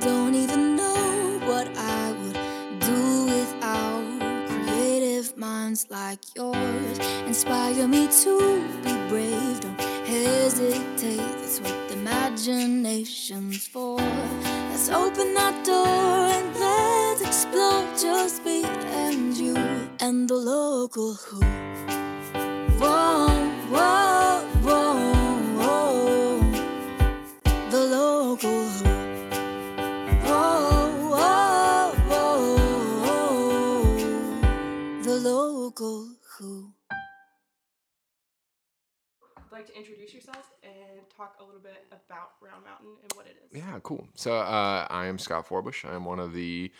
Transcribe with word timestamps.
don't 0.00 0.34
even 0.34 0.76
know 0.76 1.38
what 1.44 1.68
I 1.76 2.12
would 2.12 2.38
do 2.80 3.24
without 3.26 4.04
creative 4.48 5.36
minds 5.36 5.86
like 5.90 6.20
yours. 6.34 6.98
Inspire 7.26 7.86
me 7.86 8.08
to 8.22 8.62
be 8.82 8.92
brave, 9.08 9.60
don't 9.60 9.80
hesitate. 10.06 11.18
That's 11.40 11.60
what 11.60 11.90
imagination's 11.92 13.66
for. 13.66 13.98
Let's 14.70 14.88
open 14.88 15.34
that 15.34 15.64
door 15.64 15.86
and 15.86 16.48
let's 16.58 17.22
explore 17.22 17.84
just 17.96 18.44
me 18.44 18.64
and 19.04 19.36
you 19.36 19.56
and 20.00 20.28
the 20.28 20.34
local 20.34 21.14
who. 21.14 21.40
Whoa, 22.80 23.28
whoa, 23.68 24.09
introduce 39.80 40.12
yourself 40.12 40.50
and 40.62 41.00
talk 41.16 41.36
a 41.40 41.44
little 41.44 41.60
bit 41.60 41.86
about 41.90 42.32
Round 42.42 42.62
Mountain 42.64 42.96
and 43.02 43.12
what 43.14 43.26
it 43.26 43.36
is. 43.44 43.58
Yeah, 43.58 43.78
cool. 43.82 44.06
So 44.14 44.36
uh, 44.36 44.86
I 44.90 45.06
am 45.06 45.18
Scott 45.18 45.48
Forbush. 45.48 45.90
I'm 45.90 46.04
one 46.04 46.18
of 46.18 46.34
the 46.34 46.70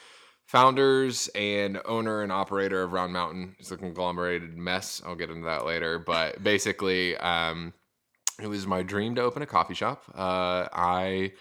founders 0.45 1.29
and 1.35 1.81
owner 1.87 2.23
and 2.23 2.31
operator 2.31 2.83
of 2.83 2.93
Round 2.93 3.13
Mountain. 3.13 3.57
It's 3.59 3.71
a 3.71 3.79
conglomerated 3.79 4.57
mess. 4.57 5.01
I'll 5.05 5.15
get 5.15 5.31
into 5.31 5.47
that 5.47 5.65
later. 5.65 5.99
But 5.99 6.43
basically, 6.45 7.17
um, 7.17 7.73
it 8.41 8.49
was 8.49 8.67
my 8.67 8.83
dream 8.83 9.15
to 9.15 9.23
open 9.23 9.41
a 9.41 9.47
coffee 9.47 9.75
shop. 9.75 10.03
Uh, 10.15 10.69
I 10.71 11.33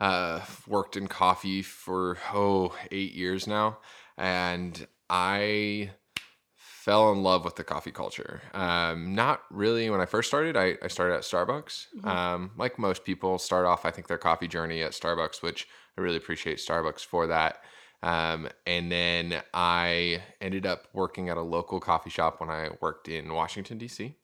uh, 0.00 0.40
worked 0.66 0.96
in 0.96 1.06
coffee 1.06 1.62
for 1.62 2.18
oh 2.34 2.76
eight 2.90 3.14
years 3.14 3.46
now, 3.46 3.78
and 4.18 4.86
I 5.08 5.90
fell 6.88 7.12
in 7.12 7.22
love 7.22 7.44
with 7.44 7.54
the 7.54 7.64
coffee 7.64 7.90
culture. 7.90 8.40
Um, 8.54 9.14
not 9.14 9.42
really 9.50 9.90
when 9.90 10.00
I 10.00 10.06
first 10.06 10.26
started. 10.26 10.56
I, 10.56 10.78
I 10.82 10.88
started 10.88 11.16
at 11.16 11.20
Starbucks. 11.20 12.02
Um, 12.02 12.52
like 12.56 12.78
most 12.78 13.04
people, 13.04 13.38
start 13.38 13.66
off 13.66 13.84
I 13.84 13.90
think 13.90 14.06
their 14.06 14.16
coffee 14.16 14.48
journey 14.48 14.80
at 14.82 14.92
Starbucks, 14.92 15.42
which 15.42 15.68
I 15.98 16.00
really 16.00 16.16
appreciate 16.16 16.56
Starbucks 16.56 17.04
for 17.04 17.26
that. 17.26 17.62
Um, 18.02 18.48
and 18.66 18.90
then 18.90 19.42
I 19.52 20.22
ended 20.40 20.64
up 20.64 20.88
working 20.94 21.28
at 21.28 21.36
a 21.36 21.42
local 21.42 21.78
coffee 21.78 22.08
shop 22.08 22.40
when 22.40 22.48
I 22.48 22.70
worked 22.80 23.08
in 23.08 23.34
Washington 23.34 23.76
D.C. 23.76 24.14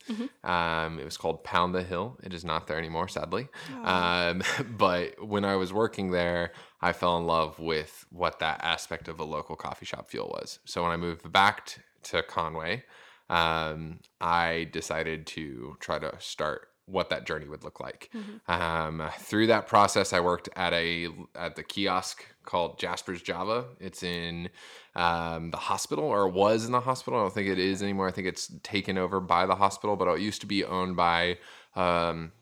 Um, 0.42 0.98
it 0.98 1.05
was 1.05 1.19
called 1.19 1.45
Pound 1.45 1.75
the 1.75 1.83
Hill. 1.83 2.17
It 2.23 2.33
is 2.33 2.47
not 2.47 2.67
there 2.67 2.79
anymore, 2.79 3.09
sadly. 3.09 3.48
Um, 3.83 4.42
but 4.79 5.23
when 5.23 5.45
I 5.45 5.57
was 5.57 5.70
working 5.70 6.12
there, 6.12 6.53
I 6.81 6.95
fell 6.95 7.19
in 7.19 7.27
love 7.27 7.59
with 7.59 8.07
what 8.11 8.39
that 8.39 8.65
aspect 8.65 9.09
of 9.09 9.20
a 9.20 9.25
local 9.25 9.55
coffee 9.55 9.85
shop 9.85 10.09
feel 10.09 10.29
was. 10.29 10.61
So 10.65 10.83
when 10.83 10.92
I 10.92 10.97
moved 10.97 11.31
back 11.31 11.79
to 12.05 12.22
Conway, 12.22 12.84
um, 13.30 14.00
I 14.20 14.69
decided 14.72 15.27
to 15.28 15.77
try 15.80 15.98
to 15.98 16.14
start 16.19 16.69
what 16.86 17.08
that 17.08 17.24
journey 17.27 17.48
would 17.48 17.64
look 17.64 17.80
like. 17.80 18.11
Um, 18.46 19.02
through 19.19 19.46
that 19.46 19.66
process, 19.66 20.12
I 20.12 20.20
worked 20.20 20.50
at 20.55 20.72
a 20.74 21.08
at 21.34 21.56
the 21.56 21.62
kiosk 21.62 22.27
called 22.44 22.78
Jasper's 22.78 23.22
Java. 23.22 23.64
It's 23.80 24.02
in 24.02 24.50
um, 24.94 25.50
the 25.50 25.56
hospital, 25.56 26.05
or 26.05 26.28
was 26.28 26.66
in 26.66 26.72
the 26.72 26.80
hospital. 26.80 27.19
I 27.19 27.22
don't 27.22 27.33
think 27.33 27.48
it 27.48 27.58
is 27.58 27.83
anymore. 27.83 28.08
I 28.08 28.12
think 28.12 28.27
it's 28.27 28.52
taken 28.62 28.98
over 28.98 29.18
by 29.18 29.46
the 29.46 29.55
hospital, 29.55 29.96
but 29.96 30.08
it 30.08 30.20
used 30.20 30.42
to 30.42 30.46
be 30.46 30.62
owned 30.62 30.94
by 30.94 31.39
um, 31.74 32.33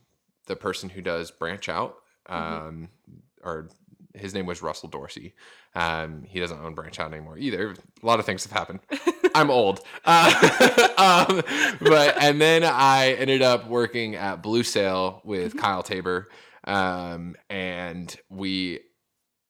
the 0.47 0.56
person 0.56 0.88
who 0.88 1.02
does 1.02 1.30
Branch 1.30 1.69
Out, 1.69 1.94
um, 2.26 2.88
or 3.44 3.69
his 4.14 4.34
name 4.34 4.46
was 4.46 4.62
Russell 4.62 4.88
Dorsey. 4.88 5.34
Um, 5.74 6.22
he 6.24 6.41
doesn't 6.41 6.58
own 6.58 6.74
Branch 6.74 6.98
Out 7.00 7.12
anymore 7.12 7.38
either. 7.38 7.74
A 8.02 8.06
lot 8.06 8.19
of 8.19 8.27
things 8.27 8.44
have 8.44 8.52
happened. 8.52 8.80
I'm 9.34 9.50
old, 9.50 9.80
uh, 10.04 10.88
um, 11.28 11.42
but 11.81 12.16
and 12.20 12.41
then 12.41 12.64
I 12.64 13.12
ended 13.19 13.42
up 13.42 13.66
working 13.69 14.14
at 14.14 14.42
Blue 14.42 14.62
Sail 14.62 15.22
with 15.25 15.56
Kyle 15.56 15.82
Tabor, 15.82 16.28
um, 16.64 17.37
and 17.48 18.14
we 18.28 18.81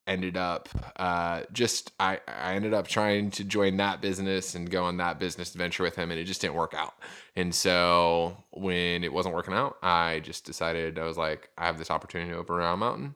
ended 0.06 0.36
up 0.36 0.68
uh, 0.96 1.42
just 1.52 1.92
I, 2.00 2.18
I 2.26 2.54
ended 2.54 2.74
up 2.74 2.88
trying 2.88 3.30
to 3.32 3.44
join 3.44 3.76
that 3.76 4.00
business 4.00 4.54
and 4.56 4.68
go 4.68 4.84
on 4.84 4.96
that 4.96 5.20
business 5.20 5.52
adventure 5.54 5.84
with 5.84 5.94
him 5.94 6.10
and 6.10 6.18
it 6.18 6.24
just 6.24 6.40
didn't 6.40 6.54
work 6.56 6.74
out 6.74 6.94
and 7.36 7.54
so 7.54 8.36
when 8.50 9.04
it 9.04 9.12
wasn't 9.12 9.34
working 9.34 9.54
out 9.54 9.76
i 9.82 10.18
just 10.20 10.44
decided 10.44 10.98
i 10.98 11.04
was 11.04 11.16
like 11.16 11.50
i 11.56 11.66
have 11.66 11.78
this 11.78 11.90
opportunity 11.90 12.32
to 12.32 12.36
open 12.36 12.56
round 12.56 12.80
mountain 12.80 13.14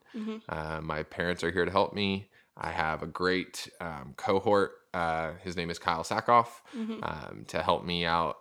uh, 0.49 0.81
my 0.81 1.03
parents 1.03 1.43
are 1.43 1.51
here 1.51 1.65
to 1.65 1.73
help 1.73 1.93
me 1.93 2.29
i 2.57 2.71
have 2.71 3.03
a 3.03 3.07
great 3.09 3.69
um, 3.81 4.15
cohort 4.17 4.73
uh, 4.95 5.33
his 5.43 5.57
name 5.57 5.71
is 5.71 5.79
kyle 5.81 6.05
sackhoff 6.05 6.61
um, 7.03 7.45
to 7.49 7.61
help 7.63 7.85
me 7.85 8.05
out 8.05 8.37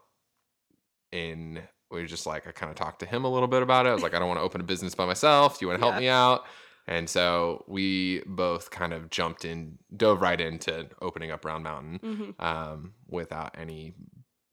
in 1.12 1.62
we 1.92 2.02
were 2.02 2.08
just 2.08 2.26
like 2.26 2.48
I 2.48 2.52
kind 2.52 2.70
of 2.70 2.76
talked 2.76 3.00
to 3.02 3.06
him 3.06 3.26
a 3.26 3.30
little 3.32 3.48
bit 3.48 3.62
about 3.62 3.86
it. 3.86 3.90
I 3.90 3.94
was 3.94 4.02
like, 4.04 4.14
I 4.16 4.20
don't 4.20 4.28
want 4.28 4.40
to 4.40 4.44
open 4.44 4.60
a 4.60 4.64
business 4.64 4.96
by 4.96 5.06
myself. 5.06 5.60
Do 5.60 5.66
you 5.66 5.70
want 5.70 5.80
to 5.80 5.84
help 5.86 5.96
Yeah. 5.96 6.00
me 6.00 6.08
out? 6.10 6.44
And 6.88 7.10
so 7.10 7.64
we 7.68 8.22
both 8.28 8.70
kind 8.70 8.94
of 8.94 9.10
jumped 9.10 9.44
in, 9.44 9.80
dove 9.96 10.22
right 10.22 10.40
into 10.40 10.88
opening 11.02 11.32
up 11.32 11.44
Round 11.44 11.64
Mountain 11.64 12.00
Mm-hmm. 12.04 12.46
um, 12.46 12.94
without 13.10 13.56
any 13.58 13.94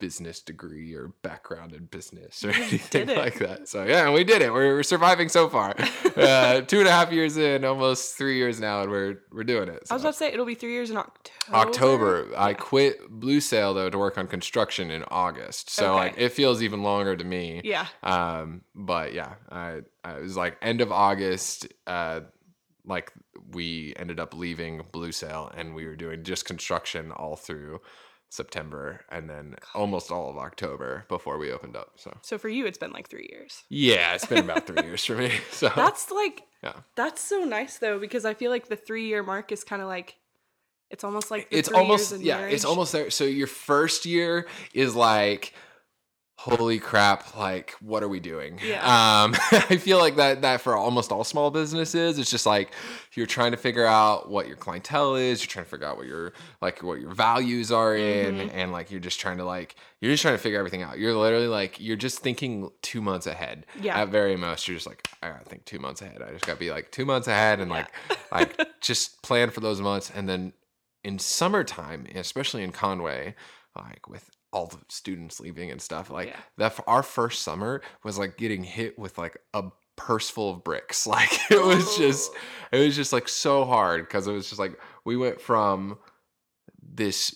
business 0.03 0.41
degree 0.41 0.93
or 0.93 1.13
background 1.21 1.71
in 1.71 1.85
business 1.85 2.43
or 2.43 2.49
anything 2.49 3.07
like 3.15 3.39
that. 3.39 3.69
So 3.69 3.85
yeah, 3.85 4.11
we 4.11 4.25
did 4.25 4.41
it. 4.41 4.51
We're, 4.51 4.75
we're 4.75 4.83
surviving 4.83 5.29
so 5.29 5.47
far. 5.47 5.73
uh, 6.17 6.59
two 6.59 6.79
and 6.79 6.87
a 6.89 6.91
half 6.91 7.09
years 7.13 7.37
in, 7.37 7.63
almost 7.63 8.17
three 8.17 8.35
years 8.35 8.59
now, 8.59 8.81
and 8.81 8.91
we're 8.91 9.19
we're 9.31 9.45
doing 9.45 9.69
it. 9.69 9.87
I 9.89 9.93
was 9.93 10.01
So. 10.01 10.07
about 10.07 10.11
to 10.11 10.17
say 10.17 10.27
it'll 10.33 10.45
be 10.45 10.55
three 10.55 10.73
years 10.73 10.89
in 10.91 10.97
October. 10.97 11.55
October. 11.55 12.27
I 12.35 12.53
quit 12.53 13.09
Blue 13.09 13.39
Sail 13.39 13.73
though 13.73 13.89
to 13.89 13.97
work 13.97 14.17
on 14.17 14.27
construction 14.27 14.91
in 14.91 15.05
August. 15.09 15.69
So 15.69 15.91
Okay. 15.93 15.99
like 15.99 16.15
it 16.17 16.33
feels 16.33 16.61
even 16.61 16.83
longer 16.83 17.15
to 17.15 17.23
me. 17.23 17.61
Yeah. 17.63 17.85
Um, 18.03 18.63
but 18.75 19.13
yeah, 19.13 19.35
I, 19.49 19.83
I 20.03 20.17
it 20.17 20.21
was 20.23 20.35
like 20.35 20.57
end 20.61 20.81
of 20.81 20.91
August. 20.91 21.67
Uh, 21.87 22.19
like 22.85 23.13
we 23.53 23.93
ended 23.95 24.19
up 24.19 24.33
leaving 24.33 24.81
Blue 24.91 25.13
Sail 25.13 25.49
and 25.55 25.73
we 25.73 25.85
were 25.87 25.95
doing 25.95 26.23
just 26.23 26.43
construction 26.43 27.13
all 27.13 27.37
through 27.37 27.79
September 28.33 29.01
and 29.09 29.29
then 29.29 29.55
almost 29.75 30.09
all 30.11 30.29
of 30.29 30.37
October 30.37 31.05
before 31.07 31.37
we 31.37 31.51
opened 31.51 31.75
up. 31.75 31.91
So 31.97 32.17
So 32.21 32.37
for 32.39 32.49
you, 32.49 32.65
it's 32.65 32.79
been 32.79 32.91
like 32.91 33.07
three 33.07 33.29
years. 33.31 33.63
yeah, 33.69 34.15
it's 34.15 34.25
been 34.25 34.43
about 34.43 34.65
three 34.65 34.81
years 34.89 35.05
for 35.05 35.15
me. 35.15 35.31
So 35.51 35.71
That's 35.75 36.09
like 36.09 36.41
yeah. 36.63 36.73
that's 36.95 37.21
so 37.21 37.43
nice 37.43 37.77
though 37.77 37.99
because 37.99 38.25
I 38.25 38.33
feel 38.33 38.49
like 38.49 38.67
the 38.69 38.75
three 38.75 39.05
year 39.07 39.21
mark 39.21 39.51
is 39.51 39.63
kind 39.63 39.81
of 39.81 39.87
like 39.87 40.15
it's 40.89 41.03
almost 41.03 41.29
like 41.31 41.47
it's 41.51 41.69
almost 41.69 42.19
yeah 42.21 42.37
marriage. 42.37 42.53
it's 42.53 42.65
almost 42.65 42.91
there 42.91 43.09
so 43.09 43.23
your 43.23 43.47
first 43.47 44.05
year 44.05 44.47
is 44.73 44.95
like 44.95 45.53
holy 46.43 46.77
crap 46.77 47.37
like 47.37 47.71
what 47.79 48.03
are 48.03 48.09
we 48.09 48.19
doing 48.19 48.59
Yeah. 48.61 48.81
um 49.23 49.33
i 49.69 49.77
feel 49.77 49.97
like 49.97 50.17
that 50.17 50.41
that 50.41 50.59
for 50.59 50.75
almost 50.75 51.09
all 51.09 51.23
small 51.23 51.51
businesses 51.51 52.19
it's 52.19 52.29
just 52.29 52.45
like 52.45 52.73
you're 53.13 53.25
trying 53.25 53.51
to 53.51 53.57
figure 53.57 53.85
out 53.85 54.29
what 54.29 54.45
your 54.47 54.57
clientele 54.57 55.15
is 55.15 55.41
you're 55.41 55.47
trying 55.47 55.63
to 55.63 55.71
figure 55.71 55.87
out 55.87 55.95
what 55.95 56.05
your 56.05 56.33
like 56.61 56.83
what 56.83 56.99
your 56.99 57.13
values 57.13 57.71
are 57.71 57.95
in 57.95 58.35
Mhm. 58.35 58.49
and 58.53 58.71
like 58.73 58.91
you're 58.91 58.99
just 58.99 59.21
trying 59.21 59.37
to 59.37 59.45
like 59.45 59.75
you're 60.01 60.11
just 60.11 60.21
trying 60.21 60.33
to 60.33 60.37
figure 60.37 60.59
everything 60.59 60.81
out 60.81 60.99
you're 60.99 61.15
literally 61.15 61.47
like 61.47 61.79
you're 61.79 61.95
just 61.95 62.19
thinking 62.19 62.69
two 62.81 63.01
months 63.01 63.25
ahead 63.25 63.65
Yeah. 63.79 64.01
at 64.01 64.09
very 64.09 64.35
most 64.35 64.67
you're 64.67 64.75
just 64.75 64.87
like 64.87 65.07
i 65.21 65.29
gotta 65.29 65.45
think 65.45 65.63
two 65.63 65.79
months 65.79 66.01
ahead 66.01 66.21
i 66.21 66.29
just 66.33 66.45
gotta 66.45 66.59
be 66.59 66.71
like 66.71 66.91
two 66.91 67.05
months 67.05 67.29
ahead 67.29 67.61
and 67.61 67.71
like 67.71 67.87
like 68.33 68.59
just 68.81 69.21
plan 69.23 69.49
for 69.49 69.61
those 69.61 69.79
months 69.79 70.11
and 70.13 70.27
then 70.27 70.51
in 71.05 71.19
summertime 71.19 72.05
especially 72.15 72.63
in 72.63 72.73
conway 72.73 73.33
like 73.77 74.09
with 74.09 74.29
all 74.53 74.67
the 74.67 74.77
students 74.89 75.39
leaving 75.39 75.71
and 75.71 75.81
stuff 75.81 76.09
like 76.09 76.29
Yeah. 76.29 76.39
that 76.57 76.79
our 76.87 77.03
first 77.03 77.43
summer 77.43 77.81
was 78.03 78.17
like 78.17 78.37
getting 78.37 78.63
hit 78.63 78.97
with 78.97 79.17
like 79.17 79.37
a 79.53 79.63
purse 79.95 80.29
full 80.29 80.51
of 80.51 80.63
bricks 80.63 81.05
like 81.15 81.29
it 81.51 81.63
was 81.63 81.97
just 81.97 82.31
it 82.71 82.79
was 82.85 82.95
just 82.95 83.13
like 83.13 83.27
so 83.29 83.65
hard 83.65 84.07
because 84.07 84.27
it 84.27 84.31
was 84.31 84.47
just 84.49 84.59
like 84.59 84.79
we 85.05 85.15
went 85.17 85.39
from 85.41 85.97
this 86.81 87.35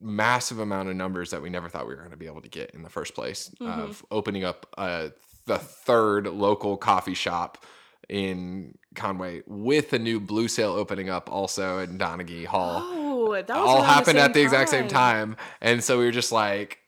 massive 0.00 0.58
amount 0.58 0.88
of 0.88 0.96
numbers 0.96 1.30
that 1.30 1.40
we 1.42 1.48
never 1.50 1.68
thought 1.68 1.86
we 1.86 1.94
were 1.94 2.00
going 2.00 2.10
to 2.10 2.16
be 2.16 2.26
able 2.26 2.42
to 2.42 2.48
get 2.48 2.70
in 2.72 2.82
the 2.82 2.90
first 2.90 3.14
place 3.14 3.50
Mhm. 3.60 3.66
of 3.88 4.04
opening 4.10 4.44
up 4.44 4.66
uh, 4.76 5.08
the 5.46 5.58
third 5.58 6.26
local 6.26 6.76
coffee 6.76 7.14
shop 7.14 7.64
in 8.08 8.76
Conway 8.94 9.42
with 9.46 9.92
a 9.92 9.98
new 9.98 10.20
Blue 10.20 10.48
Sail 10.48 10.72
opening 10.72 11.08
up 11.08 11.30
also 11.32 11.78
in 11.78 11.98
Donaghey 11.98 12.44
Hall. 12.44 12.80
Oh, 12.84 12.95
that 13.32 13.50
all 13.50 13.82
happened 13.82 14.16
same 14.18 14.24
at 14.24 14.34
the 14.34 14.42
exact 14.42 14.70
same 14.70 14.88
time, 14.88 15.36
and 15.60 15.82
so 15.82 15.98
we 15.98 16.04
were 16.04 16.10
just 16.10 16.32
like, 16.32 16.78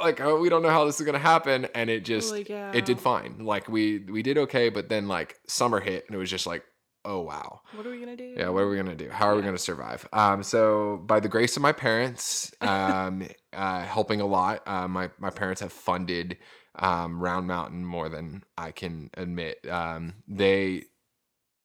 like 0.00 0.20
oh, 0.20 0.38
we 0.38 0.48
don't 0.48 0.62
know 0.62 0.70
how 0.70 0.84
this 0.84 1.00
is 1.00 1.06
gonna 1.06 1.18
happen, 1.18 1.66
and 1.74 1.90
it 1.90 2.04
just 2.04 2.34
it 2.34 2.84
did 2.84 3.00
fine. 3.00 3.44
Like 3.44 3.68
we 3.68 3.98
we 3.98 4.22
did 4.22 4.38
okay, 4.38 4.68
but 4.68 4.88
then 4.88 5.08
like 5.08 5.36
summer 5.46 5.80
hit, 5.80 6.04
and 6.06 6.14
it 6.14 6.18
was 6.18 6.30
just 6.30 6.46
like, 6.46 6.64
oh 7.04 7.20
wow, 7.20 7.60
What 7.74 7.86
are 7.86 7.90
we 7.90 8.00
gonna 8.00 8.16
do? 8.16 8.34
yeah, 8.36 8.48
what 8.48 8.60
are 8.62 8.68
we 8.68 8.76
gonna 8.76 8.96
do? 8.96 9.10
How 9.10 9.26
are 9.28 9.36
we 9.36 9.42
gonna 9.42 9.58
survive? 9.58 10.08
Um, 10.12 10.42
so 10.42 11.02
by 11.06 11.20
the 11.20 11.28
grace 11.28 11.56
of 11.56 11.62
my 11.62 11.72
parents, 11.72 12.52
um, 12.60 13.26
uh, 13.52 13.82
helping 13.82 14.20
a 14.20 14.26
lot, 14.26 14.62
uh, 14.66 14.88
my 14.88 15.10
my 15.18 15.30
parents 15.30 15.60
have 15.60 15.72
funded 15.72 16.38
um, 16.76 17.20
Round 17.20 17.46
Mountain 17.46 17.84
more 17.84 18.08
than 18.08 18.42
I 18.58 18.72
can 18.72 19.10
admit. 19.14 19.58
Um, 19.68 20.14
they 20.26 20.84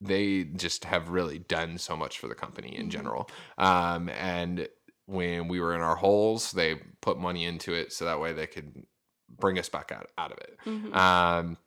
they 0.01 0.45
just 0.45 0.85
have 0.85 1.09
really 1.09 1.39
done 1.39 1.77
so 1.77 1.95
much 1.97 2.19
for 2.19 2.27
the 2.27 2.35
company 2.35 2.75
in 2.75 2.87
Mhm. 2.87 2.91
general. 2.91 3.29
Um, 3.57 4.09
and 4.09 4.67
when 5.05 5.47
we 5.47 5.59
were 5.59 5.75
in 5.75 5.81
our 5.81 5.95
holes, 5.95 6.51
they 6.51 6.75
put 7.01 7.17
money 7.17 7.43
into 7.45 7.73
it 7.73 7.91
so 7.91 8.05
that 8.05 8.19
way 8.19 8.31
they 8.33 8.47
could 8.47 8.85
bring 9.27 9.57
us 9.59 9.67
back 9.69 9.91
out, 9.91 10.09
out 10.17 10.31
of 10.31 10.37
it. 10.37 10.57
Mhm. 10.65 10.95
Um, 10.95 11.57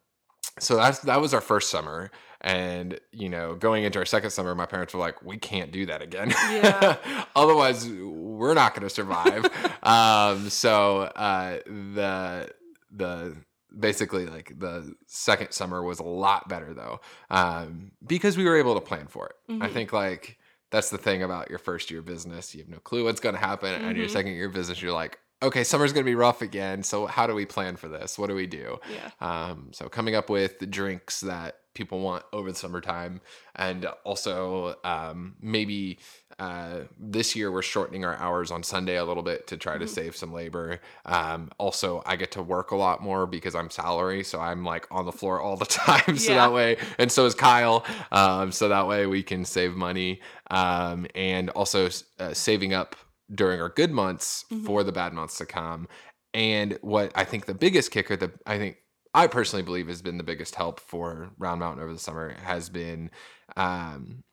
so 0.59 0.77
that's 0.77 0.99
that 1.01 1.21
was 1.21 1.33
our 1.33 1.41
first 1.41 1.71
summer, 1.71 2.11
and 2.43 3.01
you 3.13 3.29
know, 3.29 3.55
going 3.55 3.85
into 3.85 3.99
our 3.99 4.05
second 4.05 4.31
summer, 4.31 4.55
my 4.55 4.67
parents 4.67 4.93
were 4.93 5.01
like, 5.01 5.23
"We 5.23 5.39
can't 5.39 5.71
do 5.73 5.87
that 5.87 6.03
again. 6.03 6.31
Yeah. 6.31 6.97
Otherwise, 7.37 7.89
we're 7.89 8.53
not 8.55 8.75
going 8.75 8.83
to 8.87 8.91
survive." 8.91 9.47
um, 9.83 10.51
so 10.51 11.03
uh, 11.03 11.61
the 11.67 12.51
the 12.91 13.37
basically 13.79 14.27
like 14.27 14.59
the 14.59 14.95
second 15.07 15.53
summer 15.53 15.83
was 15.83 15.99
a 16.01 16.05
lot 16.05 16.49
better 16.49 16.75
though, 16.75 17.01
um, 17.31 17.93
because 18.07 18.37
we 18.37 18.45
were 18.45 18.57
able 18.57 18.75
to 18.75 18.81
plan 18.81 19.07
for 19.07 19.27
it. 19.29 19.37
I 19.63 19.69
Mhm. 19.69 19.73
think 19.73 19.93
like 19.93 20.39
that's 20.71 20.91
the 20.91 20.99
thing 20.99 21.23
about 21.23 21.51
your 21.51 21.59
first 21.59 21.91
year 21.91 22.03
business. 22.03 22.55
You 22.55 22.61
have 22.63 22.69
no 22.69 22.79
clue 22.79 23.05
what's 23.05 23.21
going 23.21 23.35
to 23.35 23.41
happen, 23.41 23.75
and 23.83 23.97
your 23.97 24.07
Mhm. 24.07 24.11
second 24.11 24.33
year 24.33 24.49
business, 24.49 24.81
you're 24.81 24.93
like, 24.93 25.19
okay, 25.43 25.65
summer's 25.65 25.93
going 25.93 26.05
to 26.05 26.11
be 26.11 26.15
rough 26.15 26.41
again. 26.41 26.83
So 26.83 27.07
how 27.07 27.27
do 27.27 27.35
we 27.35 27.45
plan 27.45 27.77
for 27.77 27.89
this? 27.89 28.19
What 28.19 28.29
do 28.29 28.35
we 28.35 28.47
do? 28.47 28.79
yeah. 28.89 29.11
Um, 29.21 29.71
so 29.73 29.89
coming 29.89 30.15
up 30.15 30.31
with 30.31 30.71
drinks 30.71 31.21
that 31.21 31.57
people 31.75 32.01
want 32.01 32.25
over 32.33 32.51
the 32.53 32.59
summertime, 32.59 33.21
and 33.57 33.87
also 34.05 34.77
um, 34.85 35.37
maybe 35.41 35.99
uh, 36.39 36.81
this 36.99 37.37
year 37.37 37.53
we're 37.53 37.63
shortening 37.63 38.05
our 38.05 38.17
hours 38.17 38.51
on 38.51 38.63
Sunday 38.63 38.97
a 38.97 39.05
little 39.05 39.23
bit 39.23 39.47
to 39.47 39.57
try 39.57 39.77
to 39.79 39.85
Mhm. 39.85 39.89
save 39.89 40.17
some 40.17 40.33
labor. 40.33 40.81
Um, 41.05 41.51
also, 41.59 42.03
I 42.07 42.17
get 42.17 42.33
to 42.33 42.43
work 42.43 42.71
a 42.71 42.77
lot 42.77 43.03
more 43.03 43.27
because 43.27 43.55
I'm 43.55 43.71
salary, 43.71 44.25
so 44.25 44.41
I'm 44.41 44.65
like 44.65 44.87
on 44.91 45.05
the 45.05 45.13
floor 45.13 45.41
all 45.41 45.57
the 45.57 45.65
time. 45.67 46.17
so 46.17 46.33
Yeah. 46.33 46.39
that 46.47 46.53
way, 46.53 46.77
and 46.99 47.13
so 47.13 47.27
is 47.27 47.35
Kyle. 47.35 47.85
Um, 48.11 48.51
so 48.51 48.69
that 48.69 48.87
way 48.89 49.07
we 49.07 49.23
can 49.23 49.45
save 49.45 49.75
money 49.75 50.21
um, 50.51 51.07
and 51.15 51.51
also 51.51 51.89
uh, 52.19 52.33
saving 52.35 52.73
up 52.75 52.97
during 53.35 53.61
our 53.61 53.69
good 53.71 53.91
months 53.91 54.45
Mhm. 54.53 54.65
for 54.67 54.83
the 54.85 54.93
bad 54.93 55.13
months 55.13 55.39
to 55.39 55.47
come. 55.47 55.87
And 56.35 56.79
what 56.81 57.13
I 57.15 57.25
think 57.25 57.45
the 57.45 57.55
biggest 57.55 57.91
kicker, 57.91 58.17
that 58.17 58.33
I 58.47 58.57
think 58.59 58.79
I 59.15 59.27
personally 59.27 59.63
believe 59.63 59.89
has 59.89 60.03
been 60.03 60.19
the 60.19 60.25
biggest 60.25 60.55
help 60.55 60.81
for 60.81 61.31
Round 61.39 61.61
Mountain 61.61 61.83
over 61.83 61.93
the 61.93 61.99
summer 61.99 62.35
has 62.43 62.69
been 62.71 63.11
um, 63.57 64.25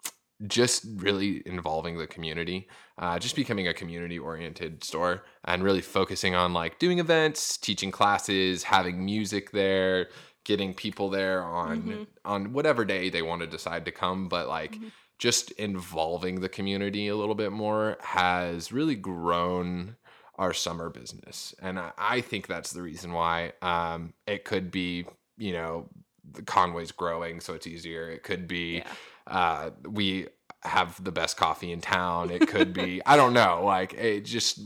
just 0.47 0.85
really 0.95 1.43
involving 1.45 1.97
the 1.97 2.07
community, 2.07 2.69
uh, 2.97 3.19
just 3.19 3.35
becoming 3.35 3.67
a 3.67 3.73
community 3.73 4.17
oriented 4.17 4.83
store 4.83 5.23
and 5.43 5.63
really 5.63 5.81
focusing 5.81 6.33
on 6.33 6.53
like 6.53 6.79
doing 6.79 6.99
events, 6.99 7.57
teaching 7.57 7.91
classes, 7.91 8.63
having 8.63 9.03
music 9.03 9.51
there, 9.51 10.09
getting 10.45 10.73
people 10.73 11.09
there 11.09 11.43
on 11.43 12.01
Mhm. 12.01 12.07
on 12.25 12.53
whatever 12.53 12.85
day 12.85 13.09
they 13.09 13.21
want 13.21 13.41
to 13.41 13.47
decide 13.47 13.85
to 13.85 13.91
come, 13.91 14.29
but 14.29 14.47
like 14.47 14.75
Mhm. 14.75 14.91
just 15.17 15.51
involving 15.51 16.39
the 16.39 16.49
community 16.49 17.07
a 17.09 17.15
little 17.17 17.35
bit 17.35 17.51
more 17.51 17.97
has 18.01 18.71
really 18.71 18.95
grown 18.95 19.97
our 20.39 20.53
summer 20.53 20.89
business. 20.89 21.53
And 21.61 21.77
I, 21.77 21.91
I 21.97 22.21
think 22.21 22.47
that's 22.47 22.71
the 22.71 22.81
reason 22.81 23.11
why 23.11 23.51
um, 23.61 24.13
it 24.25 24.45
could 24.45 24.71
be, 24.71 25.05
you 25.37 25.51
know, 25.53 25.89
the 26.31 26.41
Conway's 26.41 26.91
growing, 26.91 27.41
so 27.41 27.53
it's 27.53 27.67
easier. 27.67 28.09
It 28.09 28.23
could 28.23 28.47
be 28.47 28.77
Yeah. 28.77 28.93
uh, 29.27 29.69
we 29.87 30.27
have 30.63 31.03
the 31.03 31.11
best 31.11 31.37
coffee 31.37 31.71
in 31.71 31.81
town. 31.81 32.31
It 32.31 32.47
could 32.47 32.73
be, 32.73 33.01
I 33.05 33.17
don't 33.17 33.33
know, 33.33 33.63
like 33.65 33.93
it 33.93 34.21
just, 34.25 34.65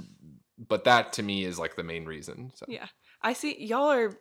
but 0.57 0.83
that 0.85 1.13
to 1.13 1.23
me 1.23 1.43
is 1.43 1.57
like 1.57 1.75
the 1.75 1.83
main 1.83 2.05
reason. 2.05 2.51
So. 2.55 2.65
Yeah. 2.69 2.87
I 3.21 3.33
see 3.33 3.63
y'all 3.63 3.91
are 3.91 4.17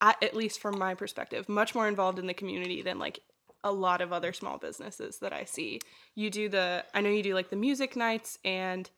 at, 0.00 0.22
at 0.22 0.34
least 0.34 0.58
from 0.60 0.78
my 0.78 0.94
perspective 0.94 1.48
much 1.48 1.74
more 1.74 1.86
involved 1.86 2.18
in 2.18 2.26
the 2.26 2.34
community 2.34 2.80
than 2.82 2.98
like 2.98 3.20
a 3.64 3.72
lot 3.72 4.00
of 4.00 4.12
other 4.12 4.32
small 4.32 4.58
businesses 4.58 5.18
that 5.18 5.32
I 5.32 5.44
see. 5.44 5.80
You 6.14 6.30
do 6.30 6.48
the 6.48 6.84
I 6.94 7.00
know 7.02 7.10
you 7.10 7.22
do 7.22 7.34
like 7.34 7.50
the 7.50 7.56
music 7.56 7.94
nights 7.94 8.38
and 8.44 8.88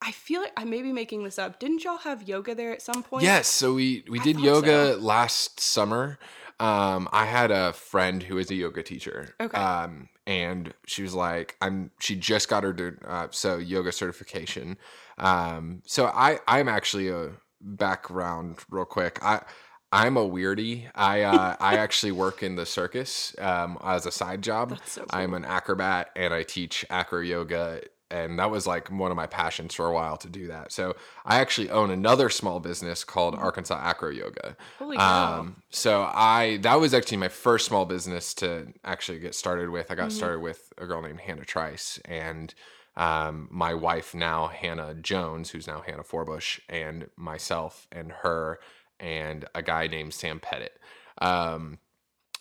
I 0.00 0.12
feel 0.12 0.40
like 0.40 0.52
I 0.56 0.64
may 0.64 0.82
be 0.82 0.92
making 0.92 1.24
this 1.24 1.38
up. 1.38 1.58
Didn't 1.58 1.84
y'all 1.84 1.98
have 1.98 2.28
yoga 2.28 2.54
there 2.54 2.72
at 2.72 2.82
some 2.82 3.02
point? 3.02 3.24
Yes, 3.24 3.48
so 3.48 3.74
we 3.74 4.04
we 4.08 4.20
I 4.20 4.22
did 4.22 4.40
yoga 4.40 4.94
so. 4.94 4.98
last 5.00 5.60
summer. 5.60 6.18
Um, 6.60 7.08
I 7.12 7.24
had 7.24 7.50
a 7.50 7.72
friend 7.72 8.22
who 8.22 8.38
is 8.38 8.50
a 8.50 8.54
yoga 8.54 8.82
teacher. 8.82 9.34
Okay. 9.40 9.56
Um, 9.56 10.08
and 10.26 10.74
she 10.86 11.02
was 11.02 11.14
like, 11.14 11.56
I'm. 11.60 11.90
She 12.00 12.16
just 12.16 12.48
got 12.48 12.62
her 12.62 12.98
uh, 13.06 13.28
so 13.30 13.56
yoga 13.58 13.92
certification. 13.92 14.76
Um, 15.18 15.82
so 15.86 16.06
I 16.06 16.38
I'm 16.46 16.68
actually 16.68 17.08
a 17.08 17.30
background 17.60 18.58
real 18.70 18.84
quick. 18.84 19.18
I 19.22 19.42
I'm 19.90 20.16
a 20.16 20.28
weirdie. 20.28 20.90
I 20.94 21.22
uh, 21.22 21.56
I 21.60 21.76
actually 21.78 22.12
work 22.12 22.42
in 22.42 22.56
the 22.56 22.66
circus 22.66 23.34
um, 23.38 23.78
as 23.82 24.06
a 24.06 24.10
side 24.10 24.42
job. 24.42 24.70
That's 24.70 24.92
so 24.92 25.04
cool. 25.04 25.20
I'm 25.20 25.34
an 25.34 25.44
acrobat 25.44 26.10
and 26.14 26.34
I 26.34 26.42
teach 26.42 26.84
acro 26.90 27.20
yoga. 27.20 27.82
And 28.10 28.38
that 28.38 28.50
was 28.50 28.66
like 28.66 28.90
one 28.90 29.10
of 29.10 29.16
my 29.16 29.26
passions 29.26 29.74
for 29.74 29.86
a 29.86 29.92
while 29.92 30.16
to 30.18 30.28
do 30.30 30.46
that. 30.48 30.72
So 30.72 30.96
I 31.26 31.40
actually 31.40 31.70
own 31.70 31.90
another 31.90 32.30
small 32.30 32.60
business 32.60 33.04
called 33.04 33.34
Mhm. 33.34 33.42
Arkansas 33.42 33.78
Acro 33.78 34.10
Yoga. 34.10 34.56
Holy 34.78 34.98
cow. 34.98 35.48
Um, 35.48 35.62
so 35.70 36.02
I 36.12 36.58
that 36.62 36.76
was 36.80 36.94
actually 36.94 37.18
my 37.18 37.28
first 37.28 37.66
small 37.66 37.84
business 37.84 38.34
to 38.34 38.72
actually 38.84 39.18
get 39.20 39.34
started 39.34 39.70
with. 39.70 39.90
I 39.90 39.94
got 39.94 40.10
Mhm. 40.10 40.12
started 40.12 40.40
with 40.40 40.72
a 40.78 40.86
girl 40.86 41.02
named 41.02 41.20
Hannah 41.20 41.44
Trice 41.44 41.98
and 42.04 42.54
um, 42.96 43.46
my 43.50 43.74
wife 43.74 44.14
now 44.14 44.48
Hannah 44.48 44.94
Jones, 44.94 45.50
who's 45.50 45.66
now 45.68 45.82
Hannah 45.82 46.02
Forbush, 46.02 46.60
and 46.68 47.08
myself 47.16 47.86
and 47.92 48.10
her 48.10 48.58
and 48.98 49.44
a 49.54 49.62
guy 49.62 49.86
named 49.86 50.14
Sam 50.14 50.40
Pettit. 50.40 50.80
Um, 51.18 51.78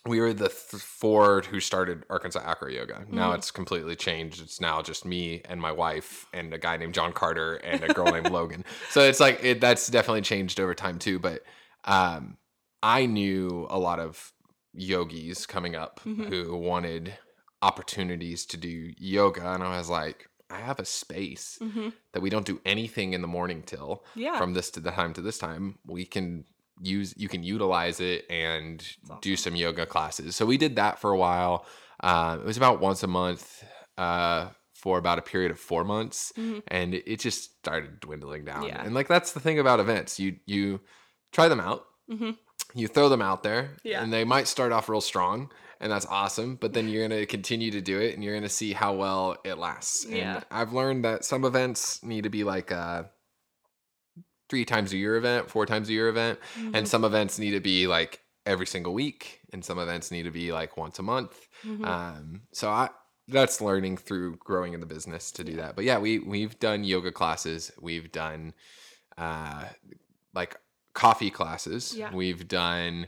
we 0.07 0.19
were 0.19 0.33
the 0.33 0.49
th- 0.49 0.81
four 0.81 1.41
who 1.41 1.59
started 1.59 2.05
Arkansas 2.09 2.41
Acro 2.43 2.69
Yoga. 2.69 3.05
Now 3.09 3.31
Mhm. 3.31 3.35
it's 3.35 3.51
completely 3.51 3.95
changed. 3.95 4.41
It's 4.41 4.59
now 4.61 4.81
just 4.81 5.05
me 5.05 5.41
and 5.45 5.59
my 5.61 5.71
wife 5.71 6.25
and 6.33 6.53
a 6.53 6.57
guy 6.57 6.77
named 6.77 6.93
John 6.93 7.13
Carter 7.13 7.55
and 7.55 7.83
a 7.83 7.89
girl 7.89 8.11
named 8.11 8.27
Logan. 8.31 8.63
So 8.89 9.01
it's 9.01 9.19
like 9.19 9.43
it, 9.43 9.61
that's 9.61 9.87
definitely 9.87 10.21
changed 10.21 10.59
over 10.59 10.73
time 10.73 10.99
too. 10.99 11.19
But 11.19 11.43
um, 11.85 12.37
I 12.83 13.05
knew 13.05 13.67
a 13.69 13.77
lot 13.79 13.99
of 13.99 14.31
yogis 14.73 15.45
coming 15.45 15.75
up 15.75 15.99
Mhm. 16.05 16.29
who 16.29 16.55
wanted 16.57 17.17
opportunities 17.61 18.45
to 18.47 18.57
do 18.57 18.93
yoga, 18.97 19.53
and 19.53 19.63
I 19.63 19.77
was 19.77 19.89
like, 19.89 20.27
I 20.49 20.59
have 20.59 20.79
a 20.79 20.85
space 20.85 21.57
hmm 21.59 21.89
that 22.13 22.21
we 22.21 22.29
don't 22.29 22.45
do 22.45 22.61
anything 22.65 23.13
in 23.13 23.21
the 23.21 23.27
morning 23.27 23.61
till 23.63 24.03
Yeah. 24.15 24.37
from 24.37 24.53
this 24.53 24.71
to 24.71 24.79
the 24.79 24.91
time 24.91 25.13
to 25.13 25.21
this 25.21 25.37
time 25.37 25.77
we 25.85 26.05
can 26.05 26.45
use 26.81 27.13
you 27.17 27.27
can 27.27 27.43
utilize 27.43 27.99
it 27.99 28.25
and 28.29 28.85
do 29.21 29.35
some 29.35 29.55
yoga 29.55 29.85
classes 29.85 30.35
so 30.35 30.45
we 30.45 30.57
did 30.57 30.75
that 30.75 30.99
for 30.99 31.11
a 31.11 31.17
while 31.17 31.65
uh, 32.03 32.37
it 32.39 32.45
was 32.45 32.57
about 32.57 32.79
once 32.79 33.01
a 33.03 33.07
month 33.07 33.63
uh, 33.97 34.49
for 34.75 34.97
about 34.99 35.17
a 35.17 35.21
period 35.23 35.49
of 35.51 35.59
four 35.59 35.83
months 35.83 36.31
Mhm. 36.37 36.61
and 36.67 36.93
it, 36.93 37.19
just 37.19 37.57
started 37.59 37.99
dwindling 37.99 38.45
down 38.45 38.63
Yeah. 38.63 38.83
and 38.83 38.93
like 38.93 39.07
that's 39.07 39.31
the 39.33 39.39
thing 39.39 39.59
about 39.59 39.79
events 39.79 40.19
you 40.19 40.35
you 40.45 40.79
try 41.31 41.47
them 41.47 41.59
out 41.59 41.85
hmm 42.09 42.31
you 42.75 42.87
throw 42.87 43.07
them 43.09 43.21
out 43.21 43.43
there 43.43 43.77
Yeah. 43.83 44.03
and 44.03 44.11
they 44.11 44.23
might 44.25 44.47
start 44.47 44.71
off 44.73 44.89
real 44.89 44.99
strong 45.01 45.49
and 45.79 45.91
that's 45.91 46.05
awesome 46.07 46.55
but 46.57 46.73
then 46.73 46.89
you're 46.89 47.07
going 47.07 47.19
to 47.21 47.25
continue 47.25 47.71
to 47.71 47.81
do 47.81 47.99
it 47.99 48.13
and 48.13 48.23
you're 48.23 48.33
going 48.33 48.43
to 48.43 48.49
see 48.49 48.73
how 48.73 48.93
well 48.93 49.37
it 49.45 49.57
lasts 49.57 50.05
Yeah. 50.05 50.35
and 50.37 50.45
i've 50.51 50.73
learned 50.73 51.05
that 51.05 51.23
some 51.25 51.45
events 51.45 52.03
need 52.03 52.23
to 52.23 52.29
be 52.29 52.43
like 52.43 52.69
a 52.71 53.09
three 54.49 54.65
times 54.65 54.93
a 54.93 54.97
year 54.97 55.15
event 55.15 55.49
four 55.49 55.65
times 55.65 55.89
a 55.89 55.93
year 55.93 56.07
event 56.09 56.39
Mm-hmm. 56.57 56.75
and 56.75 56.87
some 56.87 57.03
events 57.03 57.37
need 57.39 57.51
to 57.51 57.59
be 57.59 57.87
like 57.87 58.21
every 58.45 58.65
single 58.67 58.93
week 58.93 59.41
and 59.51 59.63
some 59.65 59.77
events 59.79 60.09
need 60.11 60.23
to 60.23 60.31
be 60.31 60.51
like 60.53 60.77
once 60.77 60.99
a 60.99 61.03
month 61.03 61.47
Mhm. 61.65 61.85
um 61.85 62.41
so 62.53 62.69
i 62.69 62.89
that's 63.27 63.59
learning 63.59 63.97
through 63.97 64.37
growing 64.37 64.73
in 64.73 64.79
the 64.79 64.85
business 64.85 65.31
to 65.33 65.43
do 65.43 65.57
that 65.57 65.75
but 65.75 65.83
yeah 65.83 65.97
we 65.99 66.19
we've 66.19 66.57
done 66.59 66.83
yoga 66.85 67.11
classes 67.11 67.71
we've 67.81 68.09
done 68.11 68.53
uh 69.17 69.65
like 70.33 70.55
coffee 70.93 71.29
classes 71.29 71.93
Yeah. 71.95 72.13
we've 72.13 72.47
done 72.47 73.07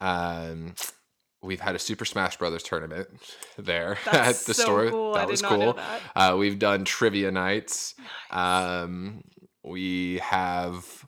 um 0.00 0.74
we've 1.42 1.60
had 1.60 1.74
a 1.74 1.78
super 1.78 2.04
smash 2.06 2.38
brothers 2.38 2.62
tournament 2.62 3.08
there 3.58 3.98
at 4.12 4.36
the 4.36 4.54
so 4.54 4.62
store 4.62 4.90
cool. 4.90 5.12
that 5.14 5.28
was 5.28 5.42
cool 5.42 5.74
that. 5.74 6.00
uh 6.16 6.36
we've 6.38 6.58
done 6.58 6.84
trivia 6.86 7.30
nights 7.30 7.94
um 8.30 9.22
we 9.62 10.18
have 10.18 11.06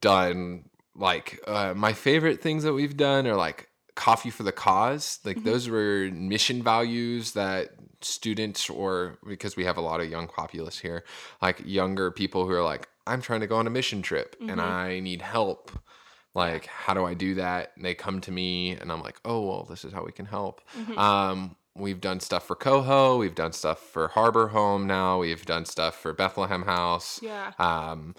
done 0.00 0.64
like 0.94 1.40
uh, 1.46 1.74
my 1.74 1.92
favorite 1.92 2.40
things 2.42 2.62
that 2.64 2.72
we've 2.72 2.96
done 2.96 3.26
are 3.26 3.36
like 3.36 3.68
coffee 3.94 4.30
for 4.30 4.42
the 4.42 4.52
cause 4.52 5.18
like 5.24 5.38
Mhm. 5.38 5.44
those 5.44 5.68
were 5.68 6.08
mission 6.12 6.62
values 6.62 7.32
that 7.32 7.70
students 8.00 8.70
or 8.70 9.18
because 9.26 9.54
we 9.54 9.64
have 9.64 9.76
a 9.76 9.80
lot 9.82 10.00
of 10.00 10.08
young 10.10 10.26
populace 10.28 10.78
here 10.78 11.04
like 11.42 11.60
younger 11.64 12.10
people 12.10 12.46
who 12.46 12.52
are 12.52 12.62
like 12.64 12.88
i'm 13.06 13.20
trying 13.20 13.40
to 13.40 13.46
go 13.46 13.56
on 13.56 13.66
a 13.66 13.70
mission 13.70 14.00
trip 14.00 14.34
Mhm. 14.40 14.52
and 14.52 14.60
i 14.62 14.98
need 15.00 15.20
help 15.20 15.70
like 16.34 16.64
how 16.66 16.94
do 16.94 17.04
i 17.04 17.12
do 17.14 17.34
that 17.34 17.72
and 17.76 17.84
they 17.84 17.94
come 17.94 18.20
to 18.22 18.32
me 18.32 18.70
and 18.72 18.90
i'm 18.90 19.02
like 19.02 19.18
oh 19.26 19.42
well 19.46 19.64
this 19.68 19.84
is 19.84 19.92
how 19.92 20.02
we 20.04 20.12
can 20.12 20.26
help 20.26 20.62
Mhm. 20.78 20.96
um, 20.98 21.56
we've 21.74 22.00
done 22.00 22.20
stuff 22.20 22.46
for 22.46 22.56
Coho. 22.56 23.16
We've 23.18 23.34
done 23.34 23.52
stuff 23.52 23.78
for 23.80 24.08
Harbor 24.08 24.48
Home 24.48 24.86
now. 24.86 25.18
We've 25.20 25.44
done 25.46 25.64
stuff 25.64 25.96
for 25.96 26.12
Bethlehem 26.12 26.62
House. 26.62 27.20
yeah. 27.22 27.52
Um, 27.58 28.14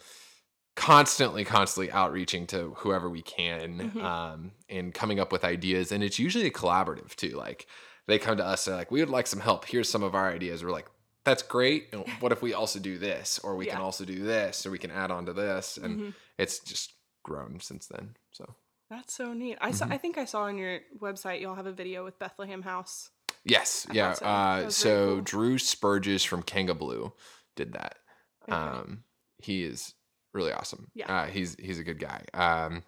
constantly 0.76 1.46
constantly 1.46 1.92
outreaching 1.92 2.48
to 2.48 2.74
whoever 2.78 3.08
we 3.08 3.22
can 3.22 3.92
Mhm. 3.92 4.04
um 4.04 4.52
and 4.68 4.92
coming 4.92 5.20
up 5.20 5.32
with 5.32 5.44
ideas 5.44 5.92
and 5.92 6.04
it's 6.04 6.18
usually 6.18 6.50
collaborative 6.50 7.16
too 7.16 7.30
like 7.38 7.68
they 8.08 8.18
come 8.18 8.38
to 8.38 8.44
us 8.44 8.66
they're 8.66 8.76
like 8.76 8.90
we 8.90 9.00
would 9.00 9.10
like 9.10 9.28
some 9.28 9.40
help 9.40 9.66
here's 9.66 9.88
some 9.88 10.02
of 10.02 10.16
our 10.16 10.32
ideas 10.32 10.64
we're 10.64 10.72
like 10.72 10.88
that's 11.26 11.44
great 11.44 11.90
and 11.94 12.04
what 12.22 12.32
if 12.32 12.42
we 12.42 12.56
also 12.56 12.80
do 12.80 12.98
this 12.98 13.38
or 13.44 13.56
we 13.56 13.68
can 13.68 13.78
also 13.82 14.04
do 14.04 14.24
this 14.24 14.66
or 14.66 14.72
we 14.72 14.80
can 14.80 14.90
add 14.90 15.12
on 15.12 15.28
to 15.28 15.34
this 15.34 15.78
and 15.78 16.00
Mhm. 16.00 16.14
it's 16.40 16.58
just 16.58 16.94
grown 17.22 17.60
since 17.60 17.86
then 17.86 18.16
so 18.32 18.56
That's 18.90 19.14
so 19.14 19.32
neat. 19.34 19.58
I 19.62 19.72
saw. 19.72 19.86
Mhm. 19.86 19.92
I 19.94 19.98
think 20.00 20.18
I 20.18 20.26
saw 20.26 20.42
on 20.44 20.58
your 20.58 20.80
website 21.00 21.40
y'all 21.42 21.56
have 21.56 21.66
a 21.68 21.72
video 21.72 22.04
with 22.04 22.18
Bethlehem 22.20 22.64
House. 22.64 23.10
Yes 23.46 23.86
I 23.90 23.94
yeah 23.94 24.14
so. 24.14 24.26
Uh 24.26 24.70
so 24.70 25.14
cool. 25.16 25.22
drew 25.22 25.58
spurgis 25.58 26.26
from 26.26 26.44
kanga 26.44 26.74
blue 26.74 27.14
did 27.56 27.74
that 27.74 27.98
Okay. 28.48 28.58
Um, 28.58 29.04
he 29.42 29.64
is 29.64 29.94
really 30.34 30.52
awesome. 30.52 30.88
Yeah. 30.94 31.06
Uh, 31.14 31.26
he's 31.28 31.56
he's 31.60 31.80
a 31.80 31.84
good 31.84 32.00
guy. 32.00 32.24
Um, 32.34 32.84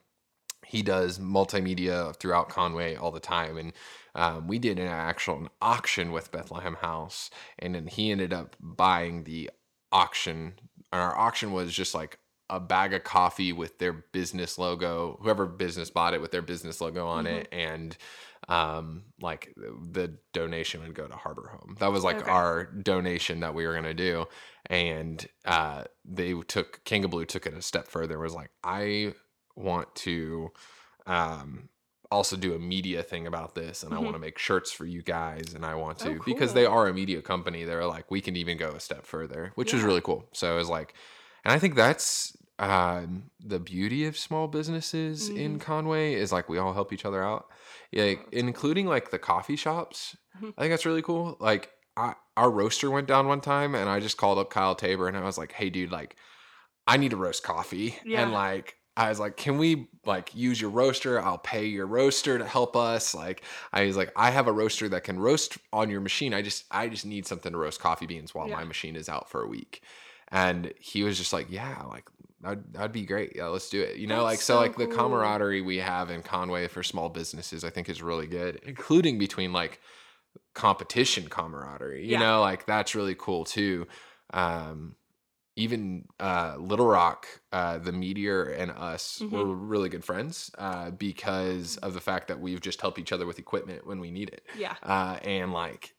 he 0.65 0.81
does 0.81 1.19
multimedia 1.19 2.15
throughout 2.15 2.49
Conway 2.49 2.95
all 2.95 3.11
the 3.11 3.19
time, 3.19 3.57
and 3.57 3.73
um, 4.15 4.47
we 4.47 4.59
did 4.59 4.79
an 4.79 4.87
actual 4.87 5.37
an 5.37 5.49
auction 5.61 6.11
with 6.11 6.31
Bethlehem 6.31 6.75
House, 6.75 7.29
and 7.59 7.75
then 7.75 7.87
he 7.87 8.11
ended 8.11 8.33
up 8.33 8.55
buying 8.59 9.23
the 9.23 9.49
auction. 9.91 10.53
And 10.91 11.01
our 11.01 11.17
auction 11.17 11.51
was 11.51 11.73
just 11.73 11.93
like 11.93 12.19
a 12.49 12.59
bag 12.59 12.93
of 12.93 13.03
coffee 13.03 13.53
with 13.53 13.79
their 13.79 13.93
business 13.93 14.57
logo. 14.57 15.17
Whoever 15.21 15.45
business 15.45 15.89
bought 15.89 16.13
it 16.13 16.21
with 16.21 16.31
their 16.31 16.41
business 16.41 16.81
logo 16.81 17.07
on 17.07 17.25
it, 17.27 17.47
and 17.51 17.97
um 18.47 19.03
like 19.21 19.53
the 19.91 20.17
donation 20.33 20.81
would 20.81 20.93
go 20.93 21.07
to 21.07 21.15
harbor 21.15 21.49
home 21.51 21.75
that 21.79 21.91
was 21.91 22.03
like 22.03 22.21
Okay. 22.21 22.29
our 22.29 22.65
donation 22.65 23.39
that 23.39 23.55
we 23.55 23.65
were 23.65 23.71
going 23.73 23.83
to 23.85 23.93
do 23.93 24.25
and 24.67 25.27
uh 25.45 25.83
they 26.03 26.33
took 26.47 26.81
Blue 26.85 27.25
took 27.25 27.47
it 27.47 27.53
a 27.55 27.61
step 27.61 27.87
further 27.87 28.19
was 28.19 28.35
like 28.35 28.51
I 28.63 29.13
want 29.55 29.95
to 29.95 30.51
um 31.07 31.69
also 32.11 32.35
do 32.35 32.53
a 32.53 32.59
media 32.59 33.01
thing 33.01 33.25
about 33.25 33.55
this 33.55 33.81
and 33.83 33.93
I 33.93 33.97
Mhm. 33.97 34.03
want 34.03 34.15
to 34.15 34.19
make 34.19 34.37
shirts 34.37 34.71
for 34.71 34.85
you 34.85 35.01
guys 35.01 35.53
and 35.55 35.65
I 35.65 35.73
want 35.75 35.97
to 35.99 36.19
Oh, 36.19 36.23
because 36.23 36.53
they 36.53 36.65
are 36.65 36.87
a 36.87 36.93
media 36.93 37.21
company 37.21 37.63
they're 37.63 37.85
like 37.85 38.11
we 38.11 38.21
can 38.21 38.35
even 38.35 38.57
go 38.57 38.69
a 38.71 38.79
step 38.79 39.05
further 39.05 39.51
which 39.55 39.73
is 39.73 39.81
Yeah. 39.81 39.87
really 39.87 40.01
cool 40.01 40.29
so 40.33 40.53
it 40.53 40.57
was 40.57 40.69
like 40.69 40.93
and 41.45 41.53
I 41.53 41.59
think 41.59 41.75
that's 41.75 42.35
um 42.59 43.29
the 43.45 43.59
beauty 43.59 44.05
of 44.05 44.17
small 44.17 44.47
businesses 44.47 45.27
in 45.29 45.57
Mhm. 45.59 45.61
Conway 45.61 46.13
is 46.13 46.31
like 46.31 46.47
we 46.49 46.57
all 46.57 46.73
help 46.73 46.93
each 46.93 47.05
other 47.05 47.21
out 47.23 47.47
that's 47.93 48.19
including 48.31 48.87
like 48.87 49.11
the 49.11 49.19
coffee 49.19 49.55
shops. 49.57 50.15
Mhm. 50.41 50.53
I 50.57 50.61
think 50.61 50.71
that's 50.73 50.85
really 50.85 51.01
cool. 51.01 51.37
Like 51.39 51.71
I, 51.97 52.15
our 52.37 52.49
roaster 52.51 52.89
went 52.91 53.07
down 53.07 53.27
one 53.27 53.41
time 53.41 53.75
and 53.75 53.89
I 53.89 53.99
just 53.99 54.17
called 54.17 54.37
up 54.37 54.49
Kyle 54.49 54.75
Tabor 54.75 55.07
and 55.07 55.15
I 55.17 55.21
was 55.21 55.37
like, 55.37 55.51
"Hey 55.53 55.69
dude, 55.69 55.91
like 55.91 56.15
I 56.87 56.97
need 56.97 57.11
to 57.11 57.17
roast 57.17 57.43
coffee." 57.43 57.97
Yeah. 58.05 58.21
And 58.23 58.31
like 58.33 58.75
I 58.97 59.09
was 59.09 59.19
like, 59.19 59.35
"Can 59.37 59.57
we 59.57 59.89
like 60.05 60.33
use 60.35 60.59
your 60.61 60.69
roaster? 60.71 61.21
I'll 61.21 61.37
pay 61.37 61.65
your 61.65 61.87
roaster 61.87 62.37
to 62.37 62.45
help 62.45 62.75
us." 62.77 63.13
Like 63.15 63.43
I 63.73 63.85
was 63.85 63.97
like, 63.97 64.11
"I 64.15 64.31
have 64.31 64.47
a 64.47 64.53
roaster 64.53 64.87
that 64.89 65.03
can 65.03 65.19
roast 65.19 65.57
on 65.73 65.89
your 65.89 66.01
machine. 66.01 66.33
I 66.33 66.41
just 66.41 66.63
I 66.71 66.87
just 66.89 67.05
need 67.05 67.25
something 67.27 67.51
to 67.51 67.57
roast 67.57 67.79
coffee 67.81 68.05
beans 68.07 68.33
while 68.33 68.47
Yeah. 68.47 68.55
my 68.55 68.63
machine 68.65 68.95
is 68.95 69.09
out 69.09 69.29
for 69.29 69.41
a 69.43 69.47
week." 69.47 69.81
And 70.35 70.73
he 70.79 71.03
was 71.03 71.17
just 71.17 71.33
like, 71.33 71.47
"Yeah, 71.49 71.83
like 71.83 72.09
that'd, 72.41 72.73
that'd 72.73 72.91
be 72.91 73.05
great. 73.05 73.33
Yeah, 73.35 73.47
let's 73.47 73.69
do 73.69 73.81
it." 73.81 73.97
You 73.97 74.07
know, 74.07 74.15
That's 74.17 74.23
like 74.25 74.39
so, 74.39 74.55
so 74.55 74.59
like 74.59 74.75
the 74.75 74.87
camaraderie 74.87 75.61
we 75.61 75.77
have 75.77 76.09
in 76.09 76.21
Conway 76.23 76.67
for 76.67 76.83
small 76.83 77.09
businesses, 77.09 77.63
I 77.63 77.69
think 77.69 77.89
is 77.89 78.01
really 78.01 78.27
good, 78.27 78.57
including 78.63 79.17
between 79.17 79.53
like 79.53 79.79
competition 80.53 81.27
camaraderie. 81.29 82.03
You 82.05 82.13
Yeah. 82.13 82.19
know, 82.19 82.41
like 82.41 82.65
that's 82.65 82.95
really 82.95 83.15
cool 83.15 83.45
too. 83.45 83.87
Um, 84.33 84.95
even 85.57 86.05
uh, 86.19 86.57
Little 86.59 86.87
Rock, 86.87 87.27
uh, 87.53 87.77
the 87.77 87.93
Meteor, 87.93 88.43
and 88.43 88.71
us 88.71 89.19
Mhm. 89.21 89.31
were 89.31 89.55
really 89.55 89.87
good 89.87 90.03
friends 90.03 90.51
uh, 90.57 90.91
because 90.91 91.77
of 91.77 91.93
the 91.93 92.01
fact 92.01 92.27
that 92.27 92.41
we've 92.41 92.59
just 92.59 92.81
helped 92.81 92.99
each 92.99 93.13
other 93.13 93.25
with 93.25 93.39
equipment 93.39 93.87
when 93.87 94.01
we 94.01 94.11
need 94.11 94.29
it. 94.29 94.45
Yeah. 94.53 94.75
Uh, 94.83 95.17
and 95.23 95.53
like, 95.53 95.94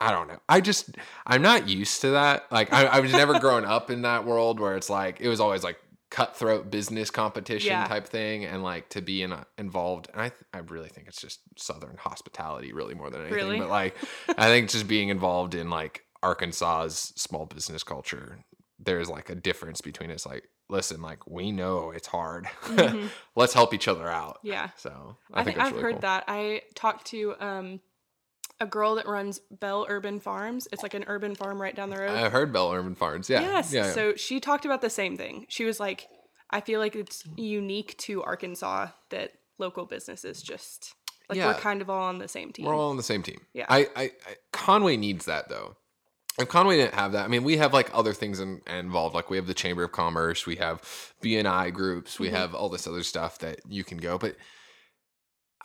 I 0.00 0.12
don't 0.12 0.28
know. 0.28 0.38
I 0.48 0.60
just 0.60 0.90
I'm 1.26 1.42
not 1.42 1.68
used 1.68 2.00
to 2.02 2.10
that. 2.10 2.50
Like 2.52 2.72
I, 2.72 2.84
I 2.86 3.00
was 3.00 3.12
never 3.12 3.38
grown 3.40 3.64
up 3.64 3.90
in 3.90 4.02
that 4.02 4.24
world 4.24 4.60
where 4.60 4.76
it's 4.76 4.88
like 4.90 5.20
it 5.20 5.28
was 5.28 5.40
always 5.40 5.64
like 5.64 5.76
cutthroat 6.10 6.70
business 6.70 7.10
competition 7.10 7.68
Yeah. 7.72 7.84
type 7.86 8.06
thing, 8.06 8.44
and 8.44 8.62
like 8.62 8.88
to 8.90 9.02
be 9.02 9.22
in 9.22 9.32
a, 9.32 9.44
involved. 9.58 10.08
And 10.12 10.20
I 10.22 10.28
th- 10.28 10.42
I 10.54 10.58
really 10.58 10.88
think 10.88 11.08
it's 11.08 11.20
just 11.20 11.40
Southern 11.56 11.96
hospitality 11.98 12.72
really 12.72 12.94
more 12.94 13.10
than 13.10 13.22
anything. 13.22 13.36
Really? 13.36 13.58
But 13.58 13.68
like 13.70 13.96
I 14.36 14.46
think 14.46 14.70
just 14.70 14.86
being 14.88 15.08
involved 15.08 15.54
in 15.54 15.68
like 15.68 16.04
Arkansas's 16.22 17.12
small 17.16 17.46
business 17.46 17.82
culture, 17.82 18.38
there's 18.78 19.08
like 19.10 19.30
a 19.30 19.34
difference 19.34 19.80
between 19.80 20.10
it's 20.10 20.24
like 20.26 20.48
listen, 20.70 21.02
like 21.02 21.26
we 21.26 21.50
know 21.50 21.90
it's 21.90 22.06
hard. 22.08 22.46
Mhm. 22.66 23.08
Let's 23.36 23.52
help 23.54 23.74
each 23.74 23.88
other 23.88 24.08
out. 24.08 24.38
Yeah. 24.42 24.68
So 24.76 25.16
I, 25.32 25.40
I, 25.40 25.44
think 25.44 25.56
think 25.56 25.66
I've 25.66 25.72
really 25.72 25.82
heard 25.82 25.92
cool. 25.94 26.00
that. 26.02 26.24
I 26.28 26.62
talked 26.74 27.06
to 27.08 27.34
um, 27.40 27.80
a 28.60 28.66
girl 28.66 28.96
that 28.96 29.06
runs 29.06 29.40
Bell 29.50 29.86
Urban 29.88 30.20
Farms. 30.20 30.66
It's 30.72 30.82
like 30.82 30.94
an 30.94 31.04
urban 31.06 31.34
farm 31.34 31.60
right 31.60 31.74
down 31.74 31.90
the 31.90 31.98
road. 31.98 32.10
I 32.10 32.28
heard 32.28 32.52
Bell 32.52 32.72
Urban 32.72 32.94
Farms. 32.94 33.30
Yeah. 33.30 33.40
yes. 33.40 33.72
Yeah. 33.72 33.86
yeah. 33.86 33.92
So 33.92 34.14
she 34.16 34.40
talked 34.40 34.64
about 34.64 34.80
the 34.80 34.90
same 34.90 35.16
thing. 35.16 35.46
She 35.48 35.64
was 35.64 35.78
like, 35.78 36.08
I 36.50 36.60
feel 36.60 36.80
like 36.80 36.96
it's 36.96 37.22
unique 37.36 37.96
to 37.98 38.22
Arkansas 38.22 38.88
that 39.10 39.32
local 39.58 39.84
businesses 39.86 40.42
just 40.42 40.94
like 41.28 41.36
Yeah. 41.38 41.48
we're 41.48 41.54
kind 41.54 41.82
of 41.82 41.90
all 41.90 42.02
on 42.04 42.18
the 42.18 42.28
same 42.28 42.52
team. 42.52 42.66
We're 42.66 42.74
all 42.74 42.90
on 42.90 42.96
the 42.96 43.02
same 43.02 43.22
team. 43.22 43.40
Yeah. 43.52 43.66
I, 43.68 43.88
I, 43.94 44.02
I 44.04 44.10
Conway 44.52 44.96
needs 44.96 45.26
that 45.26 45.48
though. 45.48 45.76
If 46.38 46.48
Conway 46.48 46.76
didn't 46.76 46.94
have 46.94 47.12
that, 47.12 47.24
I 47.24 47.28
mean, 47.28 47.42
we 47.42 47.56
have 47.56 47.72
like 47.74 47.90
other 47.92 48.12
things 48.14 48.38
in, 48.38 48.60
involved. 48.68 49.14
Like 49.14 49.28
we 49.28 49.36
have 49.36 49.48
the 49.48 49.54
Chamber 49.54 49.82
of 49.84 49.90
Commerce, 49.92 50.46
we 50.46 50.56
have 50.56 50.80
BNI 51.22 51.72
groups, 51.72 52.18
we 52.20 52.28
Mhm. 52.28 52.32
have 52.32 52.54
all 52.54 52.68
this 52.68 52.86
other 52.86 53.02
stuff 53.02 53.38
that 53.40 53.60
you 53.68 53.82
can 53.84 53.98
go. 53.98 54.18
But 54.18 54.36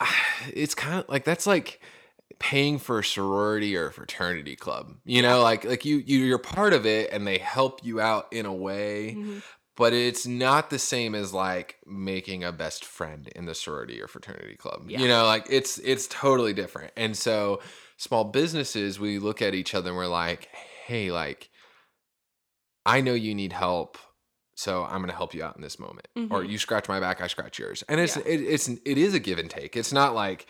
it's 0.52 0.74
kind 0.74 0.98
of 1.00 1.08
like 1.08 1.24
that's 1.24 1.46
like 1.46 1.80
paying 2.38 2.78
for 2.78 2.98
a 3.00 3.04
sorority 3.04 3.76
or 3.76 3.86
a 3.88 3.92
fraternity 3.92 4.56
club. 4.56 4.96
You 5.04 5.22
know, 5.22 5.42
like 5.42 5.64
like 5.64 5.84
you, 5.84 5.98
you 5.98 6.18
you're 6.18 6.38
part 6.38 6.72
of 6.72 6.86
it, 6.86 7.10
and 7.12 7.26
they 7.26 7.38
help 7.38 7.84
you 7.84 8.00
out 8.00 8.32
in 8.32 8.46
a 8.46 8.52
way 8.54 9.14
Mhm. 9.14 9.42
but 9.76 9.92
it's 9.92 10.26
not 10.26 10.70
the 10.70 10.78
same 10.78 11.14
as 11.16 11.32
like 11.32 11.78
making 11.86 12.44
a 12.44 12.52
best 12.52 12.84
friend 12.84 13.28
in 13.34 13.46
the 13.46 13.54
sorority 13.54 14.00
or 14.00 14.06
fraternity 14.08 14.56
club. 14.56 14.88
Yeah. 14.88 15.00
You 15.00 15.08
know, 15.08 15.24
like 15.26 15.46
it's 15.50 15.78
it's 15.78 16.06
totally 16.08 16.52
different. 16.54 16.92
And 16.96 17.16
so 17.16 17.60
small 17.96 18.24
businesses, 18.24 19.00
we 19.00 19.18
look 19.18 19.42
at 19.42 19.54
each 19.54 19.74
other 19.74 19.90
and 19.90 19.96
we're 19.96 20.06
like, 20.06 20.46
"Hey, 20.86 21.10
like 21.12 21.50
I 22.86 23.00
know 23.00 23.14
you 23.14 23.34
need 23.34 23.52
help, 23.52 23.98
so 24.54 24.84
I'm 24.84 24.98
going 24.98 25.08
to 25.10 25.16
help 25.16 25.34
you 25.34 25.42
out 25.42 25.56
in 25.56 25.62
this 25.62 25.78
moment." 25.78 26.08
Or 26.30 26.42
Mhm. 26.42 26.48
you 26.48 26.58
scratch 26.58 26.88
my 26.88 27.00
back, 27.00 27.20
I 27.20 27.26
scratch 27.26 27.58
yours. 27.58 27.82
And 27.88 28.00
it's 28.00 28.16
Yeah. 28.16 28.22
it, 28.26 28.40
it's 28.40 28.68
it 28.68 28.98
is 28.98 29.14
a 29.14 29.18
give 29.18 29.38
and 29.38 29.50
take. 29.50 29.76
It's 29.76 29.92
not 29.92 30.14
like 30.14 30.46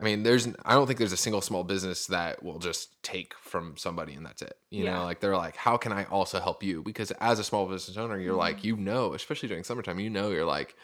I 0.00 0.04
mean, 0.04 0.22
there's 0.22 0.48
I 0.64 0.72
don't 0.74 0.86
think 0.86 0.98
there's 0.98 1.12
a 1.12 1.16
single 1.16 1.42
small 1.42 1.62
business 1.62 2.06
that 2.06 2.42
will 2.42 2.58
just 2.58 3.02
take 3.02 3.34
from 3.34 3.76
somebody 3.76 4.14
and 4.14 4.24
that's 4.24 4.40
it. 4.40 4.54
You 4.70 4.84
Yeah. 4.84 4.94
know, 4.94 5.04
like 5.04 5.20
they're 5.20 5.36
like, 5.36 5.56
how 5.56 5.76
can 5.76 5.92
I 5.92 6.04
also 6.04 6.40
help 6.40 6.62
you? 6.62 6.82
Because 6.82 7.10
as 7.12 7.38
a 7.38 7.44
small 7.44 7.66
business 7.66 7.96
owner, 7.98 8.18
you're 8.18 8.34
like, 8.34 8.60
Mhm. 8.60 8.64
you 8.64 8.76
know, 8.76 9.12
especially 9.12 9.48
during 9.48 9.62
summertime, 9.64 10.00
you 10.00 10.08
know, 10.08 10.30
you're 10.30 10.46
like, 10.46 10.74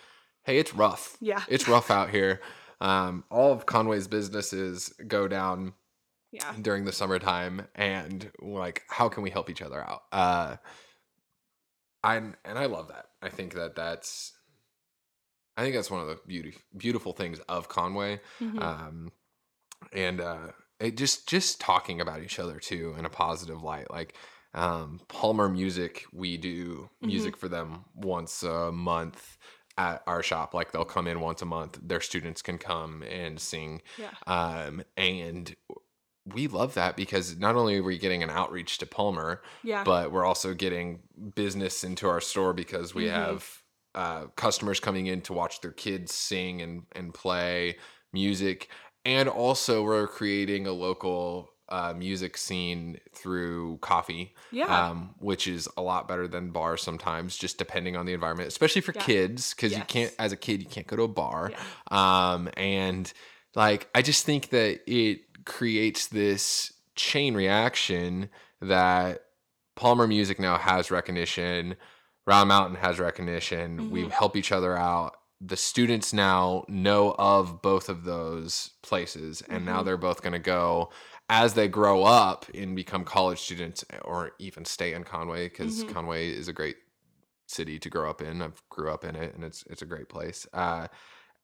hey, 0.44 0.58
it's 0.58 0.74
rough. 0.74 1.16
Yeah. 1.20 1.42
It's 1.48 1.66
rough 1.66 1.90
out 1.90 2.10
here. 2.10 2.42
Um, 2.80 3.24
all 3.30 3.52
of 3.52 3.64
Conway's 3.64 4.06
businesses 4.06 4.90
go 5.08 5.28
down 5.28 5.72
Yeah. 6.30 6.52
during 6.60 6.84
the 6.84 6.92
summertime, 6.92 7.66
and 7.74 8.30
like, 8.40 8.82
how 8.88 9.08
can 9.08 9.22
we 9.22 9.30
help 9.30 9.48
each 9.48 9.62
other 9.62 9.80
out? 9.82 10.02
Uh, 10.12 10.56
I 12.04 12.16
and 12.16 12.36
I 12.44 12.66
love 12.66 12.88
that. 12.88 13.06
I 13.22 13.30
think 13.30 13.54
that 13.54 13.74
that's. 13.74 14.32
I 15.56 15.62
think 15.62 15.74
that's 15.74 15.90
one 15.90 16.00
of 16.02 16.08
the 16.08 16.18
beauty, 16.26 16.56
beautiful 16.76 17.12
things 17.12 17.40
of 17.48 17.68
Conway 17.68 18.20
Mhm. 18.40 18.62
um 18.62 19.12
and 19.92 20.20
uh 20.20 20.48
it 20.80 20.96
just 20.96 21.28
just 21.28 21.60
talking 21.60 22.00
about 22.00 22.22
each 22.22 22.38
other 22.38 22.58
too 22.58 22.94
in 22.98 23.04
a 23.04 23.10
positive 23.10 23.62
light 23.62 23.90
like 23.90 24.16
um 24.54 25.00
palmer 25.08 25.48
music 25.48 26.04
we 26.12 26.36
do 26.36 26.88
Mm-hmm. 27.02 27.06
music 27.06 27.36
for 27.36 27.48
them 27.48 27.84
once 27.94 28.42
a 28.42 28.72
month 28.72 29.38
at 29.78 30.02
our 30.06 30.22
shop 30.22 30.54
like 30.54 30.72
they'll 30.72 30.84
come 30.86 31.06
in 31.06 31.20
once 31.20 31.42
a 31.42 31.46
month 31.46 31.78
their 31.82 32.00
students 32.00 32.42
can 32.42 32.58
come 32.58 33.02
and 33.02 33.38
sing 33.40 33.82
yeah. 33.98 34.10
um 34.26 34.82
and 34.96 35.54
we 36.24 36.48
love 36.48 36.74
that 36.74 36.96
because 36.96 37.38
not 37.38 37.54
only 37.54 37.76
are 37.78 37.82
we 37.82 37.98
getting 37.98 38.22
an 38.22 38.30
outreach 38.30 38.78
to 38.78 38.86
palmer 38.86 39.42
Yeah. 39.62 39.84
but 39.84 40.10
we're 40.10 40.24
also 40.24 40.54
getting 40.54 41.02
business 41.34 41.84
into 41.84 42.08
our 42.08 42.20
store 42.20 42.52
because 42.54 42.94
we 42.94 43.04
Mhm. 43.04 43.10
have 43.12 43.62
uh, 43.96 44.26
customers 44.36 44.78
coming 44.78 45.06
in 45.06 45.20
to 45.22 45.32
watch 45.32 45.60
their 45.60 45.72
kids 45.72 46.14
sing 46.14 46.62
and, 46.62 46.82
and 46.92 47.12
play 47.12 47.76
music 48.12 48.68
and 49.04 49.28
also 49.28 49.82
we're 49.82 50.06
creating 50.06 50.66
a 50.66 50.72
local 50.72 51.50
uh, 51.68 51.92
music 51.96 52.36
scene 52.36 52.98
through 53.12 53.78
coffee 53.78 54.34
yeah. 54.52 54.88
um, 54.88 55.14
which 55.18 55.48
is 55.48 55.68
a 55.76 55.82
lot 55.82 56.06
better 56.06 56.28
than 56.28 56.50
bars 56.50 56.80
sometimes 56.82 57.36
just 57.36 57.58
depending 57.58 57.96
on 57.96 58.06
the 58.06 58.12
environment 58.12 58.46
especially 58.46 58.80
for 58.80 58.92
Yeah. 58.94 59.02
kids 59.02 59.54
because 59.54 59.76
you 59.76 59.82
can't 59.88 60.14
as 60.18 60.30
a 60.30 60.36
kid 60.36 60.62
you 60.62 60.68
can't 60.68 60.86
go 60.86 60.96
to 60.96 61.02
a 61.02 61.08
bar 61.08 61.50
yeah. 61.50 62.32
um, 62.32 62.48
and 62.56 63.12
like 63.56 63.88
I 63.94 64.02
just 64.02 64.24
think 64.24 64.50
that 64.50 64.80
it 64.86 65.44
creates 65.44 66.06
this 66.08 66.72
chain 66.94 67.34
reaction 67.34 68.28
that 68.60 69.22
Palmer 69.74 70.06
Music 70.06 70.40
now 70.40 70.56
has 70.56 70.90
recognition. 70.90 71.76
Round 72.26 72.48
Mountain 72.48 72.76
has 72.76 72.98
recognition. 72.98 73.90
We 73.90 74.04
Mhm. 74.04 74.10
help 74.10 74.36
each 74.36 74.50
other 74.52 74.76
out. 74.76 75.16
The 75.40 75.56
students 75.56 76.12
now 76.12 76.64
know 76.66 77.14
of 77.18 77.62
both 77.62 77.88
of 77.88 78.04
those 78.04 78.70
places, 78.82 79.42
and 79.42 79.64
now 79.64 79.82
Mhm. 79.82 79.84
they're 79.84 79.96
both 79.96 80.22
going 80.22 80.32
to 80.32 80.38
go 80.38 80.90
as 81.28 81.54
they 81.54 81.68
grow 81.68 82.04
up 82.04 82.46
and 82.54 82.74
become 82.74 83.04
college 83.04 83.40
students 83.40 83.84
or 84.04 84.32
even 84.38 84.64
stay 84.64 84.92
in 84.94 85.04
Conway 85.04 85.48
because 85.48 85.84
Mhm. 85.84 85.92
Conway 85.92 86.30
is 86.30 86.48
a 86.48 86.52
great 86.52 86.78
city 87.48 87.78
to 87.78 87.90
grow 87.90 88.10
up 88.10 88.22
in. 88.22 88.42
I've 88.42 88.62
grew 88.70 88.90
up 88.90 89.04
in 89.04 89.14
it, 89.14 89.34
and 89.34 89.44
it's 89.44 89.62
it's 89.68 89.82
a 89.82 89.86
great 89.86 90.08
place. 90.08 90.46
Uh, 90.52 90.88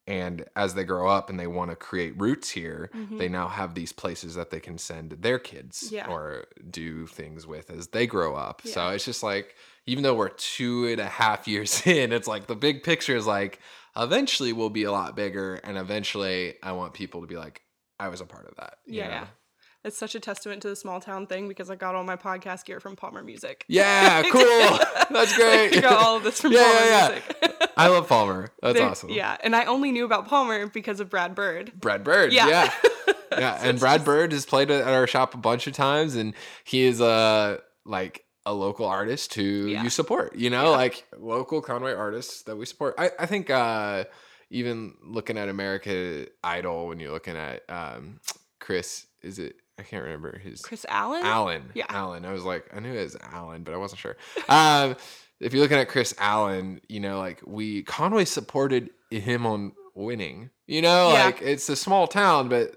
and 0.06 0.46
as 0.56 0.74
they 0.74 0.84
grow 0.84 1.08
up 1.08 1.30
and 1.30 1.38
they 1.38 1.46
want 1.46 1.70
to 1.70 1.76
create 1.76 2.20
roots 2.20 2.50
here, 2.50 2.90
Mhm. 2.94 3.18
they 3.18 3.28
now 3.28 3.48
have 3.48 3.74
these 3.74 3.92
places 3.92 4.34
that 4.34 4.50
they 4.50 4.58
can 4.60 4.78
send 4.78 5.12
their 5.22 5.38
kids 5.38 5.92
Yeah. 5.92 6.08
or 6.08 6.46
do 6.70 7.06
things 7.06 7.46
with 7.46 7.70
as 7.70 7.88
they 7.88 8.06
grow 8.06 8.34
up. 8.34 8.62
So 8.66 8.88
it's 8.90 9.04
just 9.04 9.22
like, 9.22 9.54
even 9.86 10.02
though 10.02 10.14
we're 10.14 10.28
two 10.28 10.86
and 10.86 11.00
a 11.00 11.06
half 11.06 11.46
years 11.52 11.86
in, 11.86 12.12
it's 12.12 12.28
like 12.28 12.46
the 12.46 12.56
big 12.56 12.82
picture 12.82 13.16
is 13.16 13.26
like, 13.26 13.58
eventually 13.96 14.52
we'll 14.52 14.70
be 14.70 14.84
a 14.84 14.92
lot 14.92 15.16
bigger. 15.16 15.54
And 15.64 15.76
eventually 15.78 16.54
I 16.62 16.72
want 16.72 16.94
people 16.94 17.20
to 17.20 17.26
be 17.26 17.36
like, 17.36 17.62
I 18.00 18.08
was 18.08 18.20
a 18.20 18.24
part 18.26 18.48
of 18.48 18.56
that. 18.56 18.74
you 18.86 18.98
Yeah, 18.98 19.06
know? 19.06 19.12
yeah. 19.14 19.26
It's 19.84 19.98
such 19.98 20.14
a 20.14 20.20
testament 20.20 20.62
to 20.62 20.68
the 20.68 20.76
small 20.76 21.00
town 21.00 21.26
thing 21.26 21.48
because 21.48 21.68
I 21.68 21.74
got 21.74 21.96
all 21.96 22.04
my 22.04 22.14
podcast 22.14 22.64
gear 22.66 22.78
from 22.78 22.94
Palmer 22.94 23.20
Music. 23.24 23.64
Yeah, 23.66 24.22
cool. 24.30 24.78
That's 25.10 25.36
great. 25.36 25.76
I 25.76 25.80
got 25.80 26.00
all 26.00 26.16
of 26.18 26.22
this 26.22 26.40
from 26.40 26.52
Yeah, 26.52 26.62
Palmer 26.62 26.80
yeah, 26.86 27.08
yeah. 27.08 27.08
Music. 27.48 27.70
I 27.76 27.88
love 27.88 28.08
Palmer. 28.08 28.48
That's 28.62 28.78
They- 28.78 28.84
awesome. 28.84 29.10
Yeah, 29.10 29.36
and 29.42 29.56
I 29.56 29.64
only 29.64 29.90
knew 29.90 30.04
about 30.04 30.28
Palmer 30.28 30.68
because 30.68 31.00
of 31.00 31.10
Brad 31.10 31.34
Bird. 31.34 31.72
Brad 31.74 32.04
Bird. 32.04 32.32
Yeah. 32.32 32.46
Yeah. 32.46 32.72
Yeah. 33.32 33.58
And 33.60 33.80
Brad 33.80 34.04
Bird 34.04 34.30
has 34.32 34.46
played 34.46 34.70
at 34.70 34.86
our 34.86 35.06
shop 35.08 35.34
a 35.34 35.38
bunch 35.38 35.66
of 35.66 35.72
times 35.74 36.14
and 36.14 36.34
he 36.64 36.82
is 36.84 37.00
a 37.00 37.60
like 37.84 38.24
a 38.46 38.52
local 38.52 38.86
artist 38.86 39.34
who 39.34 39.42
Yeah. 39.68 39.82
you 39.84 39.90
support, 39.90 40.34
you 40.36 40.50
know, 40.50 40.64
Yeah. 40.64 40.76
like 40.76 41.06
local 41.16 41.60
Conway 41.62 41.92
artists 41.94 42.42
that 42.42 42.56
we 42.56 42.66
support. 42.66 42.94
I, 42.98 43.10
I 43.18 43.26
think 43.26 43.50
uh 43.50 44.04
even 44.50 44.94
looking 45.02 45.38
at 45.38 45.48
America 45.48 46.26
Idol 46.44 46.88
when 46.88 46.98
you're 47.00 47.12
looking 47.12 47.36
at 47.36 47.62
um 47.68 48.20
Kris, 48.60 49.06
is 49.22 49.38
it 49.38 49.56
I 49.78 49.82
can't 49.84 50.02
remember 50.04 50.38
his 50.38 50.60
Kris 50.60 50.84
Allen? 50.88 51.22
Allen. 51.24 51.70
Yeah. 51.74 51.86
Allen. 51.88 52.24
I 52.26 52.32
was 52.32 52.44
like, 52.44 52.66
I 52.74 52.80
knew 52.80 52.92
it 52.92 53.02
was 53.02 53.16
Allen, 53.32 53.62
but 53.62 53.74
I 53.74 53.78
wasn't 53.78 54.00
sure. 54.00 54.16
Um, 54.48 54.96
if 55.40 55.52
you're 55.52 55.62
looking 55.62 55.78
at 55.78 55.88
Kris 55.88 56.14
Allen, 56.18 56.80
you 56.88 57.00
know, 57.00 57.18
like 57.18 57.40
we 57.46 57.82
Conway 57.84 58.24
supported 58.26 58.90
him 59.10 59.46
on 59.46 59.72
winning. 59.94 60.50
You 60.66 60.82
know, 60.82 61.12
Yeah. 61.12 61.24
like 61.26 61.42
it's 61.42 61.68
a 61.68 61.76
small 61.76 62.06
town, 62.06 62.48
but 62.48 62.76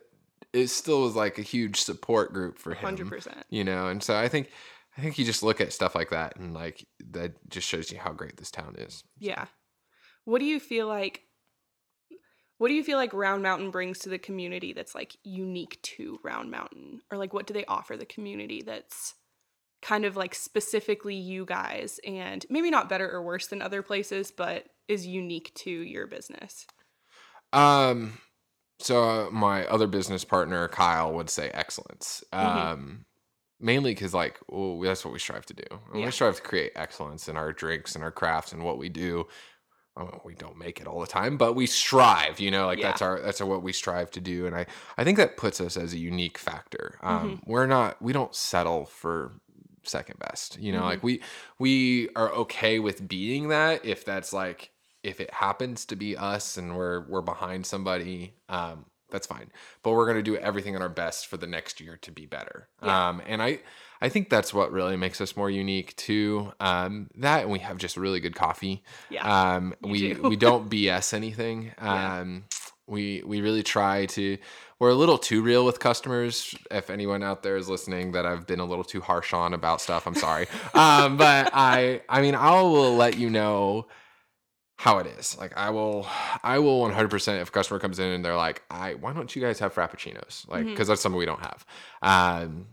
it 0.54 0.68
still 0.68 1.02
was 1.04 1.16
like 1.16 1.38
a 1.38 1.42
huge 1.42 1.82
support 1.82 2.32
group 2.34 2.58
for 2.58 2.74
him. 2.74 2.96
100%. 2.98 3.44
You 3.50 3.64
know, 3.66 3.88
and 3.88 4.02
so 4.02 4.16
I 4.18 4.28
think 4.30 4.50
I 4.98 5.02
think 5.02 5.18
you 5.18 5.26
just 5.26 5.44
look 5.44 5.60
at 5.60 5.74
stuff 5.74 5.96
like 5.96 6.12
that 6.12 6.38
and 6.38 6.54
like 6.54 6.86
that 7.12 7.34
just 7.50 7.68
shows 7.68 7.92
you 7.92 7.98
how 7.98 8.14
great 8.14 8.38
this 8.38 8.52
town 8.52 8.76
is. 8.78 9.04
Yeah. 9.20 9.46
What 10.24 10.40
do 10.40 10.46
you 10.46 10.60
feel 10.60 10.88
like 10.88 11.22
what 12.58 12.70
do 12.70 12.74
you 12.74 12.84
feel 12.84 12.98
like 12.98 13.14
Round 13.14 13.44
Mountain 13.44 13.72
brings 13.72 14.00
to 14.00 14.10
the 14.10 14.18
community 14.18 14.72
that's 14.72 14.96
like 14.96 15.18
unique 15.24 15.78
to 15.82 16.20
Round 16.24 16.50
Mountain? 16.50 17.02
Or 17.12 17.18
like 17.18 17.34
what 17.34 17.48
do 17.48 17.54
they 17.54 17.66
offer 17.66 17.98
the 17.98 18.06
community 18.06 18.62
that's 18.66 19.14
kind 19.82 20.06
of 20.06 20.16
like 20.16 20.34
specifically 20.34 21.16
you 21.16 21.46
guys 21.46 22.00
and 22.06 22.46
maybe 22.50 22.72
not 22.72 22.88
better 22.88 23.10
or 23.10 23.22
worse 23.22 23.48
than 23.48 23.62
other 23.62 23.82
places, 23.82 24.32
but 24.32 24.66
is 24.88 25.06
unique 25.06 25.52
to 25.56 25.70
your 25.70 26.08
business? 26.08 26.66
Um, 27.52 28.20
so 28.80 29.04
uh, 29.04 29.30
my 29.32 29.66
other 29.68 29.88
business 29.88 30.24
partner 30.24 30.68
Kyle 30.70 31.14
would 31.14 31.30
say 31.30 31.50
excellence. 31.54 32.24
Mhm. 32.34 32.40
Um, 32.40 33.05
mainly 33.60 33.94
because 33.94 34.14
like 34.14 34.40
well, 34.50 34.80
that's 34.82 35.04
what 35.06 35.14
we 35.14 35.20
strive 35.20 35.46
to 35.48 35.54
do. 35.54 35.64
And 35.92 36.00
Yeah. 36.00 36.06
We 36.06 36.12
strive 36.12 36.36
to 36.38 36.42
create 36.42 36.72
excellence 36.76 37.28
in 37.30 37.38
our 37.38 37.52
drinks 37.54 37.96
and 37.96 38.04
our 38.04 38.12
crafts 38.12 38.52
and 38.54 38.64
what 38.64 38.78
we 38.78 38.90
do. 38.90 39.28
Oh, 39.98 40.20
we 40.26 40.36
don't 40.36 40.58
make 40.58 40.82
it 40.82 40.88
all 40.88 41.00
the 41.00 41.08
time, 41.08 41.38
but 41.38 41.54
we 41.54 41.68
strive. 41.68 42.40
You 42.42 42.52
know, 42.52 42.66
like 42.66 42.80
Yeah. 42.80 42.90
that's 42.90 43.02
our 43.02 43.20
that's 43.22 43.42
what 43.42 43.64
we 43.64 43.72
strive 43.72 44.12
to 44.12 44.20
do, 44.20 44.46
and 44.46 44.56
I 44.56 44.66
I 44.98 45.04
think 45.06 45.18
that 45.18 45.38
puts 45.38 45.62
us 45.62 45.78
as 45.78 45.94
a 45.94 45.98
unique 45.98 46.38
factor. 46.38 47.00
Um, 47.02 47.38
Mm-hmm. 47.38 47.52
We're 47.52 47.66
not 47.68 48.02
we 48.02 48.12
don't 48.12 48.36
settle 48.36 48.86
for 48.86 49.40
second 49.84 50.20
best. 50.20 50.60
You 50.60 50.72
know, 50.74 50.82
Mhm. 50.82 50.86
like 50.86 51.04
we 51.04 51.22
we 51.60 52.10
are 52.16 52.30
okay 52.32 52.80
with 52.80 53.08
being 53.08 53.48
that 53.50 53.86
if 53.86 54.04
that's 54.04 54.34
like 54.34 54.72
if 55.04 55.22
it 55.22 55.32
happens 55.34 55.86
to 55.86 55.96
be 55.96 56.18
us 56.18 56.58
and 56.58 56.76
we're 56.76 57.08
we're 57.08 57.22
behind 57.22 57.66
somebody 57.66 58.34
um 58.50 58.86
that's 59.12 59.28
fine 59.28 59.52
but 59.84 59.92
we're 59.92 60.06
going 60.06 60.18
to 60.18 60.24
do 60.24 60.36
everything 60.38 60.74
in 60.76 60.82
our 60.82 60.90
best 60.90 61.28
for 61.28 61.38
the 61.38 61.48
next 61.48 61.80
year 61.80 61.98
to 62.02 62.12
be 62.12 62.26
better 62.26 62.68
Yeah. 62.84 63.10
um 63.10 63.22
and 63.28 63.42
i 63.42 63.60
i 64.02 64.10
think 64.10 64.30
that's 64.30 64.54
what 64.54 64.72
really 64.72 64.98
makes 64.98 65.22
us 65.22 65.38
more 65.38 65.50
unique 65.50 65.96
too 65.96 66.52
um 66.60 67.10
that 67.18 67.44
and 67.44 67.52
we 67.52 67.60
have 67.60 67.78
just 67.78 67.98
really 67.98 68.20
good 68.20 68.36
coffee 68.36 68.84
Yeah. 69.10 69.56
um 69.56 69.74
we 69.82 70.14
do. 70.14 70.22
we 70.24 70.36
don't 70.36 70.70
bs 70.70 71.14
anything 71.14 71.72
Yeah. 71.82 72.20
um 72.20 72.46
we 72.88 73.24
we 73.26 73.42
really 73.42 73.64
try 73.64 74.06
to 74.08 74.38
we're 74.78 74.90
a 74.90 74.96
little 74.96 75.18
too 75.18 75.42
real 75.42 75.66
with 75.66 75.80
customers 75.80 76.54
if 76.70 76.90
anyone 76.90 77.24
out 77.24 77.42
there 77.42 77.58
is 77.58 77.68
listening 77.70 78.12
that 78.12 78.26
i've 78.26 78.46
been 78.46 78.60
a 78.60 78.66
little 78.66 78.84
too 78.84 79.02
harsh 79.02 79.34
on 79.34 79.54
about 79.54 79.82
stuff 79.82 80.06
i'm 80.06 80.14
sorry 80.16 80.48
um 80.76 81.18
but 81.18 81.50
i 81.54 82.02
i 82.10 82.22
mean 82.22 82.36
i 82.36 82.52
will 82.62 82.96
let 82.96 83.18
you 83.18 83.30
know 83.30 83.88
how 84.78 84.98
it 85.00 85.08
is. 85.08 85.38
Like 85.38 85.56
i 85.58 85.70
will 85.70 86.06
i 86.44 86.60
will 86.60 86.82
100% 86.82 87.42
if 87.42 87.48
a 87.50 87.52
customer 87.52 87.80
comes 87.80 87.98
in 88.00 88.08
and 88.08 88.24
they're 88.26 88.36
like 88.36 88.64
i 88.70 88.94
why 88.96 89.14
don't 89.14 89.34
you 89.36 89.42
guys 89.42 89.60
have 89.60 89.74
frappuccinos? 89.74 90.48
Like 90.48 90.66
Mhm. 90.66 90.70
because 90.72 90.88
that's 90.90 91.02
something 91.02 91.18
we 91.20 91.26
don't 91.26 91.42
have. 91.42 91.66
Um 92.02 92.68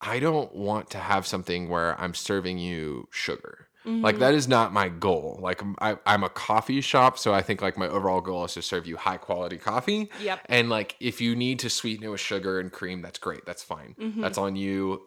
i 0.00 0.18
don't 0.20 0.54
want 0.54 0.90
to 0.90 0.98
have 0.98 1.26
something 1.26 1.68
where 1.68 2.00
i'm 2.00 2.14
serving 2.14 2.58
you 2.58 3.08
sugar. 3.10 3.66
Like 3.84 4.16
Mhm. 4.16 4.18
that 4.18 4.34
is 4.34 4.46
not 4.48 4.72
my 4.72 4.88
goal. 4.88 5.38
Like 5.40 5.62
I, 5.80 5.96
i'm 6.06 6.22
a 6.24 6.28
coffee 6.28 6.80
shop 6.80 7.18
so 7.18 7.32
i 7.34 7.42
think 7.42 7.62
like 7.62 7.76
my 7.78 7.88
overall 7.88 8.20
goal 8.20 8.44
is 8.44 8.54
to 8.54 8.62
serve 8.62 8.86
you 8.86 8.96
high 8.96 9.16
quality 9.18 9.56
coffee. 9.58 10.10
Yep. 10.20 10.40
and 10.46 10.68
like 10.70 10.96
if 11.00 11.20
you 11.20 11.34
need 11.36 11.58
to 11.60 11.70
sweeten 11.70 12.04
it 12.04 12.08
with 12.08 12.20
sugar 12.20 12.58
and 12.60 12.70
cream 12.72 13.02
that's 13.02 13.18
great. 13.18 13.44
That's 13.46 13.62
fine. 13.62 13.94
Mhm. 13.98 14.20
that's 14.22 14.38
on 14.38 14.56
you. 14.56 15.02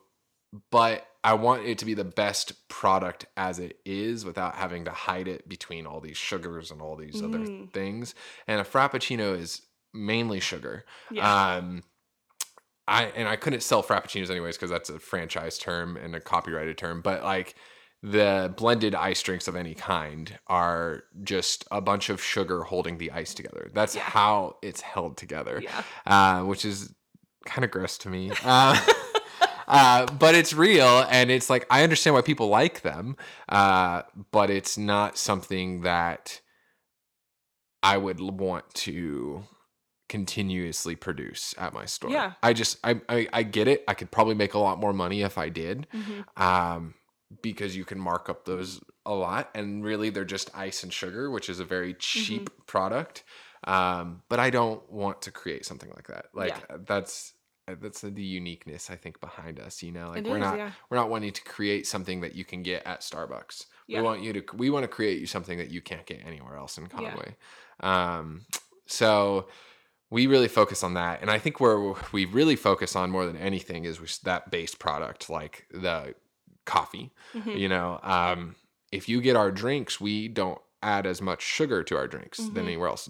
But 0.72 1.06
i 1.24 1.34
want 1.34 1.64
it 1.66 1.78
to 1.78 1.86
be 1.86 1.94
the 1.94 2.04
best 2.04 2.68
product 2.68 3.26
as 3.38 3.60
it 3.60 3.78
is 3.86 4.26
without 4.26 4.56
having 4.56 4.86
to 4.86 4.92
hide 4.92 5.28
it 5.28 5.48
between 5.48 5.86
all 5.86 6.00
these 6.02 6.18
sugars 6.18 6.72
and 6.72 6.82
all 6.82 6.96
these 6.96 7.22
other 7.22 7.40
Mm. 7.40 7.72
things 7.74 8.16
and 8.48 8.60
a 8.62 8.64
frappuccino 8.64 9.38
is 9.38 9.62
mainly 9.94 10.40
sugar 10.40 10.86
Yeah. 11.12 11.56
um 11.58 11.84
I 12.88 13.04
and 13.16 13.28
I 13.28 13.36
couldn't 13.36 13.62
sell 13.62 13.84
frappuccinos 13.84 14.30
anyways 14.30 14.58
because 14.58 14.72
that's 14.72 14.90
a 14.90 15.00
franchise 15.00 15.58
term 15.58 15.96
and 15.98 16.16
a 16.16 16.20
copyrighted 16.20 16.78
term. 16.78 17.02
But 17.02 17.24
like 17.24 17.56
the 18.02 18.54
blended 18.58 18.96
ice 18.96 19.22
drinks 19.22 19.48
of 19.48 19.56
any 19.56 19.76
kind 19.76 20.38
are 20.48 21.04
just 21.24 21.64
a 21.72 21.80
bunch 21.80 22.10
of 22.10 22.22
sugar 22.22 22.64
holding 22.64 22.98
the 22.98 23.12
ice 23.12 23.34
together. 23.36 23.70
That's 23.74 23.96
Yeah. 23.96 24.02
how 24.02 24.58
it's 24.64 24.82
held 24.82 25.16
together, 25.16 25.62
yeah. 25.64 25.84
uh, 26.08 26.44
which 26.44 26.66
is 26.66 26.94
kind 27.46 27.64
of 27.64 27.70
gross 27.72 27.98
to 28.00 28.10
me. 28.10 28.32
Uh, 28.44 28.76
uh, 29.68 30.06
but 30.06 30.36
it's 30.36 30.54
real, 30.54 31.06
and 31.10 31.30
it's 31.32 31.50
like 31.50 31.66
I 31.70 31.84
understand 31.84 32.14
why 32.16 32.22
people 32.22 32.48
like 32.48 32.82
them, 32.82 33.16
uh, 33.50 34.04
but 34.32 34.50
it's 34.50 34.78
not 34.78 35.18
something 35.18 35.82
that 35.82 36.42
I 37.84 37.98
would 37.98 38.20
want 38.20 38.74
to 38.76 39.44
continuously 40.10 40.96
produce 40.96 41.56
at 41.58 41.74
my 41.74 41.86
store. 41.86 42.12
Yeah. 42.12 42.34
I 42.44 42.54
just 42.54 42.78
I, 42.84 43.00
I 43.08 43.28
I 43.32 43.44
get 43.44 43.68
it. 43.70 43.84
I 43.88 43.94
could 43.94 44.12
probably 44.12 44.36
make 44.36 44.54
a 44.54 44.60
lot 44.60 44.78
more 44.78 44.92
money 44.94 45.22
if 45.22 45.38
I 45.38 45.48
did. 45.50 45.88
Mhm. 45.94 46.42
Um 46.42 46.94
because 47.42 47.78
you 47.78 47.86
can 47.86 47.98
mark 47.98 48.28
up 48.30 48.44
those 48.44 48.82
a 49.06 49.14
lot 49.14 49.50
and 49.56 49.86
really 49.86 50.10
they're 50.10 50.26
just 50.26 50.52
ice 50.54 50.84
and 50.84 50.92
sugar, 50.92 51.32
which 51.32 51.50
is 51.50 51.62
a 51.62 51.66
very 51.66 51.94
cheap 51.94 52.50
product. 52.68 53.24
Um 53.64 54.22
but 54.28 54.38
I 54.40 54.50
don't 54.50 54.84
want 54.92 55.22
to 55.24 55.32
create 55.32 55.66
something 55.66 55.90
like 55.96 56.08
that. 56.08 56.26
Like 56.34 56.50
Yeah. 56.70 56.78
that's 56.86 57.34
that's 57.68 58.02
the 58.02 58.24
uniqueness 58.24 58.90
I 58.90 58.96
think 58.96 59.20
behind 59.22 59.60
us, 59.60 59.82
you 59.84 59.92
know. 59.92 60.10
Like 60.10 60.26
It 60.26 60.30
we're 60.30 60.38
is, 60.38 60.42
not 60.42 60.58
yeah. 60.58 60.72
we're 60.90 60.98
not 60.98 61.10
wanting 61.10 61.32
to 61.32 61.44
create 61.44 61.88
something 61.88 62.22
that 62.22 62.36
you 62.36 62.44
can 62.44 62.64
get 62.64 62.86
at 62.86 63.02
Starbucks. 63.02 63.66
Yeah. 63.88 64.00
We 64.00 64.04
want 64.06 64.22
you 64.24 64.34
to 64.34 64.44
we 64.56 64.70
want 64.70 64.84
to 64.84 64.88
create 64.88 65.20
you 65.20 65.26
something 65.28 65.58
that 65.58 65.70
you 65.70 65.82
can't 65.82 66.06
get 66.06 66.22
anywhere 66.26 66.58
else 66.58 66.78
in 66.78 66.84
Yeah. 66.86 66.90
Conway. 66.90 67.36
Um 67.80 68.46
so 68.88 69.48
we 70.10 70.28
really 70.28 70.48
focus 70.50 70.84
on 70.84 70.96
that 70.96 71.22
and 71.22 71.30
I 71.32 71.40
think 71.40 71.60
where 71.60 71.94
we 72.12 72.26
really 72.26 72.56
focus 72.56 72.96
on 72.96 73.10
more 73.12 73.26
than 73.26 73.38
anything 73.38 73.86
is 73.86 74.20
that 74.24 74.52
base 74.52 74.76
product 74.76 75.30
like 75.30 75.68
the 75.72 76.16
coffee. 76.66 77.12
Mhm. 77.34 77.58
You 77.60 77.70
know, 77.70 78.00
um 78.04 78.56
if 78.92 79.08
you 79.08 79.22
get 79.22 79.36
our 79.38 79.52
drinks, 79.52 80.02
we 80.02 80.28
don't 80.28 80.60
add 80.84 81.06
as 81.06 81.22
much 81.22 81.42
sugar 81.42 81.84
to 81.84 81.96
our 81.96 82.08
drinks 82.08 82.40
Mhm. 82.40 82.54
than 82.56 82.66
anywhere 82.66 82.90
else 82.90 83.08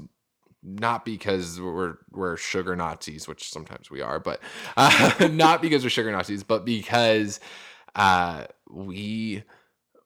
not 0.64 1.06
because 1.06 1.60
we're 1.60 1.96
we're 2.12 2.38
sugar 2.38 2.76
Nazis, 2.76 3.28
which 3.28 3.50
sometimes 3.50 3.90
we 3.90 4.02
are, 4.02 4.20
but 4.20 4.40
uh, 4.78 5.28
not 5.32 5.62
because 5.62 5.84
we're 5.84 5.90
sugar 5.90 6.12
Nazis, 6.12 6.44
but 6.44 6.66
because 6.66 7.40
uh, 7.96 8.46
we 8.70 9.44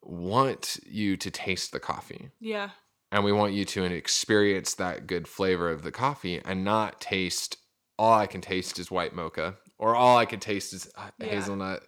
want 0.02 0.78
you 0.86 1.16
to 1.16 1.30
taste 1.30 1.72
the 1.72 1.80
coffee 1.80 2.30
Yeah. 2.40 2.70
and 3.10 3.24
we 3.24 3.32
want 3.32 3.52
you 3.54 3.64
to 3.64 3.82
experience 3.84 4.74
that 4.74 5.06
good 5.06 5.26
flavor 5.26 5.70
of 5.70 5.82
the 5.82 5.90
coffee 5.90 6.40
and 6.44 6.64
not 6.64 7.00
taste 7.00 7.56
all 7.98 8.12
I 8.12 8.26
can 8.26 8.40
taste 8.40 8.78
is 8.78 8.90
white 8.90 9.14
mocha 9.14 9.56
or 9.78 9.96
all 9.96 10.16
I 10.16 10.24
can 10.24 10.38
taste 10.38 10.72
is 10.72 10.88
uh, 10.96 11.10
Yeah. 11.18 11.26
hazelnut 11.26 11.82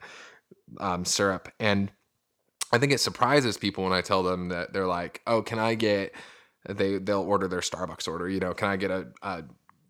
um, 0.80 1.04
syrup 1.04 1.48
and 1.60 1.92
I 2.72 2.78
think 2.78 2.92
it 2.92 2.98
surprises 3.00 3.56
people 3.56 3.84
when 3.84 3.92
I 3.92 4.00
tell 4.02 4.22
them 4.22 4.48
that 4.50 4.72
they're 4.74 4.86
like, 4.86 5.22
"Oh, 5.26 5.40
can 5.40 5.58
I 5.58 5.74
get?" 5.74 6.12
They 6.68 6.98
they'll 6.98 7.22
order 7.22 7.48
their 7.48 7.60
Starbucks 7.60 8.06
order. 8.06 8.28
You 8.28 8.40
know, 8.40 8.54
can 8.54 8.68
I 8.68 8.76
get 8.76 8.90
a, 8.90 9.08
a 9.22 9.44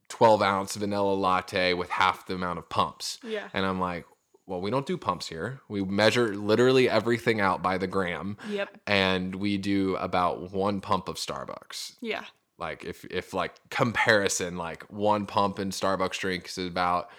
12 0.08 0.40
ounce 0.42 0.74
vanilla 0.76 1.12
latte 1.14 1.74
with 1.74 1.90
half 1.90 2.26
the 2.26 2.34
amount 2.34 2.58
of 2.58 2.68
pumps? 2.68 3.18
Yeah. 3.22 3.48
And 3.52 3.66
I'm 3.66 3.78
like, 3.80 4.06
well, 4.46 4.60
we 4.62 4.70
don't 4.70 4.86
do 4.86 4.96
pumps 4.96 5.28
here. 5.28 5.60
We 5.68 5.84
measure 5.84 6.34
literally 6.34 6.88
everything 6.88 7.40
out 7.40 7.62
by 7.62 7.76
the 7.76 7.86
gram, 7.86 8.38
Yep. 8.48 8.78
and 8.86 9.34
we 9.34 9.58
do 9.58 9.96
about 9.96 10.52
one 10.52 10.80
pump 10.80 11.08
of 11.08 11.16
Starbucks. 11.16 11.96
Yeah. 12.00 12.24
Like 12.58 12.84
if 12.84 13.04
if 13.06 13.34
like 13.34 13.54
comparison, 13.70 14.56
like 14.56 14.84
one 14.90 15.26
pump 15.26 15.58
in 15.58 15.70
Starbucks 15.70 16.18
drinks 16.18 16.58
is 16.58 16.66
about 16.68 17.10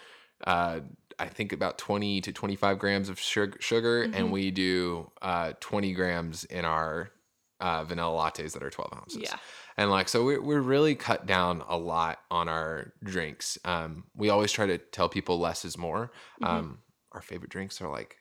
uh 0.46 0.80
I 1.22 1.28
think 1.28 1.52
about 1.52 1.78
20 1.78 2.22
to 2.22 2.32
25 2.32 2.80
grams 2.80 3.10
of 3.10 3.20
sugar, 3.20 3.58
sugar 3.60 4.08
Mhm. 4.08 4.16
and 4.16 4.32
we 4.32 4.52
do 4.52 5.12
uh 5.22 5.54
20 5.60 5.94
grams 5.94 6.46
in 6.46 6.66
our 6.66 7.12
uh, 7.60 7.84
vanilla 7.84 8.18
lattes 8.32 8.54
that 8.54 8.64
are 8.64 8.70
12 8.70 8.94
ounces. 8.96 9.22
Yeah. 9.24 9.36
And 9.78 9.90
like, 9.92 10.10
so 10.10 10.24
we're, 10.26 10.42
we're 10.42 10.62
really 10.62 10.96
cut 10.96 11.26
down 11.26 11.64
a 11.68 11.78
lot 11.78 12.20
on 12.30 12.48
our 12.50 12.94
drinks. 13.04 13.58
Um, 13.66 14.06
we 14.16 14.30
always 14.30 14.52
try 14.52 14.66
to 14.66 14.78
tell 14.78 15.10
people 15.10 15.40
less 15.40 15.64
is 15.66 15.78
more. 15.78 16.12
Mhm. 16.42 16.48
Um, 16.48 16.80
our 17.12 17.22
favorite 17.22 17.50
drinks 17.50 17.82
are 17.82 17.90
like 17.90 18.18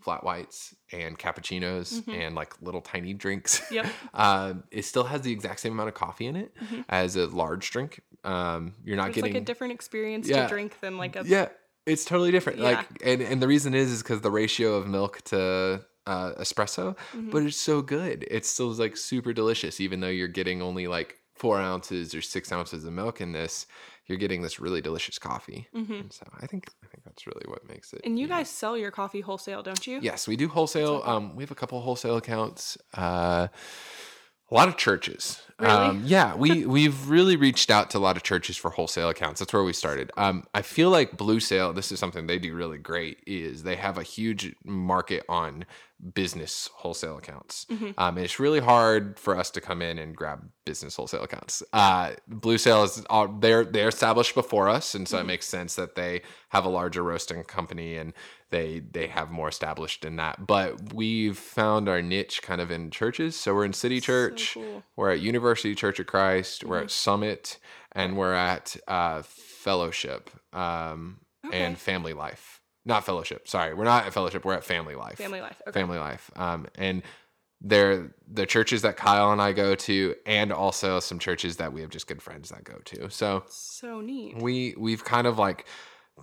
flat 0.00 0.24
whites 0.24 0.74
and 0.92 1.18
cappuccinos 1.18 2.00
Mhm. 2.02 2.14
and 2.14 2.34
like 2.34 2.54
little 2.62 2.80
tiny 2.80 3.12
drinks. 3.12 3.60
Yep. 3.70 3.86
Um, 4.14 4.64
it 4.70 4.84
still 4.84 5.04
has 5.04 5.20
the 5.22 5.32
exact 5.32 5.60
same 5.60 5.72
amount 5.72 5.88
of 5.88 5.94
coffee 5.94 6.26
in 6.26 6.36
it 6.36 6.54
Mhm. 6.56 6.84
as 6.88 7.16
a 7.16 7.26
large 7.26 7.70
drink. 7.70 8.00
Um, 8.24 8.74
you're 8.84 8.96
not 8.96 9.08
it's 9.08 9.16
getting 9.16 9.34
like 9.34 9.42
a 9.42 9.44
different 9.44 9.72
experience 9.74 10.26
Yeah. 10.28 10.42
to 10.44 10.48
drink 10.48 10.80
than 10.80 10.96
like 10.96 11.16
a 11.16 11.24
yeah, 11.26 11.48
it's 11.86 12.04
totally 12.04 12.30
different. 12.30 12.58
Yeah. 12.60 12.64
Like, 12.64 12.86
and 13.04 13.20
and 13.20 13.42
the 13.42 13.48
reason 13.48 13.74
is 13.74 13.90
is 13.90 14.02
because 14.02 14.20
the 14.22 14.30
ratio 14.30 14.74
of 14.74 14.86
milk 14.86 15.20
to 15.26 15.84
uh, 16.12 16.34
espresso, 16.44 16.96
Mhm. 17.14 17.30
but 17.32 17.42
it's 17.42 17.56
so 17.70 17.82
good. 17.82 18.18
It's 18.36 18.48
still 18.48 18.70
like 18.84 18.96
super 18.96 19.32
delicious, 19.32 19.80
even 19.80 20.00
though 20.00 20.08
you're 20.18 20.34
getting 20.40 20.60
only 20.62 20.86
like 20.86 21.10
four 21.34 21.58
ounces 21.58 22.14
or 22.14 22.22
six 22.22 22.52
ounces 22.52 22.84
of 22.84 22.92
milk 22.92 23.20
in 23.20 23.32
this. 23.32 23.66
You're 24.06 24.18
getting 24.18 24.42
this 24.42 24.58
really 24.58 24.80
delicious 24.80 25.18
coffee. 25.20 25.68
Mhm. 25.74 26.12
So 26.12 26.24
I 26.42 26.46
think 26.50 26.62
I 26.84 26.86
think 26.90 27.04
that's 27.04 27.24
really 27.28 27.46
what 27.46 27.62
makes 27.72 27.92
it. 27.92 28.00
And 28.04 28.18
you 28.18 28.22
unique. 28.26 28.38
guys 28.38 28.50
sell 28.50 28.76
your 28.76 28.90
coffee 28.90 29.20
wholesale, 29.28 29.62
don't 29.62 29.86
you? 29.86 30.00
Yes, 30.02 30.26
we 30.26 30.34
do 30.36 30.48
wholesale. 30.48 30.96
okay. 30.96 31.10
Um, 31.12 31.36
we 31.36 31.42
have 31.44 31.52
a 31.52 31.54
couple 31.54 31.80
wholesale 31.80 32.16
accounts. 32.16 32.76
Uh, 32.92 33.46
a 34.50 34.54
lot 34.54 34.66
of 34.66 34.76
churches. 34.76 35.40
Really? 35.60 35.72
Um, 35.72 36.02
yeah, 36.04 36.34
we 36.34 36.66
we've 36.76 37.08
really 37.08 37.36
reached 37.36 37.70
out 37.70 37.88
to 37.90 37.98
a 37.98 38.02
lot 38.08 38.16
of 38.16 38.24
churches 38.24 38.56
for 38.56 38.70
wholesale 38.70 39.08
accounts. 39.10 39.38
That's 39.38 39.52
where 39.52 39.62
we 39.62 39.72
started. 39.72 40.10
Um, 40.16 40.42
I 40.54 40.62
feel 40.62 40.90
like 40.90 41.16
Blue 41.16 41.38
Sail. 41.38 41.72
This 41.72 41.92
is 41.92 42.00
something 42.00 42.26
they 42.26 42.40
do 42.40 42.52
really 42.52 42.78
great. 42.78 43.18
Is 43.28 43.62
they 43.62 43.76
have 43.76 43.96
a 43.96 44.02
huge 44.02 44.56
market 44.64 45.22
on 45.28 45.66
business 46.14 46.68
wholesale 46.72 47.18
accounts. 47.18 47.66
Mhm. 47.70 47.94
Um, 47.98 48.16
it's 48.18 48.38
really 48.40 48.60
hard 48.60 49.18
for 49.18 49.36
us 49.36 49.50
to 49.50 49.60
come 49.60 49.82
in 49.82 49.98
and 49.98 50.16
grab 50.16 50.48
business 50.64 50.96
wholesale 50.96 51.22
accounts. 51.22 51.62
Uh, 51.72 52.12
Blue 52.26 52.56
Sail 52.58 52.84
is 52.84 53.04
all, 53.10 53.28
they're 53.28 53.64
they're 53.64 53.88
established 53.88 54.34
before 54.34 54.68
us, 54.68 54.94
and 54.94 55.06
so 55.08 55.18
it 55.18 55.24
Mhm. 55.24 55.26
makes 55.26 55.46
sense 55.46 55.74
that 55.74 55.94
they 55.96 56.22
have 56.50 56.64
a 56.64 56.68
larger 56.68 57.02
roasting 57.02 57.42
company 57.44 57.96
and 57.96 58.14
they 58.50 58.80
they 58.80 59.08
have 59.08 59.30
more 59.30 59.48
established 59.48 60.04
in 60.04 60.16
that. 60.16 60.46
But 60.46 60.94
we've 60.94 61.36
found 61.38 61.88
our 61.88 62.00
niche 62.02 62.40
kind 62.42 62.60
of 62.60 62.70
in 62.70 62.90
churches. 62.90 63.36
So 63.38 63.54
we're 63.54 63.64
in 63.66 63.72
City 63.72 64.00
So 64.00 64.06
Church, 64.06 64.54
cool. 64.54 64.82
we're 64.96 65.10
at 65.10 65.20
University 65.20 65.74
Church 65.74 66.00
of 66.00 66.06
Christ, 66.06 66.64
we're 66.64 66.80
Mhm. 66.80 66.84
at 66.84 66.90
Summit, 66.90 67.58
and 67.92 68.16
we're 68.16 68.34
at 68.34 68.76
uh, 68.88 69.22
Fellowship 69.22 70.30
um, 70.52 71.20
Okay. 71.46 71.60
and 71.64 71.78
Family 71.78 72.12
Life. 72.12 72.59
Not 72.90 73.06
Fellowship. 73.06 73.48
Sorry, 73.48 73.72
we're 73.72 73.84
not 73.84 74.04
at 74.06 74.12
Fellowship. 74.12 74.44
We're 74.44 74.54
at 74.54 74.64
Family 74.64 74.94
Life 74.96 75.16
Family 75.16 75.40
life. 75.40 75.62
Okay. 75.66 75.78
family 75.80 75.98
life 75.98 76.30
um 76.36 76.66
and 76.76 77.02
they're 77.62 78.12
the 78.26 78.46
churches 78.46 78.80
that 78.82 78.96
kyle 78.96 79.32
and 79.32 79.40
i 79.42 79.52
go 79.52 79.74
to 79.74 80.14
and 80.24 80.50
also 80.50 80.98
some 80.98 81.18
churches 81.18 81.56
that 81.58 81.72
we 81.74 81.82
have 81.82 81.90
just 81.90 82.06
good 82.06 82.22
friends 82.22 82.48
that 82.48 82.64
go 82.64 82.76
to 82.86 83.10
so 83.10 83.44
So 83.48 84.00
neat. 84.00 84.36
we 84.38 84.74
we've 84.78 85.04
kind 85.04 85.26
of 85.26 85.38
like 85.38 85.66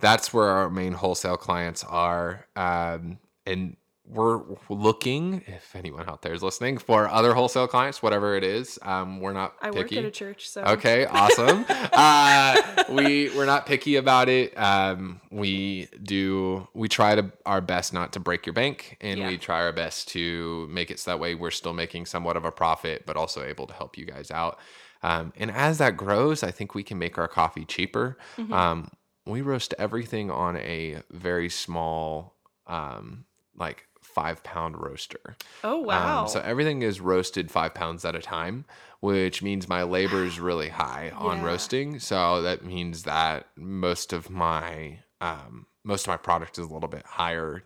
that's 0.00 0.34
where 0.34 0.48
our 0.48 0.68
main 0.68 0.92
wholesale 0.94 1.36
clients 1.36 1.84
are 1.84 2.46
um 2.56 3.18
and 3.46 3.76
we're 4.10 4.40
looking 4.70 5.42
if 5.46 5.76
anyone 5.76 6.08
out 6.08 6.22
there 6.22 6.32
is 6.32 6.42
listening 6.42 6.78
for 6.78 7.08
other 7.08 7.34
wholesale 7.34 7.66
clients 7.68 8.02
whatever 8.02 8.36
it 8.36 8.42
is 8.42 8.78
um 8.82 9.20
we're 9.20 9.34
not 9.34 9.54
I 9.60 9.70
picky 9.70 9.96
work 9.96 10.04
at 10.04 10.08
a 10.08 10.10
church, 10.10 10.48
so 10.48 10.62
Okay, 10.62 11.04
awesome. 11.10 11.66
uh, 11.68 12.84
we 12.90 13.28
we're 13.36 13.46
not 13.46 13.66
picky 13.66 13.96
about 13.96 14.28
it. 14.28 14.56
Um, 14.58 15.20
we 15.30 15.88
do 16.02 16.66
we 16.74 16.88
try 16.88 17.14
to 17.14 17.30
our 17.44 17.60
best 17.60 17.92
not 17.92 18.12
to 18.14 18.20
break 18.20 18.46
your 18.46 18.52
bank, 18.54 18.96
and 19.00 19.18
Yeah. 19.18 19.28
we 19.28 19.38
try 19.38 19.60
our 19.62 19.72
best 19.72 20.08
to 20.08 20.66
make 20.70 20.90
it 20.90 20.98
so 21.00 21.10
that 21.10 21.18
way 21.20 21.34
we're 21.34 21.50
still 21.50 21.74
making 21.74 22.06
somewhat 22.06 22.36
of 22.36 22.44
a 22.44 22.52
profit, 22.52 23.04
but 23.06 23.16
also 23.16 23.44
able 23.44 23.66
to 23.66 23.74
help 23.74 23.98
you 23.98 24.04
guys 24.06 24.30
out. 24.30 24.58
Um, 25.02 25.32
and 25.36 25.50
as 25.50 25.78
that 25.78 25.96
grows, 25.96 26.42
I 26.42 26.50
think 26.50 26.74
we 26.74 26.82
can 26.82 26.98
make 26.98 27.18
our 27.18 27.28
coffee 27.28 27.64
cheaper. 27.64 28.16
Mhm. 28.38 28.52
Um, 28.52 28.90
we 29.26 29.42
roast 29.42 29.74
everything 29.78 30.30
on 30.30 30.56
a 30.56 31.02
very 31.10 31.48
small, 31.50 32.36
um, 32.66 33.24
like 33.54 33.86
five 34.18 34.42
pound 34.42 34.76
roaster. 34.80 35.36
Oh 35.62 35.78
Um, 35.78 35.84
wow. 35.86 36.26
so 36.26 36.40
everything 36.40 36.82
is 36.82 37.00
roasted 37.00 37.50
five 37.50 37.72
pounds 37.74 38.04
at 38.04 38.16
a 38.16 38.20
time, 38.20 38.64
which 39.00 39.42
means 39.42 39.68
my 39.68 39.84
labor 39.84 40.24
is 40.24 40.40
really 40.40 40.68
high 40.70 41.12
on 41.16 41.38
Yeah. 41.38 41.44
roasting. 41.44 42.00
So 42.00 42.42
that 42.42 42.64
means 42.64 43.04
that 43.04 43.46
most 43.56 44.12
of 44.12 44.28
my 44.30 44.98
um, 45.20 45.66
most 45.84 46.02
of 46.06 46.08
my 46.08 46.16
product 46.16 46.58
is 46.58 46.66
a 46.66 46.72
little 46.72 46.88
bit 46.88 47.04
higher 47.06 47.62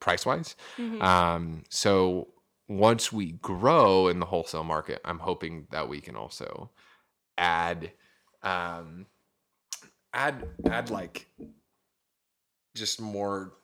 price 0.00 0.24
wise. 0.26 0.56
Mhm. 0.78 1.02
Um, 1.02 1.64
so 1.70 2.28
once 2.68 3.10
we 3.12 3.32
grow 3.32 4.08
in 4.08 4.20
the 4.20 4.26
wholesale 4.26 4.64
market, 4.64 5.00
I'm 5.04 5.18
hoping 5.18 5.66
that 5.70 5.88
we 5.88 6.00
can 6.00 6.16
also 6.16 6.70
add 7.38 7.92
um, 8.42 9.06
add 10.12 10.46
add 10.70 10.90
like 10.90 11.26
just 12.74 13.00
more 13.00 13.54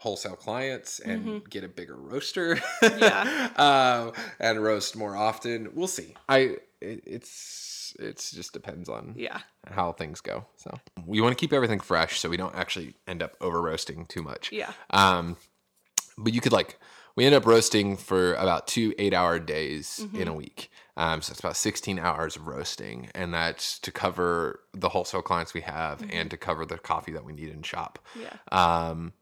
wholesale 0.00 0.34
clients 0.36 0.98
and 0.98 1.42
get 1.50 1.62
a 1.62 1.68
bigger 1.68 1.96
roaster 1.96 2.56
Mm-hmm. 2.56 2.98
Yeah. 3.02 3.50
um, 3.56 4.12
and 4.40 4.62
roast 4.62 4.96
more 4.96 5.14
often 5.16 5.68
we'll 5.74 5.86
see 5.88 6.14
i 6.28 6.56
it, 6.80 7.02
it's 7.06 7.94
it's 7.98 8.30
just 8.30 8.52
depends 8.54 8.88
on 8.88 9.14
yeah. 9.16 9.40
how 9.70 9.92
things 9.92 10.20
go 10.22 10.46
so 10.56 10.70
we 11.06 11.20
want 11.20 11.36
to 11.36 11.40
keep 11.40 11.52
everything 11.52 11.80
fresh 11.80 12.18
so 12.18 12.28
we 12.30 12.36
don't 12.38 12.54
actually 12.54 12.94
end 13.06 13.22
up 13.22 13.36
over 13.42 13.60
roasting 13.60 14.06
too 14.06 14.22
much 14.22 14.50
Yeah. 14.52 14.72
um, 14.90 15.36
but 16.16 16.32
you 16.32 16.40
could 16.40 16.52
like 16.52 16.78
we 17.16 17.26
end 17.26 17.34
up 17.34 17.44
roasting 17.44 17.96
for 17.98 18.32
about 18.34 18.66
two 18.68 18.94
eight 18.98 19.12
hour 19.12 19.38
days 19.40 20.06
in 20.14 20.28
a 20.28 20.32
week. 20.32 20.70
Um, 20.96 21.20
so 21.22 21.32
it's 21.32 21.40
about 21.40 21.56
16 21.56 21.98
hours 21.98 22.36
of 22.36 22.46
roasting, 22.46 23.08
and 23.14 23.34
that's 23.34 23.78
to 23.80 23.90
cover 23.90 24.60
the 24.72 24.88
wholesale 24.90 25.20
clients 25.22 25.52
we 25.52 25.62
have 25.62 26.04
and 26.10 26.30
to 26.30 26.36
cover 26.36 26.64
the 26.64 26.78
coffee 26.78 27.12
that 27.12 27.24
we 27.24 27.32
need 27.32 27.48
in 27.48 27.62
shop. 27.62 27.98
Yeah. 28.18 28.36
Um, 28.52 29.12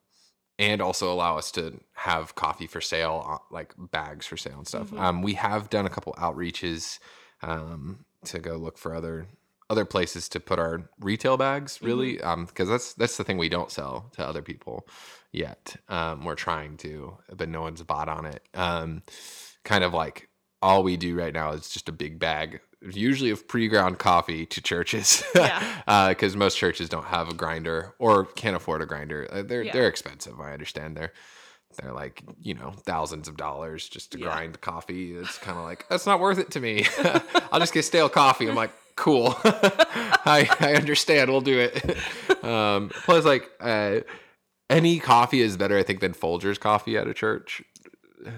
and 0.58 0.80
also 0.82 1.12
allow 1.12 1.38
us 1.38 1.50
to 1.52 1.80
have 1.94 2.34
coffee 2.34 2.66
for 2.66 2.80
sale, 2.80 3.24
uh, 3.28 3.38
like 3.50 3.74
bags 3.78 4.26
for 4.26 4.36
sale 4.36 4.58
and 4.58 4.66
stuff. 4.66 4.90
Mhm. 4.90 4.98
Um, 4.98 5.22
we 5.22 5.34
have 5.34 5.70
done 5.70 5.86
a 5.86 5.90
couple 5.90 6.12
outreaches 6.14 6.98
um, 7.42 8.04
to 8.24 8.38
go 8.40 8.56
look 8.56 8.78
for 8.78 8.94
other 8.94 9.28
other 9.70 9.84
places 9.84 10.30
to 10.30 10.40
put 10.40 10.58
our 10.58 10.88
retail 10.98 11.36
bags 11.36 11.80
really 11.82 12.18
um 12.22 12.46
because 12.46 12.70
that's 12.70 12.94
that's 12.94 13.18
the 13.18 13.24
thing 13.24 13.36
we 13.36 13.50
don't 13.50 13.70
sell 13.70 14.10
to 14.14 14.26
other 14.26 14.40
people 14.40 14.88
yet 15.30 15.76
um 15.88 16.24
we're 16.24 16.34
trying 16.34 16.74
to 16.78 17.14
but 17.36 17.50
no 17.50 17.60
one's 17.60 17.82
bought 17.82 18.08
on 18.08 18.24
it 18.24 18.42
um 18.54 19.02
kind 19.64 19.84
of 19.84 19.92
like 19.92 20.30
all 20.62 20.82
we 20.82 20.96
do 20.96 21.14
right 21.14 21.34
now 21.34 21.50
is 21.52 21.68
just 21.68 21.88
a 21.88 21.92
big 21.92 22.18
bag 22.18 22.60
usually 22.82 23.30
of 23.30 23.46
pre-ground 23.48 23.98
coffee 23.98 24.46
to 24.46 24.60
churches. 24.60 25.22
Yeah. 25.34 26.08
because 26.10 26.36
most 26.36 26.56
churches 26.56 26.88
don't 26.88 27.06
have 27.06 27.28
a 27.28 27.34
grinder 27.34 27.94
or 27.98 28.24
can't 28.26 28.56
afford 28.56 28.82
a 28.82 28.86
grinder. 28.86 29.26
Uh, 29.30 29.42
they're 29.42 29.62
Yeah. 29.62 29.72
they're 29.72 29.88
expensive 29.88 30.38
i 30.40 30.52
understand. 30.52 30.96
They're 30.96 31.12
they're 31.80 31.92
like 31.92 32.22
you 32.40 32.54
know 32.54 32.72
thousands 32.84 33.28
of 33.28 33.36
dollars 33.36 33.88
just 33.88 34.12
to 34.12 34.18
Yeah. 34.18 34.26
grind 34.26 34.60
coffee. 34.60 35.14
It's 35.14 35.38
kind 35.38 35.58
of 35.58 35.64
like 35.64 35.86
that's 35.88 36.06
not 36.06 36.20
worth 36.20 36.38
it 36.38 36.50
to 36.52 36.60
me. 36.60 36.86
I'll 37.52 37.60
just 37.60 37.72
get 37.74 37.84
stale 37.84 38.08
coffee. 38.08 38.48
I'm 38.48 38.54
like 38.54 38.72
cool. 38.96 39.36
I, 39.44 40.48
I 40.60 40.74
understand. 40.74 41.30
We'll 41.30 41.40
do 41.40 41.58
it. 41.60 42.44
Um 42.44 42.90
plus 43.04 43.24
like 43.24 43.48
uh 43.60 44.00
any 44.70 44.98
coffee 44.98 45.40
is 45.40 45.56
better 45.56 45.78
i 45.78 45.82
think 45.82 46.00
than 46.00 46.12
folgers 46.12 46.60
coffee 46.60 46.98
at 46.98 47.06
a 47.08 47.14
church 47.14 47.62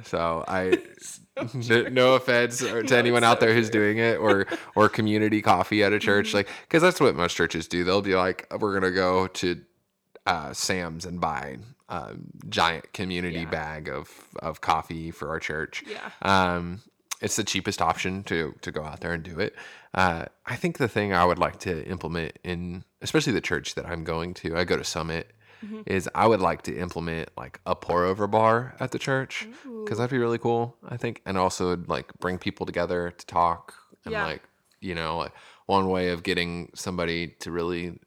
so 0.04 0.44
i 0.48 0.76
n- 1.36 1.94
no 1.94 2.14
offense 2.14 2.58
to 2.58 2.82
No, 2.82 2.96
anyone 2.96 3.24
out 3.24 3.40
so 3.40 3.46
there 3.46 3.54
who's 3.54 3.70
doing 3.70 3.98
it 3.98 4.18
or 4.18 4.46
or 4.74 4.88
community 4.88 5.40
coffee 5.42 5.82
at 5.82 5.92
a 5.92 5.98
church 5.98 6.30
Mhm. 6.30 6.34
like 6.34 6.48
because 6.62 6.82
that's 6.82 7.00
what 7.00 7.14
most 7.16 7.34
churches 7.34 7.66
do 7.68 7.84
they'll 7.84 8.02
be 8.02 8.14
like 8.14 8.46
we're 8.60 8.74
gonna 8.74 8.90
go 8.90 9.26
to 9.26 9.60
uh, 10.26 10.52
Sam's 10.52 11.06
and 11.06 11.18
buy 11.20 11.56
a 11.88 12.12
giant 12.48 12.92
community 12.92 13.38
Yeah. 13.40 13.44
bag 13.50 13.88
of 13.88 14.10
of 14.40 14.60
coffee 14.60 15.10
for 15.10 15.30
our 15.30 15.40
church. 15.40 15.82
Yeah. 15.88 16.10
Um, 16.22 16.82
it's 17.22 17.36
the 17.36 17.42
cheapest 17.42 17.80
option 17.80 18.22
to 18.24 18.54
to 18.60 18.70
go 18.70 18.84
out 18.84 19.00
there 19.00 19.12
and 19.14 19.22
do 19.24 19.40
it. 19.40 19.56
Uh, 19.94 20.26
I 20.46 20.56
think 20.56 20.76
the 20.78 20.88
thing 20.88 21.12
I 21.14 21.24
would 21.24 21.38
like 21.38 21.58
to 21.60 21.84
implement 21.86 22.38
in, 22.44 22.84
especially 23.00 23.32
the 23.32 23.40
church 23.40 23.74
that 23.76 23.86
I'm 23.86 24.04
going 24.04 24.34
to, 24.34 24.56
I 24.56 24.64
go 24.64 24.76
to 24.76 24.84
Summit 24.84 25.32
Mhm. 25.62 25.83
is 25.87 26.09
I 26.14 26.27
would 26.27 26.40
like 26.40 26.62
to 26.62 26.77
implement 26.77 27.29
like 27.37 27.61
a 27.66 27.75
pour 27.75 28.05
over 28.05 28.27
bar 28.27 28.75
at 28.81 28.90
the 28.92 28.99
church 28.99 29.46
because 29.85 29.99
that'd 29.99 30.11
be 30.11 30.18
really 30.18 30.38
cool. 30.38 30.77
I 30.88 30.96
think, 30.96 31.20
and 31.27 31.37
also 31.38 31.77
like 31.87 32.12
bring 32.18 32.38
people 32.38 32.66
together 32.66 33.11
to 33.11 33.27
talk 33.27 33.75
and 34.05 34.12
Yeah. 34.12 34.25
like 34.27 34.42
you 34.81 34.94
know 34.94 35.18
like 35.18 35.33
one 35.66 35.88
way 35.88 36.11
of 36.11 36.23
getting 36.23 36.70
somebody 36.75 37.29
to 37.40 37.51
really 37.51 38.01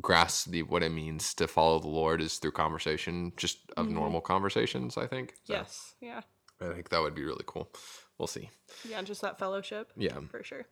grasp 0.00 0.48
the 0.50 0.62
what 0.62 0.82
it 0.82 0.90
means 0.90 1.34
to 1.34 1.48
follow 1.48 1.78
the 1.78 1.88
Lord 1.88 2.20
is 2.20 2.38
through 2.38 2.52
conversation, 2.52 3.32
just 3.36 3.58
of 3.76 3.86
Mhm. 3.86 3.92
normal 3.92 4.20
conversations. 4.20 4.96
I 4.96 5.06
think. 5.06 5.34
So 5.44 5.54
Yes. 5.54 5.94
Yeah. 6.00 6.22
I 6.60 6.68
think 6.74 6.90
that 6.90 7.00
would 7.00 7.14
be 7.14 7.24
really 7.24 7.44
cool. 7.46 7.72
We'll 8.18 8.26
see. 8.26 8.50
Yeah. 8.84 9.00
Just 9.02 9.20
that 9.22 9.38
fellowship. 9.38 9.92
Yeah. 9.96 10.20
for 10.30 10.42
sure. 10.44 10.66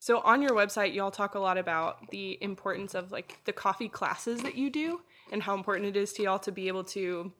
So 0.00 0.20
on 0.20 0.42
your 0.42 0.52
website, 0.52 0.94
y'all 0.94 1.10
talk 1.10 1.34
a 1.34 1.40
lot 1.40 1.58
about 1.58 2.10
the 2.10 2.38
importance 2.42 2.94
of 2.94 3.10
like 3.12 3.44
the 3.44 3.52
coffee 3.52 3.88
classes 3.88 4.42
that 4.42 4.54
you 4.54 4.70
do 4.70 5.02
and 5.32 5.42
how 5.42 5.54
important 5.54 5.88
it 5.88 5.96
is 5.96 6.12
to 6.14 6.22
y'all 6.22 6.38
to 6.40 6.52
be 6.52 6.68
able 6.68 6.84
to 6.84 7.32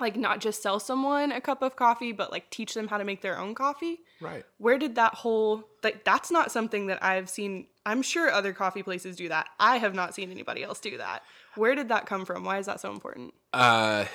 like 0.00 0.16
not 0.16 0.40
just 0.40 0.62
sell 0.62 0.80
someone 0.80 1.30
a 1.30 1.40
cup 1.40 1.62
of 1.62 1.76
coffee, 1.76 2.12
but 2.12 2.32
like 2.32 2.50
teach 2.50 2.74
them 2.74 2.88
how 2.88 2.98
to 2.98 3.04
make 3.04 3.22
their 3.22 3.38
own 3.38 3.54
coffee. 3.54 4.00
Right. 4.20 4.44
Where 4.58 4.78
did 4.78 4.96
that 4.96 5.14
whole 5.14 5.64
like 5.82 6.04
that's 6.04 6.30
not 6.30 6.50
something 6.50 6.88
that 6.88 7.02
I've 7.02 7.28
seen. 7.28 7.66
I'm 7.86 8.02
sure 8.02 8.30
other 8.30 8.52
coffee 8.52 8.82
places 8.82 9.16
do 9.16 9.28
that. 9.28 9.48
I 9.60 9.76
have 9.76 9.94
not 9.94 10.14
seen 10.14 10.30
anybody 10.30 10.64
else 10.64 10.80
do 10.80 10.98
that. 10.98 11.22
Where 11.54 11.74
did 11.74 11.88
that 11.88 12.06
come 12.06 12.24
from? 12.24 12.44
Why 12.44 12.58
is 12.58 12.66
that 12.66 12.80
so 12.80 12.90
important? 12.90 13.34
Uh, 13.52 14.06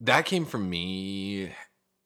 that 0.00 0.24
came 0.24 0.46
from 0.46 0.70
me 0.70 1.52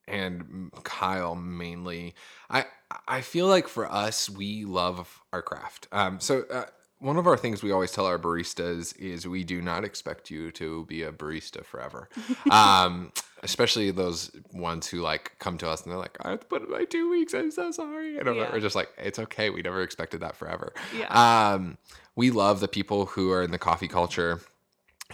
and 0.08 0.70
Kyle 0.82 1.34
mainly. 1.34 2.14
I 2.48 2.64
I 3.06 3.20
feel 3.20 3.46
like 3.46 3.68
for 3.68 3.90
us, 3.90 4.28
we 4.28 4.64
love 4.64 5.22
our 5.32 5.42
craft. 5.42 5.86
Um, 5.92 6.18
so 6.18 6.44
uh, 6.50 6.64
one 7.00 7.16
of 7.16 7.26
our 7.26 7.36
things 7.36 7.62
we 7.62 7.72
always 7.72 7.90
tell 7.90 8.06
our 8.06 8.18
baristas 8.18 8.96
is 8.98 9.26
we 9.26 9.42
do 9.42 9.60
not 9.60 9.84
expect 9.84 10.30
you 10.30 10.50
to 10.52 10.84
be 10.84 11.02
a 11.02 11.10
barista 11.10 11.64
forever. 11.64 12.08
um, 12.50 13.10
especially 13.42 13.90
those 13.90 14.30
ones 14.52 14.86
who 14.86 15.00
like 15.00 15.32
come 15.38 15.56
to 15.58 15.68
us 15.68 15.82
and 15.82 15.90
they're 15.90 15.98
like, 15.98 16.16
I 16.20 16.30
have 16.30 16.40
to 16.40 16.46
put 16.46 16.62
in 16.62 16.70
my 16.70 16.84
two 16.84 17.10
weeks. 17.10 17.32
I'm 17.34 17.50
so 17.50 17.70
sorry. 17.70 18.18
And 18.18 18.26
Yeah. 18.26 18.52
we're 18.52 18.60
just 18.60 18.76
like, 18.76 18.90
it's 18.98 19.18
okay. 19.18 19.48
We 19.50 19.62
never 19.62 19.82
expected 19.82 20.20
that 20.20 20.36
forever. 20.36 20.74
Yeah. 20.96 21.52
Um, 21.54 21.78
we 22.16 22.30
love 22.30 22.60
the 22.60 22.68
people 22.68 23.06
who 23.06 23.32
are 23.32 23.42
in 23.42 23.50
the 23.50 23.58
coffee 23.58 23.88
culture 23.88 24.40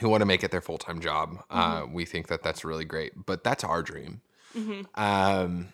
who 0.00 0.08
want 0.08 0.20
to 0.22 0.26
make 0.26 0.42
it 0.44 0.50
their 0.50 0.60
full 0.60 0.78
time 0.78 1.00
job. 1.00 1.38
Uh, 1.48 1.86
we 1.90 2.04
think 2.04 2.26
that 2.28 2.42
that's 2.42 2.64
really 2.64 2.84
great, 2.84 3.12
but 3.26 3.44
that's 3.44 3.62
our 3.64 3.82
dream. 3.82 4.20
hmm 4.52 4.82
Um, 4.96 5.68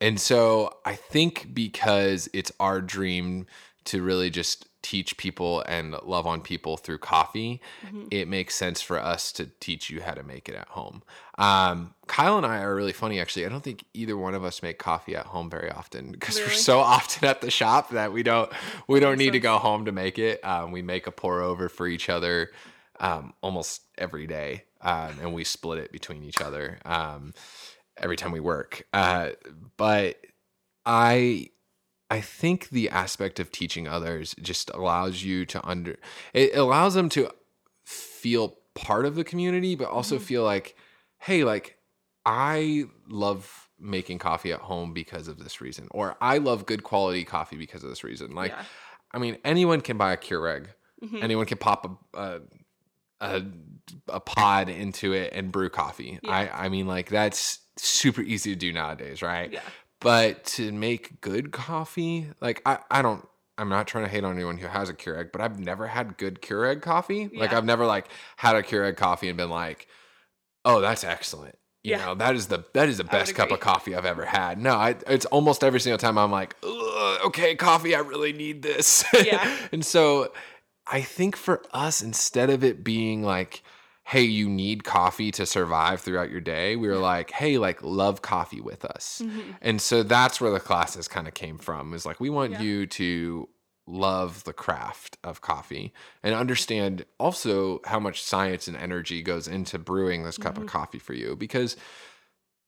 and 0.00 0.20
so 0.20 0.76
I 0.84 0.94
think 0.94 1.48
because 1.54 2.28
it's 2.32 2.52
our 2.60 2.80
dream 2.80 3.46
to 3.86 4.02
really 4.02 4.30
just 4.30 4.66
teach 4.88 5.16
people 5.16 5.62
and 5.66 5.96
love 6.04 6.26
on 6.28 6.40
people 6.40 6.76
through 6.76 6.98
coffee, 6.98 7.60
Mhm. 7.84 8.06
it 8.12 8.28
makes 8.28 8.54
sense 8.54 8.80
for 8.80 9.00
us 9.00 9.32
to 9.32 9.46
teach 9.58 9.90
you 9.90 10.00
how 10.00 10.14
to 10.14 10.22
make 10.22 10.48
it 10.48 10.54
at 10.54 10.68
home. 10.68 11.02
Um, 11.38 11.94
Kyle 12.06 12.36
and 12.36 12.46
I 12.46 12.58
are 12.58 12.72
really 12.74 12.92
funny, 12.92 13.18
actually. 13.18 13.44
I 13.46 13.48
don't 13.48 13.64
think 13.64 13.84
either 13.94 14.16
one 14.16 14.34
of 14.34 14.44
us 14.44 14.62
make 14.62 14.78
coffee 14.78 15.16
at 15.16 15.26
home 15.26 15.50
very 15.50 15.70
often 15.70 16.12
because 16.12 16.38
we're 16.38 16.50
so 16.50 16.78
often 16.94 17.28
at 17.28 17.40
the 17.40 17.50
shop 17.50 17.90
that 17.90 18.12
we 18.12 18.22
don't 18.22 18.50
we 18.86 19.00
don't 19.00 19.18
need 19.18 19.32
to 19.32 19.40
go 19.40 19.58
home 19.58 19.86
to 19.86 19.92
make 19.92 20.18
it. 20.20 20.44
Um, 20.44 20.70
we 20.70 20.82
make 20.82 21.08
a 21.08 21.10
pour 21.10 21.40
over 21.42 21.68
for 21.68 21.88
each 21.88 22.08
other 22.08 22.52
um, 23.00 23.34
almost 23.42 23.82
every 23.98 24.26
day, 24.28 24.64
um, 24.82 25.18
and 25.20 25.34
we 25.34 25.42
split 25.44 25.78
it 25.80 25.90
between 25.90 26.22
each 26.22 26.40
other 26.40 26.78
um, 26.84 27.34
every 27.96 28.16
time 28.16 28.30
we 28.30 28.40
work. 28.40 28.86
Uh, 28.92 29.30
but 29.76 30.16
I 30.86 31.50
I 32.10 32.20
think 32.20 32.68
the 32.70 32.88
aspect 32.90 33.40
of 33.40 33.50
teaching 33.50 33.88
others 33.88 34.34
just 34.40 34.70
allows 34.70 35.22
you 35.24 35.44
to 35.46 35.66
under 35.66 35.96
it 36.32 36.56
allows 36.56 36.94
them 36.94 37.08
to 37.10 37.30
feel 37.84 38.58
part 38.74 39.06
of 39.06 39.14
the 39.14 39.24
community, 39.24 39.74
but 39.74 39.88
also 39.88 40.18
Mhm. 40.18 40.22
feel 40.22 40.44
like, 40.44 40.76
hey, 41.18 41.44
like 41.44 41.78
I 42.24 42.84
love 43.08 43.68
making 43.78 44.18
coffee 44.18 44.52
at 44.52 44.60
home 44.60 44.92
because 44.92 45.28
of 45.28 45.38
this 45.38 45.60
reason, 45.60 45.88
or 45.90 46.16
I 46.20 46.38
love 46.38 46.66
good 46.66 46.82
quality 46.82 47.24
coffee 47.24 47.56
because 47.56 47.82
of 47.84 47.90
this 47.90 48.02
reason. 48.04 48.34
Like, 48.34 48.52
yeah. 48.52 48.64
I 49.12 49.18
mean, 49.18 49.38
anyone 49.44 49.80
can 49.80 49.96
buy 49.98 50.12
a 50.12 50.16
Keurig 50.16 50.66
Mhm. 51.02 51.22
anyone 51.22 51.44
can 51.46 51.58
pop 51.58 51.84
a, 52.14 52.18
a 52.18 52.40
a 53.20 53.42
a 54.08 54.20
pod 54.20 54.68
into 54.68 55.12
it 55.12 55.32
and 55.34 55.50
brew 55.52 55.68
coffee. 55.70 56.18
Yeah. 56.22 56.30
I 56.30 56.66
I 56.66 56.68
mean 56.68 56.86
like 56.86 57.08
that's 57.08 57.60
super 57.76 58.20
easy 58.22 58.50
to 58.52 58.56
do 58.56 58.72
nowadays, 58.72 59.22
right? 59.22 59.50
yeah. 59.52 59.60
But 60.06 60.44
to 60.44 60.70
make 60.70 61.20
good 61.20 61.50
coffee, 61.50 62.28
like 62.40 62.62
I 62.64 62.78
I 62.88 63.02
don't 63.02 63.26
I'm 63.58 63.68
not 63.68 63.88
trying 63.88 64.04
to 64.04 64.10
hate 64.10 64.22
on 64.22 64.32
anyone 64.34 64.56
who 64.56 64.68
has 64.68 64.88
a 64.88 64.94
Keurig, 64.94 65.32
but 65.32 65.40
I've 65.40 65.58
never 65.58 65.88
had 65.88 66.16
good 66.16 66.40
Keurig 66.40 66.80
coffee. 66.80 67.28
Like 67.34 67.52
I've 67.52 67.64
never 67.64 67.86
like 67.86 68.06
had 68.36 68.54
a 68.54 68.62
Keurig 68.62 68.96
coffee 68.96 69.28
and 69.28 69.36
been 69.36 69.50
like, 69.50 69.88
"Oh, 70.64 70.80
that's 70.80 71.02
excellent." 71.02 71.58
You 71.82 71.92
Yeah. 71.96 72.04
know, 72.06 72.14
that 72.14 72.36
is 72.36 72.46
the 72.46 72.64
that 72.74 72.88
is 72.88 72.98
the 72.98 73.04
best 73.04 73.34
cup 73.34 73.50
of 73.50 73.58
coffee 73.58 73.96
I've 73.96 74.04
ever 74.04 74.24
had. 74.24 74.60
No, 74.60 74.74
I, 74.74 74.94
it's 75.08 75.26
almost 75.26 75.64
every 75.64 75.80
single 75.80 75.98
time 75.98 76.18
I'm 76.18 76.30
like, 76.30 76.54
okay, 77.24 77.56
coffee, 77.56 77.96
I 77.96 78.00
really 78.00 78.32
need 78.32 78.62
this. 78.62 79.04
Yeah. 79.12 79.56
and 79.72 79.84
so 79.84 80.32
I 80.86 81.00
think 81.00 81.34
for 81.34 81.62
us, 81.72 82.00
instead 82.00 82.48
of 82.50 82.62
it 82.62 82.84
being 82.84 83.24
like, 83.24 83.64
hey, 84.08 84.22
you 84.22 84.48
need 84.48 84.84
coffee 84.84 85.32
to 85.32 85.44
survive 85.44 86.00
throughout 86.00 86.30
your 86.30 86.40
day, 86.40 86.76
we 86.76 86.86
were 86.86 86.96
like, 86.98 87.32
hey, 87.32 87.58
like, 87.58 87.82
love 87.82 88.22
coffee 88.22 88.60
with 88.60 88.84
us. 88.84 89.20
Mhm. 89.24 89.56
And 89.60 89.82
so 89.82 90.04
that's 90.04 90.40
where 90.40 90.52
the 90.52 90.60
classes 90.60 91.08
kind 91.08 91.26
of 91.26 91.34
came 91.34 91.58
from 91.58 91.92
is 91.92 92.06
like, 92.06 92.20
we 92.20 92.30
want 92.30 92.52
Yeah. 92.52 92.62
you 92.62 92.86
to 92.86 93.48
love 93.88 94.44
the 94.44 94.52
craft 94.52 95.16
of 95.24 95.40
coffee 95.40 95.92
and 96.22 96.34
understand 96.34 97.04
also 97.18 97.80
how 97.84 97.98
much 98.00 98.22
science 98.22 98.68
and 98.68 98.76
energy 98.76 99.22
goes 99.22 99.48
into 99.48 99.78
brewing 99.78 100.22
this 100.24 100.38
cup 100.38 100.54
Mhm. 100.56 100.62
of 100.62 100.66
coffee 100.66 100.98
for 101.00 101.14
you 101.14 101.34
because 101.36 101.76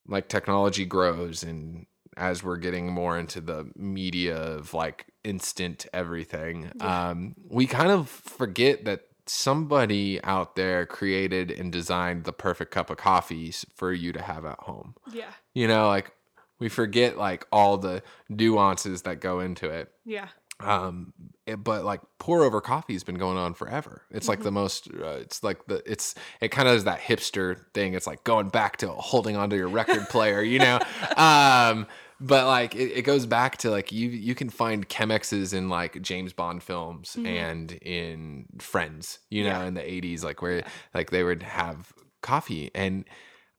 like 0.09 0.29
technology 0.29 0.85
grows 0.87 1.43
and 1.43 1.87
as 2.17 2.43
we're 2.43 2.57
getting 2.57 2.91
more 2.93 3.19
into 3.19 3.41
the 3.41 3.71
media 3.77 4.37
of 4.37 4.75
like 4.75 5.07
instant 5.25 5.87
everything 5.93 6.71
Yeah. 6.77 7.11
um 7.11 7.35
we 7.49 7.67
kind 7.67 7.91
of 7.91 8.09
forget 8.09 8.85
that 8.87 9.08
somebody 9.29 10.23
out 10.25 10.57
there 10.57 10.87
created 10.87 11.51
and 11.51 11.71
designed 11.73 12.25
the 12.25 12.33
perfect 12.33 12.71
cup 12.71 12.91
of 12.91 12.97
coffees 12.97 13.65
for 13.75 13.93
you 13.93 14.13
to 14.13 14.23
have 14.23 14.45
at 14.45 14.59
home. 14.61 14.95
Yeah. 15.13 15.31
you 15.55 15.69
know 15.69 15.89
like 15.89 16.13
we 16.59 16.69
forget 16.69 17.17
like 17.17 17.47
all 17.53 17.79
the 17.79 18.03
nuances 18.29 19.03
that 19.03 19.21
go 19.21 19.41
into 19.41 19.69
it. 19.71 19.93
Yeah. 20.05 20.29
um 20.61 21.13
it- 21.47 21.63
but 21.63 21.85
like 21.85 22.01
pour 22.19 22.43
over 22.43 22.61
coffee 22.61 22.93
has 22.95 23.05
been 23.05 23.17
going 23.19 23.39
on 23.39 23.55
forever. 23.55 24.03
It's 24.11 24.29
like 24.29 24.41
the 24.43 24.51
most 24.51 24.89
uh, 24.93 25.19
it's 25.21 25.43
like 25.45 25.67
the 25.67 25.83
it's 25.91 26.15
it 26.41 26.49
kind 26.49 26.69
of 26.69 26.75
is 26.75 26.85
that 26.85 27.01
hipster 27.01 27.65
thing. 27.75 27.95
It's 27.95 28.07
like 28.07 28.25
going 28.25 28.49
back 28.49 28.79
to 28.79 28.89
holding 28.89 29.37
onto 29.37 29.57
your 29.57 29.69
record 29.69 30.09
player 30.09 30.43
you 30.43 30.59
know? 30.59 30.79
Um 31.17 31.87
but 32.21 32.47
like 32.47 32.75
it, 32.75 32.93
it 32.99 33.03
goes 33.03 33.27
back 33.27 33.57
to 33.59 33.71
like 33.71 33.93
you 33.93 34.09
you 34.09 34.35
can 34.35 34.51
find 34.51 34.89
chemexes 34.89 35.55
in 35.55 35.69
like 35.69 36.01
james 36.03 36.33
bond 36.33 36.63
films 36.63 37.17
Mhm. 37.19 37.27
and 37.27 37.73
in 37.73 38.47
friends 38.59 39.21
you 39.31 39.45
know 39.45 39.51
Yeah. 39.51 39.65
in 39.67 39.75
the 39.75 39.81
80s 39.83 40.25
like 40.25 40.43
where 40.43 40.59
Yeah. 40.59 40.69
like 40.95 41.11
they 41.11 41.23
would 41.23 41.43
have 41.43 41.93
coffee 42.23 42.71
and 42.75 43.05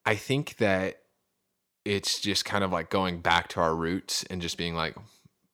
i 0.06 0.16
think 0.16 0.58
that 0.58 0.98
it's 1.86 2.20
just 2.20 2.44
kind 2.46 2.64
of 2.64 2.72
like 2.72 2.90
going 2.90 3.22
back 3.22 3.48
to 3.50 3.62
our 3.62 3.74
roots 3.76 4.24
and 4.30 4.42
just 4.42 4.58
being 4.58 4.76
like 4.76 4.96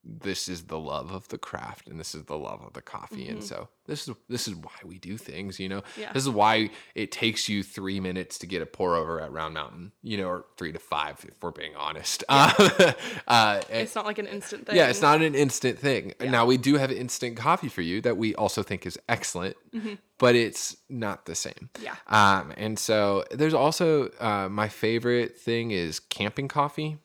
this 0.08 0.48
is 0.48 0.66
the 0.66 0.78
love 0.78 1.12
of 1.12 1.28
the 1.30 1.38
craft 1.38 1.88
and 1.88 2.00
this 2.00 2.14
is 2.14 2.26
the 2.26 2.38
love 2.38 2.62
of 2.62 2.74
the 2.74 2.82
coffee 2.82 3.28
and 3.28 3.40
Mhm. 3.40 3.44
so 3.44 3.70
this 3.88 4.08
is 4.08 4.16
this 4.30 4.48
is 4.48 4.54
why 4.54 4.72
we 4.84 5.00
do 5.00 5.18
things 5.18 5.60
you 5.60 5.68
know 5.68 5.82
Yeah. 5.98 6.14
this 6.14 6.22
is 6.22 6.30
why 6.30 6.70
it 6.94 7.12
takes 7.12 7.50
you 7.50 7.64
three 7.64 8.00
minutes 8.00 8.38
to 8.40 8.46
get 8.46 8.62
a 8.62 8.68
pour 8.68 8.96
over 8.96 9.20
at 9.20 9.32
round 9.32 9.56
mountain 9.56 9.94
you 10.04 10.18
know 10.18 10.28
or 10.28 10.46
three 10.58 10.72
to 10.72 10.78
five 10.80 11.26
if 11.28 11.42
we're 11.42 11.50
being 11.50 11.76
honest 11.76 12.24
uh, 12.30 12.94
uh, 13.28 13.62
It's 13.70 13.96
not 13.96 14.06
like 14.06 14.20
an 14.20 14.28
instant 14.28 14.68
thing. 14.68 14.76
yeah 14.76 14.88
it's 14.90 15.02
not 15.02 15.22
an 15.24 15.34
instant 15.34 15.80
thing 15.80 16.14
Yeah. 16.22 16.30
now 16.30 16.46
we 16.46 16.58
do 16.58 16.76
have 16.78 16.92
instant 16.92 17.36
coffee 17.38 17.70
for 17.70 17.82
you 17.82 18.00
that 18.02 18.16
we 18.16 18.36
also 18.36 18.62
think 18.62 18.86
is 18.86 19.00
excellent 19.10 19.58
Mhm. 19.74 19.98
but 20.20 20.36
it's 20.36 20.78
not 20.88 21.26
the 21.26 21.34
same 21.36 21.70
Yeah. 21.82 21.96
um, 22.08 22.54
and 22.58 22.78
so 22.78 23.26
there's 23.32 23.56
also 23.56 24.10
uh, 24.20 24.50
my 24.50 24.70
favorite 24.70 25.36
thing 25.38 25.72
is 25.72 26.00
camping 26.00 26.48
coffee. 26.48 27.00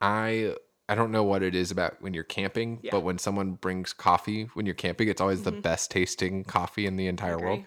I 0.00 0.54
I 0.90 0.94
don't 0.94 1.12
know 1.12 1.22
what 1.22 1.42
it 1.42 1.54
is 1.54 1.70
about 1.70 2.00
when 2.00 2.14
you're 2.14 2.24
camping, 2.24 2.80
Yeah. 2.82 2.92
but 2.92 3.00
when 3.00 3.18
someone 3.18 3.52
brings 3.52 3.92
coffee 3.92 4.48
when 4.54 4.64
you're 4.64 4.74
camping, 4.74 5.08
it's 5.08 5.20
always 5.20 5.42
the 5.42 5.52
Mhm. 5.52 5.62
best 5.62 5.90
tasting 5.90 6.44
coffee 6.44 6.86
in 6.86 6.96
the 6.96 7.06
entire 7.08 7.38
world. 7.38 7.64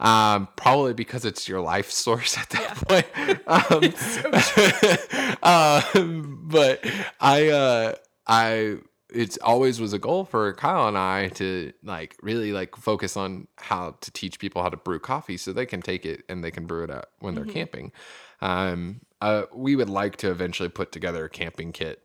Um, 0.00 0.48
probably 0.56 0.92
because 0.92 1.24
it's 1.24 1.48
your 1.48 1.60
life 1.60 1.90
source 1.90 2.36
at 2.42 2.50
that 2.50 2.76
point. 2.88 3.06
Um, 3.46 5.38
um, 5.42 6.40
but 6.48 6.84
I 7.20 7.48
uh, 7.48 7.94
I 8.26 8.78
it's 9.12 9.38
always 9.38 9.80
was 9.80 9.92
a 9.92 9.98
goal 9.98 10.24
for 10.24 10.52
Kyle 10.54 10.88
and 10.88 10.98
I 10.98 11.28
to 11.28 11.72
like 11.84 12.16
really 12.22 12.52
like 12.52 12.74
focus 12.76 13.16
on 13.16 13.46
how 13.56 13.96
to 14.00 14.10
teach 14.10 14.38
people 14.40 14.62
how 14.62 14.68
to 14.70 14.76
brew 14.76 14.98
coffee 14.98 15.36
so 15.36 15.52
they 15.52 15.66
can 15.66 15.80
take 15.82 16.04
it 16.04 16.24
and 16.28 16.42
they 16.42 16.50
can 16.50 16.66
brew 16.66 16.82
it 16.82 16.90
out 16.90 17.06
when 17.20 17.34
they're 17.36 17.44
Mhm. 17.44 17.52
camping. 17.52 17.92
Um, 18.40 19.00
uh, 19.20 19.44
we 19.54 19.76
would 19.76 19.88
like 19.88 20.16
to 20.18 20.30
eventually 20.30 20.68
put 20.68 20.90
together 20.90 21.24
a 21.26 21.30
camping 21.30 21.72
kit. 21.72 22.02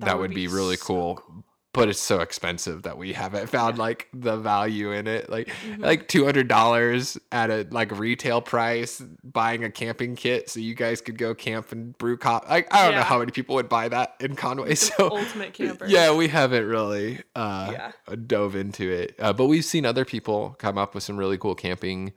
That, 0.00 0.18
would, 0.18 0.32
be, 0.34 0.46
really 0.48 0.76
so 0.76 0.84
cool. 0.84 1.44
but 1.72 1.88
it's 1.88 1.98
so 2.00 2.20
expensive 2.20 2.82
that 2.84 2.96
we 2.98 3.12
haven't 3.12 3.48
found 3.48 3.78
like 3.78 4.08
the 4.14 4.36
value 4.36 4.92
in 4.92 5.06
it. 5.06 5.28
Like 5.28 5.48
Mm-hmm. 5.48 5.82
like 5.82 6.08
two 6.08 6.24
hundred 6.24 6.48
dollars 6.48 7.18
at 7.32 7.50
a 7.50 7.66
like 7.70 7.90
retail 7.98 8.40
price, 8.40 9.02
buying 9.24 9.64
a 9.64 9.70
camping 9.70 10.14
kit 10.16 10.48
so 10.50 10.60
you 10.60 10.74
guys 10.74 11.00
could 11.00 11.18
go 11.18 11.34
camp 11.34 11.72
and 11.72 11.96
brew 11.98 12.16
coffee. 12.16 12.46
Like 12.48 12.72
I 12.74 12.84
don't 12.86 12.94
know 12.94 13.02
how 13.02 13.18
many 13.18 13.32
people 13.32 13.54
would 13.56 13.68
buy 13.68 13.88
that 13.88 14.14
in 14.20 14.34
Conway. 14.36 14.74
So 14.76 15.10
ultimate 15.10 15.52
camper. 15.54 15.86
yeah, 15.86 16.14
we 16.14 16.28
haven't 16.28 16.66
really 16.66 17.20
uh, 17.34 17.70
Yeah. 17.72 17.92
dove 18.26 18.54
into 18.56 18.88
it, 18.90 19.14
uh, 19.18 19.32
but 19.32 19.46
we've 19.46 19.64
seen 19.64 19.84
other 19.84 20.04
people 20.04 20.54
come 20.58 20.78
up 20.78 20.94
with 20.94 21.02
some 21.04 21.16
really 21.16 21.38
cool 21.38 21.54
camping 21.54 22.12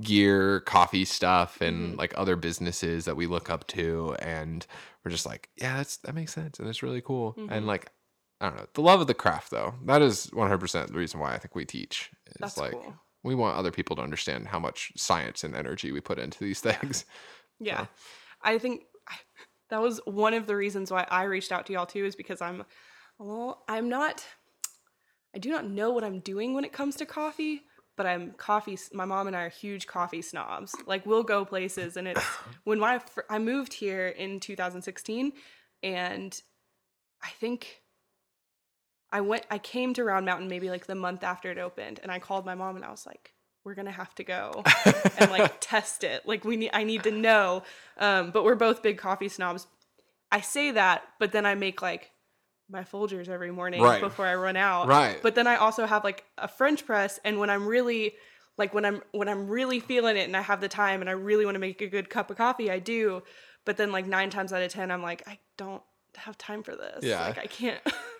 gear, 0.00 0.60
coffee 0.60 1.04
stuff, 1.04 1.60
and 1.60 1.90
Mm-hmm. 1.90 1.98
like 1.98 2.12
other 2.16 2.36
businesses 2.36 3.04
that 3.06 3.16
we 3.16 3.26
look 3.26 3.48
up 3.50 3.66
to, 3.68 4.14
and 4.20 4.66
we're 5.06 5.10
just 5.12 5.24
like, 5.24 5.48
yeah, 5.56 5.76
that's 5.76 5.98
that 5.98 6.14
makes 6.14 6.34
sense, 6.34 6.58
and 6.58 6.68
it's 6.68 6.82
really 6.82 7.00
cool, 7.00 7.32
Mm-hmm. 7.34 7.52
and 7.52 7.66
like. 7.66 7.90
I 8.38 8.48
don't 8.50 8.58
know. 8.58 8.66
The 8.74 8.82
love 8.82 9.00
of 9.00 9.06
the 9.06 9.14
craft, 9.14 9.50
though, 9.50 9.72
that 9.86 10.02
is 10.02 10.26
100% 10.26 10.88
the 10.88 10.92
reason 10.92 11.20
why 11.20 11.32
I 11.32 11.38
think 11.38 11.54
we 11.54 11.64
teach. 11.64 12.10
It's 12.26 12.36
That's 12.38 12.58
like 12.58 12.72
cool. 12.72 12.94
we 13.24 13.34
want 13.34 13.56
other 13.56 13.70
people 13.70 13.96
to 13.96 14.02
understand 14.02 14.48
how 14.48 14.58
much 14.58 14.92
science 14.94 15.42
and 15.42 15.56
energy 15.56 15.90
we 15.90 16.02
put 16.02 16.18
into 16.18 16.40
these 16.44 16.60
things. 16.60 17.06
Yeah. 17.58 17.86
I 18.42 18.58
think 18.58 18.82
that 19.70 19.80
was 19.80 20.02
one 20.04 20.34
of 20.34 20.46
the 20.46 20.54
reasons 20.54 20.90
why 20.90 21.06
I 21.10 21.22
reached 21.22 21.50
out 21.50 21.64
to 21.68 21.72
y'all 21.72 21.86
too, 21.86 22.04
is 22.04 22.14
because 22.14 22.42
I'm, 22.42 22.64
well, 23.18 23.64
I'm 23.68 23.88
not, 23.88 24.22
I 25.34 25.38
do 25.38 25.48
not 25.48 25.66
know 25.66 25.90
what 25.90 26.04
I'm 26.04 26.20
doing 26.20 26.52
when 26.52 26.66
it 26.66 26.72
comes 26.74 26.96
to 26.96 27.06
coffee, 27.06 27.62
but 27.96 28.06
I'm 28.06 28.32
coffee. 28.32 28.78
My 28.92 29.04
mom 29.04 29.26
and 29.26 29.34
I 29.34 29.42
are 29.42 29.48
huge 29.48 29.86
coffee 29.86 30.22
snobs. 30.22 30.74
Like 30.86 31.06
we'll 31.06 31.22
go 31.22 31.44
places, 31.44 31.96
and 31.96 32.06
it's 32.06 32.24
when 32.64 32.78
my 32.78 33.00
I 33.28 33.38
moved 33.38 33.74
here 33.74 34.08
in 34.08 34.40
2016, 34.40 35.32
and 35.82 36.42
I 37.22 37.28
think 37.30 37.82
I 39.10 39.20
went. 39.22 39.46
I 39.50 39.58
came 39.58 39.94
to 39.94 40.04
Round 40.04 40.26
Mountain 40.26 40.48
maybe 40.48 40.70
like 40.70 40.86
the 40.86 40.94
month 40.94 41.24
after 41.24 41.50
it 41.50 41.58
opened, 41.58 42.00
and 42.02 42.12
I 42.12 42.18
called 42.18 42.44
my 42.44 42.54
mom 42.54 42.76
and 42.76 42.84
I 42.84 42.90
was 42.90 43.06
like, 43.06 43.32
"We're 43.64 43.74
gonna 43.74 43.90
have 43.90 44.14
to 44.16 44.24
go." 44.24 44.62
and 45.18 45.30
like 45.30 45.56
test 45.60 46.04
it. 46.04 46.26
Like 46.26 46.44
we 46.44 46.56
need 46.56 46.70
I 46.72 46.84
need 46.84 47.02
to 47.04 47.10
know. 47.10 47.62
Um, 47.98 48.30
but 48.30 48.44
we're 48.44 48.54
both 48.54 48.82
big 48.82 48.98
coffee 48.98 49.28
snobs. 49.28 49.66
I 50.30 50.40
say 50.40 50.72
that, 50.72 51.04
but 51.18 51.32
then 51.32 51.46
I 51.46 51.54
make 51.54 51.80
like 51.80 52.10
my 52.68 52.82
Folgers 52.82 53.28
every 53.28 53.50
morning 53.50 53.80
Right. 53.80 54.00
before 54.00 54.26
I 54.26 54.34
run 54.34 54.56
out. 54.56 54.88
Right. 54.88 55.20
But 55.22 55.34
then 55.34 55.46
I 55.46 55.56
also 55.56 55.86
have 55.86 56.02
like 56.04 56.24
a 56.38 56.48
French 56.48 56.84
press 56.86 57.18
and 57.24 57.38
when 57.38 57.48
I'm 57.50 57.66
really 57.66 58.14
like 58.58 58.74
when 58.74 58.84
I'm 58.84 59.02
when 59.12 59.28
I'm 59.28 59.46
really 59.48 59.80
feeling 59.80 60.16
it 60.16 60.24
and 60.26 60.36
I 60.36 60.42
have 60.42 60.60
the 60.60 60.68
time 60.68 61.00
and 61.00 61.08
I 61.08 61.12
really 61.12 61.44
want 61.44 61.54
to 61.54 61.60
make 61.60 61.80
a 61.82 61.86
good 61.86 62.10
cup 62.10 62.30
of 62.30 62.36
coffee, 62.36 62.70
I 62.70 62.78
do. 62.78 63.22
But 63.64 63.76
then 63.76 63.92
like 63.92 64.06
9 64.06 64.30
times 64.30 64.52
out 64.52 64.62
of 64.62 64.70
10 64.72 64.90
I'm 64.90 65.02
like 65.02 65.22
I 65.28 65.38
don't 65.56 65.82
have 66.16 66.36
time 66.38 66.62
for 66.62 66.74
this. 66.74 67.04
Yeah. 67.04 67.26
Like 67.26 67.38
I 67.38 67.46
can't 67.46 67.80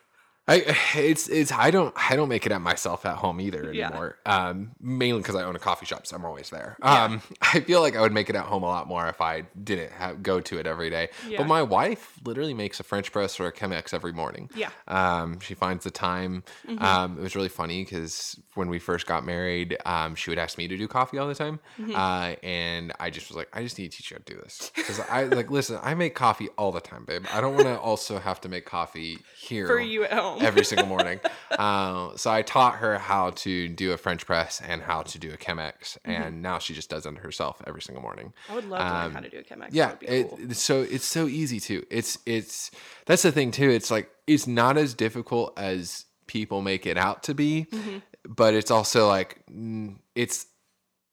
I 0.49 0.77
it's 0.97 1.29
it's 1.29 1.51
I 1.53 1.71
don't 1.71 1.95
I 1.97 2.17
don't 2.17 2.29
make 2.29 2.47
it 2.47 2.53
at 2.53 2.61
myself 2.61 3.05
at 3.07 3.17
home 3.17 3.41
either 3.41 3.73
Yeah. 3.73 3.87
anymore. 3.89 4.19
Um, 4.27 4.73
mainly 4.81 5.21
because 5.21 5.35
I 5.35 5.43
own 5.45 5.57
a 5.57 5.59
coffee 5.59 5.87
shop, 5.87 6.07
so 6.07 6.17
I'm 6.17 6.25
always 6.25 6.51
there. 6.51 6.77
Yeah. 6.83 7.05
Um, 7.05 7.23
I 7.43 7.61
feel 7.61 7.81
like 7.81 7.97
I 7.97 8.01
would 8.01 8.13
make 8.13 8.31
it 8.31 8.37
at 8.37 8.45
home 8.45 8.63
a 8.63 8.67
lot 8.69 8.87
more 8.87 9.09
if 9.09 9.21
I 9.21 9.43
didn't 9.63 9.93
have, 9.93 10.23
go 10.23 10.41
to 10.41 10.59
it 10.59 10.67
every 10.67 10.91
day. 10.91 11.09
Yeah. 11.29 11.39
But 11.39 11.47
my 11.49 11.63
wife 11.63 12.19
literally 12.25 12.55
makes 12.55 12.79
a 12.81 12.83
French 12.85 13.11
press 13.13 13.39
or 13.41 13.47
a 13.47 13.53
Chemex 13.53 13.93
every 13.93 14.13
morning. 14.13 14.49
Yeah. 14.55 14.71
Um, 14.89 15.41
she 15.41 15.55
finds 15.55 15.85
the 15.85 15.91
time. 15.91 16.45
Mm-hmm. 16.69 16.85
Um, 16.85 17.19
it 17.19 17.23
was 17.23 17.35
really 17.35 17.49
funny 17.49 17.85
because 17.85 18.39
when 18.55 18.69
we 18.69 18.79
first 18.79 19.07
got 19.07 19.25
married, 19.27 19.77
um, 19.85 20.15
she 20.15 20.31
would 20.31 20.39
ask 20.39 20.59
me 20.59 20.69
to 20.69 20.77
do 20.77 20.87
coffee 20.89 21.19
all 21.19 21.29
the 21.29 21.35
time, 21.35 21.61
Mm-hmm. 21.81 21.95
uh, 21.95 22.35
and 22.43 22.93
I 23.01 23.11
just 23.11 23.29
was 23.29 23.37
like, 23.37 23.49
I 23.53 23.63
just 23.63 23.79
need 23.79 23.91
to 23.91 23.97
teach 23.99 24.11
you 24.11 24.17
how 24.17 24.23
to 24.25 24.35
do 24.35 24.41
this 24.41 24.71
because 24.75 25.01
I 25.01 25.25
like 25.25 25.51
listen. 25.51 25.79
I 25.83 25.95
make 25.95 26.15
coffee 26.15 26.49
all 26.57 26.73
the 26.73 26.81
time, 26.81 27.05
babe. 27.05 27.25
I 27.33 27.41
don't 27.41 27.55
want 27.55 27.67
to 27.67 27.79
also 27.91 28.19
have 28.19 28.41
to 28.43 28.49
make 28.49 28.65
coffee 28.65 29.19
here 29.39 29.67
for 29.67 29.79
you 29.81 30.05
at 30.05 30.13
home. 30.13 30.36
Every 30.41 30.65
single 30.65 30.87
morning. 30.87 31.21
uh, 31.59 32.17
so 32.17 32.31
I 32.31 32.43
taught 32.43 32.77
her 32.77 32.99
how 32.99 33.31
to 33.31 33.69
do 33.69 33.93
a 33.93 33.97
French 33.97 34.27
press 34.27 34.61
and 34.67 34.83
how 34.83 35.03
to 35.03 35.19
do 35.19 35.33
a 35.33 35.37
Chemex, 35.37 35.99
Mm-hmm. 36.07 36.11
and 36.11 36.43
now 36.43 36.59
she 36.59 36.75
just 36.75 36.91
does 36.91 37.07
it 37.07 37.19
herself 37.19 37.61
every 37.67 37.83
single 37.83 38.03
morning. 38.03 38.33
I 38.49 38.55
would 38.55 38.65
love 38.69 38.81
to 38.81 38.85
learn 38.95 39.05
um, 39.07 39.13
how 39.15 39.21
to 39.21 39.29
do 39.29 39.39
a 39.39 39.43
Chemex. 39.43 39.69
Yeah, 39.73 39.87
that 39.87 40.01
would 40.01 40.01
be 40.01 40.07
it, 40.07 40.29
cool. 40.29 40.55
so 40.55 40.83
it's 40.83 41.07
so 41.07 41.27
easy 41.27 41.61
too. 41.61 41.85
It's 41.91 42.19
it's 42.27 42.71
that's 43.07 43.23
the 43.23 43.33
thing 43.33 43.51
too. 43.51 43.71
It's 43.71 43.91
like 43.91 44.11
it's 44.27 44.47
not 44.47 44.77
as 44.77 44.95
difficult 44.95 45.59
as 45.59 46.05
people 46.27 46.61
make 46.63 46.87
it 46.87 46.97
out 46.99 47.23
to 47.25 47.35
be, 47.35 47.67
Mm-hmm. 47.71 47.99
but 48.29 48.55
it's 48.55 48.71
also 48.71 49.07
like 49.09 49.43
mm, 49.51 49.97
it's 50.15 50.47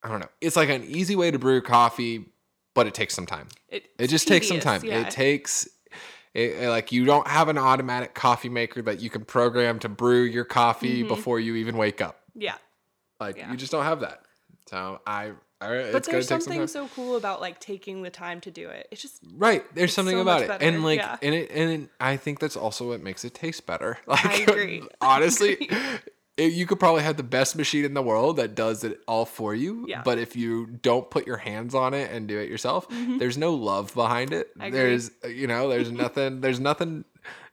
I 0.02 0.08
don't 0.08 0.20
know. 0.20 0.28
It's 0.40 0.56
like 0.56 0.68
an 0.68 0.84
easy 0.84 1.16
way 1.16 1.30
to 1.30 1.38
brew 1.38 1.62
coffee, 1.62 2.26
but 2.74 2.86
it 2.86 2.92
takes 2.94 3.14
some 3.14 3.26
time. 3.26 3.48
It, 3.68 3.88
It 3.98 4.08
just 4.08 4.28
takes 4.28 4.48
some 4.48 4.60
time. 4.60 4.84
yeah. 4.84 5.00
It 5.06 5.10
takes 5.10 5.66
it, 6.34 6.68
like 6.68 6.90
you 6.92 7.04
don't 7.04 7.26
have 7.28 7.48
an 7.48 7.58
automatic 7.58 8.14
coffee 8.14 8.48
maker 8.48 8.82
that 8.82 9.00
you 9.00 9.08
can 9.08 9.24
program 9.24 9.78
to 9.80 9.88
brew 9.88 10.22
your 10.22 10.44
coffee 10.44 11.00
mm-hmm. 11.00 11.08
before 11.08 11.38
you 11.40 11.54
even 11.56 11.76
wake 11.76 12.00
up. 12.00 12.20
yeah. 12.34 12.56
Like 13.20 13.36
Yeah. 13.36 13.50
you 13.50 13.56
just 13.56 13.70
don't 13.70 13.84
have 13.84 14.00
that. 14.00 14.22
So 14.66 15.00
I, 15.06 15.32
I 15.60 15.68
But 15.68 15.94
it's 15.94 16.08
there's 16.08 16.26
take 16.26 16.28
some 16.28 16.40
something 16.40 16.66
so 16.66 16.88
cool 16.96 17.16
about 17.16 17.40
like 17.40 17.60
taking 17.60 18.02
the 18.02 18.10
time 18.10 18.40
to 18.42 18.50
do 18.50 18.68
it. 18.68 18.88
It's 18.90 19.00
just 19.00 19.20
Right, 19.36 19.64
there's 19.74 19.92
something 19.94 20.16
so 20.16 20.22
about 20.22 20.42
it, 20.42 20.48
better, 20.48 20.64
and 20.64 20.82
like, 20.82 20.98
yeah. 20.98 21.16
and 21.22 21.34
it, 21.34 21.50
and 21.52 21.88
I 22.00 22.16
think 22.16 22.40
that's 22.40 22.56
also 22.56 22.88
what 22.88 23.00
makes 23.00 23.24
it 23.24 23.34
taste 23.34 23.64
better. 23.66 23.98
Like, 24.06 24.48
agree. 24.48 24.82
honestly, 25.00 25.52
it- 25.60 26.13
you 26.36 26.66
could 26.66 26.80
probably 26.80 27.02
have 27.02 27.16
the 27.16 27.22
best 27.22 27.54
machine 27.56 27.84
in 27.84 27.94
the 27.94 28.02
world 28.02 28.36
that 28.36 28.54
does 28.54 28.82
it 28.82 29.00
all 29.06 29.24
for 29.24 29.54
you. 29.54 29.86
Yeah. 29.88 30.02
But 30.04 30.18
if 30.18 30.34
you 30.34 30.66
don't 30.66 31.08
put 31.08 31.26
your 31.26 31.36
hands 31.36 31.74
on 31.74 31.94
it 31.94 32.10
and 32.10 32.26
do 32.26 32.38
it 32.38 32.48
yourself, 32.48 32.86
there's 32.90 33.38
no 33.38 33.54
love 33.54 33.94
behind 33.94 34.32
it. 34.32 34.56
Mm-hmm. 34.58 34.72
There's, 34.72 35.10
you 35.28 35.46
know, 35.46 35.68
there's 35.68 35.90
nothing. 36.04 36.40
There's 36.40 36.58
nothing. 36.60 37.04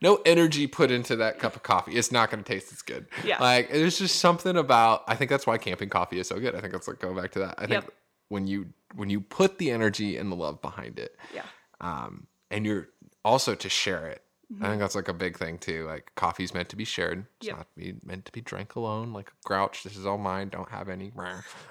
No 0.02 0.16
energy 0.26 0.66
put 0.68 0.90
into 0.92 1.16
that 1.18 1.38
cup 1.40 1.56
of 1.56 1.64
coffee. 1.64 1.94
It's 1.94 2.12
not 2.12 2.32
going 2.32 2.44
to 2.44 2.52
taste 2.54 2.74
as 2.74 2.82
good. 2.82 3.06
Yeah. 3.24 3.40
Like 3.40 3.72
there's 3.72 4.00
just 4.00 4.18
something 4.20 4.58
about. 4.58 5.04
I 5.08 5.16
think 5.16 5.30
that's 5.30 5.46
why 5.46 5.58
camping 5.60 5.90
coffee 5.90 6.20
is 6.20 6.28
so 6.28 6.40
good. 6.40 6.56
I 6.56 6.62
think 6.62 6.74
let's 6.74 6.88
like 6.88 7.00
go 7.00 7.14
back 7.14 7.32
to 7.34 7.40
that. 7.40 7.56
I 7.58 7.62
think 7.68 7.84
Yep. 7.84 7.94
when 8.30 8.48
you 8.48 8.68
when 8.96 9.10
you 9.10 9.22
put 9.22 9.60
the 9.60 9.70
energy 9.72 10.18
and 10.18 10.32
the 10.32 10.36
love 10.36 10.62
behind 10.62 10.98
it, 11.00 11.16
yeah. 11.34 11.44
um, 11.80 12.28
and 12.50 12.66
you're 12.66 12.90
also 13.24 13.54
to 13.56 13.70
share 13.70 14.08
it. 14.08 14.24
I 14.60 14.68
think 14.68 14.80
that's 14.82 14.96
like 14.96 15.08
a 15.08 15.14
big 15.14 15.38
thing 15.38 15.58
too. 15.58 15.86
Like 15.88 16.12
coffee's 16.16 16.54
meant 16.54 16.70
to 16.70 16.76
be 16.76 16.84
shared. 16.86 17.26
It's 17.40 17.48
Yep. 17.48 17.58
not 17.58 17.68
be 17.76 17.96
meant 18.04 18.26
to 18.26 18.32
be 18.32 18.42
drank 18.42 18.76
alone. 18.76 19.14
Like 19.14 19.30
a 19.30 19.34
grouch, 19.46 19.84
this 19.84 19.96
is 19.96 20.06
all 20.06 20.18
mine. 20.18 20.50
Don't 20.50 20.70
have 20.70 20.90
any. 20.90 21.12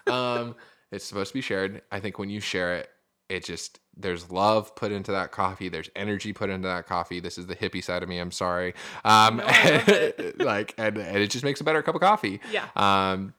um, 0.06 0.54
it's 0.92 1.04
supposed 1.04 1.28
to 1.28 1.34
be 1.34 1.40
shared. 1.42 1.82
I 1.92 2.00
think 2.00 2.18
when 2.18 2.30
you 2.30 2.40
share 2.40 2.76
it, 2.76 2.88
it 3.28 3.44
just 3.44 3.80
there's 3.96 4.30
love 4.30 4.74
put 4.76 4.92
into 4.92 5.12
that 5.12 5.30
coffee. 5.30 5.68
There's 5.68 5.90
energy 5.94 6.32
put 6.32 6.48
into 6.48 6.68
that 6.68 6.86
coffee. 6.86 7.20
This 7.20 7.36
is 7.38 7.46
the 7.46 7.54
hippie 7.56 7.84
side 7.84 8.02
of 8.02 8.08
me. 8.08 8.18
I'm 8.18 8.30
sorry. 8.32 8.74
Um, 9.04 9.36
No, 9.36 9.44
love 9.44 10.32
like 10.38 10.74
and, 10.78 10.96
and 10.96 11.16
it 11.18 11.30
just 11.30 11.44
makes 11.44 11.60
a 11.60 11.64
better 11.64 11.82
cup 11.82 11.94
of 11.96 12.00
coffee 12.00 12.40
Yeah. 12.50 12.66
um 12.76 13.34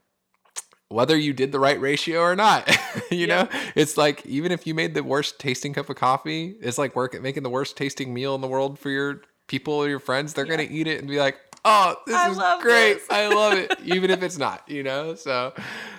whether 0.90 1.16
you 1.18 1.32
did 1.32 1.54
the 1.54 1.60
right 1.60 1.80
ratio 1.80 2.20
or 2.20 2.36
not 2.36 2.70
you 3.12 3.26
know 3.26 3.48
it's 3.76 3.96
like 3.98 4.26
even 4.26 4.52
if 4.52 4.68
you 4.68 4.74
made 4.76 4.94
the 4.94 5.02
worst 5.04 5.40
tasting 5.40 5.74
cup 5.74 5.90
of 5.90 5.96
coffee 5.96 6.56
it's 6.62 6.78
like 6.78 6.96
work 6.98 7.16
at 7.16 7.22
making 7.22 7.44
the 7.44 7.50
worst 7.50 7.78
tasting 7.78 8.14
meal 8.14 8.36
in 8.36 8.42
the 8.42 8.48
world 8.48 8.78
for 8.78 8.90
your 8.90 9.22
people 9.52 9.74
or 9.74 9.88
your 9.90 10.00
friends 10.00 10.34
they're 10.34 10.46
gonna 10.54 10.68
eat 10.78 10.88
it 10.88 11.00
and 11.00 11.08
be 11.10 11.20
like 11.20 11.38
oh 11.66 11.96
this 12.08 12.16
I 12.16 12.30
is 12.32 12.38
great 12.64 12.94
this." 12.96 13.08
i 13.12 13.28
love 13.28 13.54
it 13.54 13.70
even 13.84 14.10
if 14.10 14.24
it's 14.24 14.38
not 14.38 14.60
you 14.68 14.82
know 14.84 15.14
so 15.16 15.54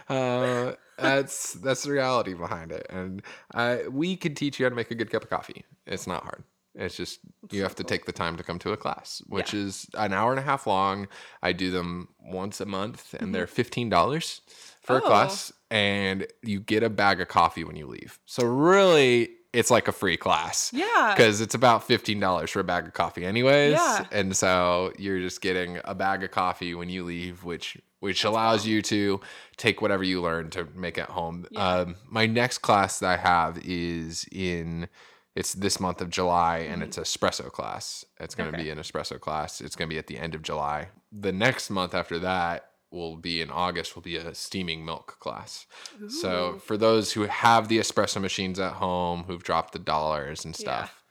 uh 0.09 0.73
that's 0.99 1.53
that's 1.55 1.83
the 1.85 1.91
reality 1.93 2.35
behind 2.35 2.73
it 2.73 2.87
and 2.91 3.23
uh, 3.55 3.77
we 3.91 4.17
can 4.17 4.35
teach 4.35 4.59
you 4.59 4.65
how 4.65 4.71
to 4.71 4.77
make 4.77 4.91
a 4.91 4.95
good 4.95 5.11
cup 5.11 5.23
of 5.25 5.31
coffee 5.31 5.65
it's 5.87 6.07
not 6.07 6.23
hard 6.23 6.43
it's 6.75 6.97
just 6.97 7.21
you 7.51 7.63
have 7.63 7.75
to 7.77 7.85
take 7.85 8.07
the 8.07 8.13
time 8.13 8.39
to 8.39 8.43
come 8.43 8.59
to 8.61 8.73
a 8.73 8.79
class, 8.79 9.21
which 9.27 9.53
Yeah. 9.53 9.61
is 9.61 9.87
an 9.93 10.15
hour 10.15 10.31
and 10.31 10.39
a 10.41 10.43
half 10.43 10.67
long. 10.67 11.07
I 11.43 11.53
do 11.53 11.71
them 11.71 12.09
once 12.19 12.63
a 12.63 12.65
month, 12.65 13.13
and 13.21 13.35
they're 13.35 13.47
fifteen 13.47 13.91
dollars 13.91 14.41
for 14.81 14.97
a 14.97 15.01
Mm-hmm. 15.01 15.05
Oh. 15.05 15.09
class, 15.09 15.53
and 15.71 16.27
you 16.43 16.61
get 16.61 16.83
a 16.83 16.89
bag 16.89 17.21
of 17.21 17.29
coffee 17.29 17.63
when 17.63 17.77
you 17.77 17.87
leave. 17.87 18.19
So 18.25 18.43
really, 18.45 19.35
it's 19.53 19.71
like 19.71 19.87
a 19.89 19.93
free 19.93 20.17
class 20.17 20.71
Yeah. 20.75 21.13
because 21.15 21.41
it's 21.41 21.55
about 21.55 21.85
fifteen 21.87 22.19
dollars 22.21 22.51
for 22.51 22.61
a 22.61 22.65
bag 22.65 22.87
of 22.87 22.95
coffee, 22.95 23.25
anyways. 23.25 23.73
Yeah. 23.73 24.07
And 24.11 24.37
so 24.37 24.93
you're 24.99 25.21
just 25.21 25.41
getting 25.41 25.79
a 25.85 25.95
bag 25.95 26.23
of 26.25 26.31
coffee 26.31 26.75
when 26.75 26.89
you 26.89 27.05
leave, 27.05 27.45
which 27.45 27.77
which 28.01 28.25
allows 28.25 28.67
you 28.67 28.83
to 28.83 29.21
take 29.57 29.81
whatever 29.81 30.03
you 30.03 30.21
learn 30.21 30.51
to 30.51 30.67
make 30.75 30.99
at 30.99 31.09
home. 31.11 31.47
Yeah. 31.51 31.67
Um, 31.69 31.97
my 32.09 32.27
next 32.27 32.59
class 32.59 32.99
that 32.99 33.09
I 33.09 33.17
have 33.17 33.59
is 33.65 34.27
in 34.33 34.89
it's 35.37 35.55
this 35.55 35.79
month 35.81 36.01
of 36.03 36.11
July 36.11 36.59
and 36.59 36.83
it's 36.83 36.99
espresso 36.99 37.51
class. 37.51 38.05
It's 38.21 38.35
going 38.35 38.51
to 38.51 38.53
Mm-hmm. 38.57 38.61
Okay. 38.61 38.65
be 38.65 38.71
an 38.71 38.79
espresso 38.79 39.19
class. 39.21 39.61
It's 39.63 39.77
going 39.77 39.89
to 39.89 39.95
be 39.95 39.99
at 39.99 40.07
the 40.09 40.19
end 40.19 40.35
of 40.35 40.43
July. 40.43 40.89
The 41.11 41.33
next 41.33 41.71
month 41.71 41.95
after 41.95 42.19
that 42.19 42.72
will 42.93 43.17
be 43.17 43.41
in 43.41 43.51
August 43.51 43.95
will 43.95 44.03
be 44.03 44.17
a 44.17 44.35
steaming 44.35 44.85
milk 44.85 45.17
class. 45.19 45.67
So 46.09 46.59
for 46.65 46.77
those 46.77 47.13
who 47.13 47.23
have 47.23 47.69
the 47.69 47.79
espresso 47.79 48.21
machines 48.21 48.59
at 48.59 48.75
home, 48.75 49.25
who've 49.25 49.43
dropped 49.43 49.73
the 49.73 49.79
dollars 49.79 50.45
and 50.45 50.55
Yeah. 50.55 50.85
stuff, 50.85 51.05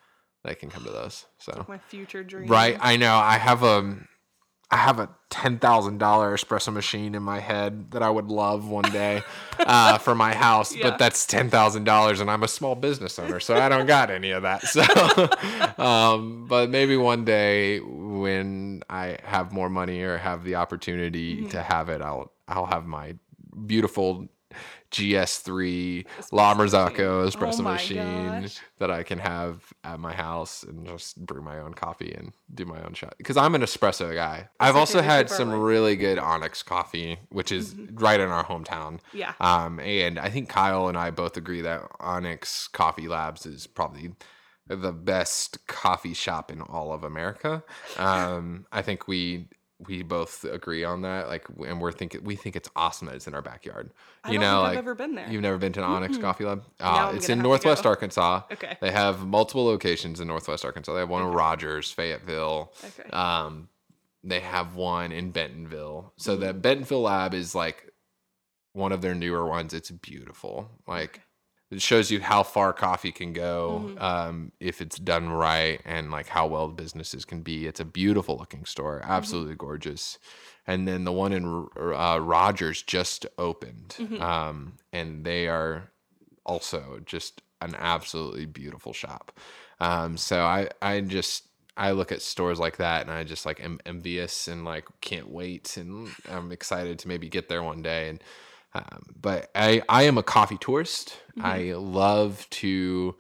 they 0.44 0.56
can 0.56 0.70
come 0.70 0.84
to 0.84 0.92
those. 0.92 1.26
So 1.40 1.66
my 1.68 1.78
future 1.78 2.24
dream. 2.24 2.48
right, 2.48 2.78
I 2.80 2.98
know 2.98 3.16
I 3.16 3.38
have 3.38 3.64
a 3.64 3.98
I 4.72 4.78
have 4.78 4.99
a 4.99 5.09
ten 5.30 5.59
thousand 5.59 5.97
dollar 5.97 6.34
espresso 6.36 6.72
machine 6.72 7.13
in 7.13 7.24
my 7.24 7.39
head 7.39 7.91
that 7.91 8.01
I 8.01 8.09
would 8.09 8.28
love 8.30 8.67
one 8.69 8.89
day 8.91 9.22
uh, 9.59 9.97
for 9.97 10.15
my 10.15 10.34
house, 10.34 10.74
Yeah. 10.74 10.89
but 10.91 10.97
that's 10.97 11.26
ten 11.26 11.49
thousand 11.49 11.84
dollars, 11.84 12.22
and 12.22 12.32
I'm 12.32 12.41
a 12.43 12.47
small 12.47 12.76
business 12.76 13.19
owner, 13.19 13.39
so 13.41 13.55
I 13.57 13.67
don't 13.69 13.86
got 13.86 14.09
any 14.09 14.32
of 14.32 14.43
that. 14.43 14.61
So, 14.63 14.82
um, 15.84 16.45
but 16.47 16.69
maybe 16.69 16.95
one 16.95 17.26
day 17.26 17.80
when 17.82 18.84
I 18.89 19.17
have 19.24 19.51
more 19.51 19.69
money 19.69 20.01
or 20.01 20.17
have 20.17 20.43
the 20.43 20.55
opportunity 20.55 21.38
Mm-hmm. 21.41 21.49
to 21.49 21.61
have 21.61 21.89
it, 21.89 22.01
I'll 22.01 22.32
I'll 22.47 22.65
have 22.65 22.86
my 22.86 23.15
beautiful 23.65 24.28
GS3 24.92 26.06
La 26.32 26.54
Marzocco 26.56 27.26
espresso 27.28 27.60
Oh 27.60 27.64
machine 27.64 28.42
gosh. 28.42 28.60
that 28.80 28.92
I 28.92 29.04
can 29.04 29.20
have 29.20 29.74
at 29.84 30.00
my 30.00 30.14
house 30.14 30.64
and 30.64 30.86
just 30.86 31.24
brew 31.26 31.42
my 31.42 31.60
own 31.60 31.74
coffee 31.74 32.14
and 32.14 32.34
do 32.54 32.66
my 32.66 32.82
own 32.84 32.94
shot. 32.94 33.16
Because 33.18 33.38
I'm 33.38 33.56
an 33.56 33.62
espresso 33.62 34.14
guy. 34.14 34.50
I've 34.60 34.76
also 34.76 35.02
had 35.02 35.30
some 35.30 35.52
really 35.52 35.96
good 35.96 36.20
Onyx 36.20 36.64
coffee, 36.64 37.20
which 37.30 37.52
is 37.52 37.76
right 37.94 38.20
in 38.20 38.30
our 38.30 38.44
hometown. 38.46 39.00
Yeah. 39.14 39.34
Um, 39.39 39.80
and 39.80 40.20
I 40.20 40.30
think 40.30 40.50
Kyle 40.50 40.88
and 40.88 40.98
I 40.98 41.12
both 41.12 41.38
agree 41.38 41.62
that 41.62 41.82
Onyx 42.00 42.68
Coffee 42.68 43.08
Labs 43.08 43.46
is 43.46 43.68
probably 43.68 44.14
the 44.68 44.92
best 44.92 45.66
coffee 45.68 46.14
shop 46.14 46.52
in 46.52 46.62
all 46.62 46.94
of 46.94 47.04
America. 47.04 47.64
Um, 47.98 48.66
I 48.72 48.82
think 48.82 49.08
we 49.08 49.48
we 49.88 50.04
both 50.04 50.44
agree 50.44 50.84
on 50.84 51.02
that. 51.02 51.28
Like, 51.28 51.46
and 51.66 51.82
we're 51.82 51.92
thinking 51.92 52.24
we 52.24 52.36
think 52.36 52.56
it's 52.56 52.70
awesome 52.76 53.08
that 53.08 53.16
it's 53.16 53.28
in 53.28 53.34
our 53.34 53.42
backyard. 53.42 53.92
You 54.30 54.40
know, 54.40 54.62
like 54.62 54.74
I've 54.74 54.78
ever 54.80 54.96
been 54.96 55.16
there. 55.16 55.30
you've 55.30 55.42
never 55.42 55.58
been 55.58 55.74
to 55.74 55.80
an 55.84 55.86
Onyx 55.90 56.18
Coffee 56.18 56.46
Lab. 56.46 56.64
Uh, 56.80 57.14
it's 57.16 57.30
in 57.30 57.40
Northwest. 57.40 57.86
Arkansas. 57.86 58.42
Okay. 58.52 58.78
They 58.82 58.92
have 58.92 59.26
multiple 59.26 59.66
locations 59.66 60.20
in 60.20 60.28
Northwest 60.28 60.64
Arkansas. 60.66 60.94
They 60.94 61.00
have 61.00 61.10
one 61.10 61.24
in 61.24 61.30
Rogers, 61.30 61.92
Fayetteville. 61.92 62.74
Okay. 63.00 63.10
Um, 63.12 63.70
they 64.24 64.40
have 64.40 64.76
one 64.76 65.12
in 65.12 65.32
Bentonville. 65.32 66.14
So 66.18 66.34
Mm-hmm. 66.38 66.46
the 66.46 66.54
Bentonville 66.54 67.02
lab 67.02 67.34
is 67.34 67.56
like 67.56 67.92
one 68.74 68.92
of 68.92 69.02
their 69.02 69.16
newer 69.16 69.46
ones. 69.48 69.74
It's 69.74 69.90
beautiful. 69.92 70.70
Like 70.88 71.22
it 71.72 71.82
shows 71.82 72.11
you 72.11 72.22
how 72.22 72.43
far 72.43 72.74
coffee 72.74 73.11
can 73.11 73.34
go 73.34 73.91
Mm-hmm. 73.95 74.03
um, 74.03 74.51
if 74.59 74.82
it's 74.82 74.97
done 74.97 75.30
right 75.30 75.82
and 75.86 76.11
like 76.11 76.28
how 76.28 76.45
well 76.47 76.67
the 76.67 76.74
businesses 76.74 77.26
can 77.26 77.41
be. 77.41 77.65
It's 77.67 77.80
a 77.80 77.86
beautiful 77.86 78.38
looking 78.38 78.65
store, 78.65 78.99
Mm-hmm. 78.99 79.11
absolutely 79.11 79.55
gorgeous. 79.55 80.19
And 80.67 80.88
then 80.88 81.05
the 81.05 81.11
one 81.11 81.34
in 81.34 81.67
uh, 81.80 82.19
Rogers 82.22 82.82
just 82.84 83.26
opened, 83.38 83.95
Mm-hmm. 83.99 84.22
um, 84.22 84.74
and 84.93 85.26
they 85.26 85.47
are 85.47 85.89
also 86.45 86.99
just 87.05 87.41
an 87.61 87.76
absolutely 87.78 88.45
beautiful 88.45 88.93
shop. 88.93 89.32
Um, 89.80 90.17
so 90.17 90.43
I 90.43 90.69
I 90.82 91.01
just 91.01 91.45
I 91.78 91.91
look 91.91 92.11
at 92.11 92.22
stores 92.22 92.59
like 92.59 92.78
that 92.78 93.01
and 93.01 93.11
I 93.11 93.24
just 93.24 93.45
like 93.45 93.63
am 93.63 93.80
envious 93.86 94.47
and 94.47 94.65
like 94.65 94.86
can't 95.01 95.30
wait 95.30 95.78
and 95.78 96.09
I'm 96.30 96.51
excited 96.51 96.99
to 96.99 97.07
maybe 97.07 97.30
get 97.30 97.49
there 97.49 97.63
one 97.63 97.82
day 97.82 98.09
and 98.09 98.24
um, 98.74 99.05
but 99.19 99.49
I 99.55 99.82
I 99.89 100.03
am 100.03 100.17
a 100.17 100.24
coffee 100.24 100.57
tourist. 100.57 101.17
I 101.41 101.74
love 101.74 102.45
to 102.51 103.15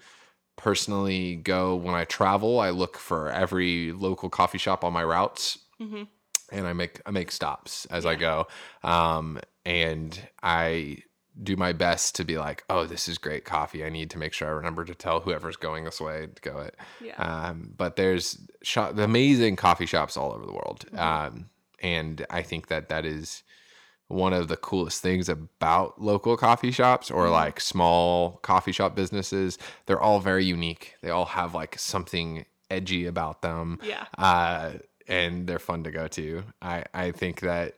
personally 0.57 1.37
go 1.37 1.75
when 1.75 1.95
I 1.95 2.05
travel. 2.05 2.59
I 2.59 2.69
look 2.69 2.97
for 2.97 3.29
every 3.29 3.93
local 3.93 4.29
coffee 4.29 4.57
shop 4.57 4.83
on 4.83 4.93
my 4.93 5.03
routes 5.03 5.57
hmm 5.79 6.03
and 6.51 6.67
I 6.67 6.73
make 6.73 7.01
I 7.05 7.11
make 7.11 7.31
stops 7.31 7.85
as 7.87 8.05
I 8.05 8.15
go. 8.15 8.47
Um, 8.83 9.39
and 9.65 10.19
I 10.43 10.97
do 11.41 11.55
my 11.55 11.71
best 11.71 12.15
to 12.15 12.25
be 12.25 12.37
like, 12.37 12.63
oh, 12.69 12.85
this 12.85 13.07
is 13.07 13.17
great 13.17 13.45
coffee. 13.45 13.85
I 13.85 13.89
need 13.89 14.09
to 14.11 14.17
make 14.17 14.33
sure 14.33 14.47
I 14.47 14.51
remember 14.51 14.83
to 14.83 14.93
tell 14.93 15.21
whoever's 15.21 15.55
going 15.55 15.85
this 15.85 16.01
way 16.01 16.27
to 16.27 16.41
go 16.41 16.59
it. 16.59 16.75
Yeah. 17.01 17.15
Um, 17.15 17.73
but 17.75 17.95
there's 17.95 18.37
shop, 18.61 18.97
amazing 18.97 19.55
coffee 19.55 19.85
shops 19.85 20.17
all 20.17 20.33
over 20.33 20.45
the 20.45 20.51
world. 20.51 20.85
Mm-hmm. 20.87 20.99
Um, 20.99 21.49
and 21.79 22.25
I 22.29 22.41
think 22.41 22.67
that 22.67 22.89
that 22.89 23.05
is 23.05 23.43
one 24.11 24.33
of 24.33 24.47
the 24.47 24.57
coolest 24.57 25.01
things 25.01 25.29
about 25.29 26.01
local 26.01 26.37
coffee 26.37 26.71
shops 26.71 27.09
or 27.11 27.23
Mm-hmm. 27.25 27.33
like 27.33 27.59
small 27.59 28.39
coffee 28.41 28.71
shop 28.71 28.95
businesses. 28.95 29.57
They're 29.85 30.01
all 30.01 30.19
very 30.19 30.45
unique. 30.45 30.95
They 31.01 31.09
all 31.09 31.25
have 31.25 31.53
like 31.53 31.77
something 31.79 32.45
edgy 32.69 33.05
about 33.05 33.41
them 33.41 33.79
Yeah. 33.83 34.05
uh, 34.17 34.73
and 35.07 35.47
they're 35.47 35.59
fun 35.59 35.83
to 35.83 35.91
go 35.91 36.07
to. 36.09 36.43
I 36.61 36.85
I 36.93 37.11
think 37.11 37.41
that 37.41 37.75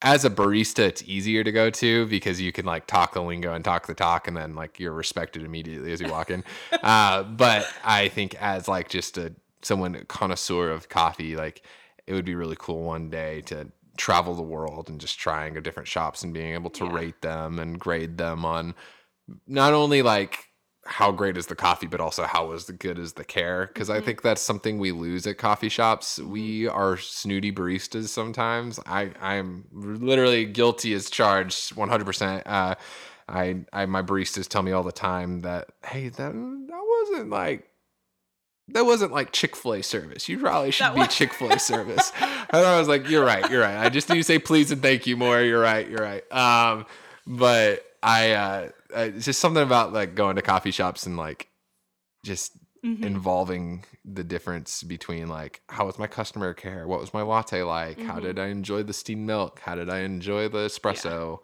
as 0.00 0.24
a 0.24 0.30
barista, 0.30 0.80
it's 0.80 1.02
easier 1.04 1.42
to 1.42 1.50
go 1.50 1.70
to 1.70 2.06
because 2.06 2.40
you 2.40 2.52
can 2.52 2.64
like 2.64 2.86
talk 2.86 3.14
the 3.14 3.22
lingo 3.22 3.52
and 3.52 3.64
talk 3.64 3.86
the 3.88 3.94
talk, 3.94 4.28
and 4.28 4.36
then 4.36 4.54
like 4.54 4.78
you're 4.78 4.92
respected 4.92 5.42
immediately 5.42 5.90
as 5.92 6.00
you 6.00 6.08
walk 6.08 6.30
in. 6.30 6.44
uh, 6.82 7.24
but 7.24 7.66
I 7.84 8.06
think 8.08 8.34
as 8.40 8.68
like 8.68 8.88
just 8.88 9.18
a 9.18 9.34
someone 9.62 9.96
a 9.96 10.04
connoisseur 10.04 10.70
of 10.70 10.88
coffee, 10.88 11.34
like 11.34 11.62
it 12.06 12.14
would 12.14 12.24
be 12.24 12.36
really 12.36 12.56
cool 12.58 12.84
one 12.84 13.10
day 13.10 13.40
to 13.42 13.68
travel 13.98 14.34
the 14.34 14.42
world 14.42 14.88
and 14.88 15.00
just 15.00 15.18
trying 15.18 15.56
a 15.56 15.60
different 15.60 15.88
shops 15.88 16.22
and 16.22 16.32
being 16.32 16.54
able 16.54 16.70
to 16.70 16.84
Yeah. 16.84 16.92
rate 16.94 17.20
them 17.20 17.58
and 17.58 17.78
grade 17.78 18.16
them 18.16 18.44
on 18.44 18.74
not 19.46 19.74
only 19.74 20.00
like 20.02 20.46
how 20.86 21.12
great 21.12 21.36
is 21.36 21.48
the 21.48 21.54
coffee, 21.54 21.86
but 21.86 22.00
also 22.00 22.24
how 22.24 22.52
is 22.52 22.64
the 22.64 22.72
good 22.72 22.98
is 22.98 23.12
the 23.12 23.24
care. 23.24 23.66
Because 23.66 23.90
I 23.90 24.00
think 24.00 24.22
that's 24.22 24.40
something 24.40 24.78
we 24.78 24.90
lose 24.90 25.26
at 25.26 25.36
coffee 25.36 25.68
shops. 25.68 26.18
We 26.18 26.66
are 26.66 26.96
snooty 26.96 27.52
baristas 27.52 28.08
sometimes. 28.08 28.80
I 28.86 29.10
I'm 29.20 29.66
literally 29.72 30.46
guilty 30.46 30.94
as 30.94 31.10
charged, 31.10 31.76
one 31.76 31.90
hundred 31.90 32.06
percent. 32.06 32.46
Uh, 32.46 32.76
I 33.28 33.64
I 33.70 33.84
my 33.84 34.02
baristas 34.02 34.48
tell 34.48 34.62
me 34.62 34.72
all 34.72 34.82
the 34.82 34.92
time 34.92 35.40
that 35.40 35.68
hey 35.84 36.08
that 36.08 36.32
that 36.32 36.82
wasn't 37.10 37.28
like. 37.28 37.67
That 38.70 38.84
wasn't 38.84 39.12
like 39.12 39.32
Chick 39.32 39.56
Fil 39.56 39.74
A 39.74 39.82
service. 39.82 40.28
You 40.28 40.38
probably 40.38 40.70
should 40.70 40.84
That 40.84 40.94
be 40.94 41.00
wa- 41.00 41.06
Chick 41.06 41.32
Fil 41.32 41.50
A 41.52 41.58
service. 41.72 42.12
and 42.20 42.66
I 42.66 42.78
was 42.78 42.88
like, 42.88 43.08
"You're 43.08 43.24
right. 43.24 43.48
You're 43.50 43.62
right. 43.62 43.76
I 43.78 43.88
just 43.88 44.08
need 44.08 44.16
to 44.16 44.24
say 44.24 44.38
please 44.38 44.70
and 44.70 44.82
thank 44.82 45.06
you 45.06 45.16
more. 45.16 45.40
You're 45.40 45.60
right. 45.60 45.88
You're 45.88 46.02
right." 46.02 46.30
Um, 46.32 46.86
but 47.26 47.84
I 48.02 48.32
uh, 48.32 48.68
uh, 48.94 49.00
it's 49.00 49.24
just 49.24 49.40
something 49.40 49.62
about 49.62 49.92
like 49.92 50.14
going 50.14 50.36
to 50.36 50.42
coffee 50.42 50.70
shops 50.70 51.06
and 51.06 51.16
like 51.16 51.48
just 52.24 52.52
Mhm. 52.84 53.02
involving 53.04 53.84
the 54.04 54.22
difference 54.22 54.84
between 54.84 55.28
like 55.28 55.62
how 55.68 55.84
was 55.86 55.98
my 55.98 56.06
customer 56.06 56.54
care 56.54 56.86
what 56.86 57.00
was 57.00 57.12
my 57.12 57.22
latte 57.22 57.62
like 57.62 57.98
how 58.00 58.18
Mhm. 58.18 58.22
did 58.22 58.38
i 58.38 58.46
enjoy 58.46 58.84
the 58.84 58.92
steamed 58.92 59.26
milk 59.26 59.58
how 59.64 59.74
did 59.74 59.90
i 59.90 59.98
enjoy 60.00 60.46
the 60.48 60.58
espresso 60.58 61.40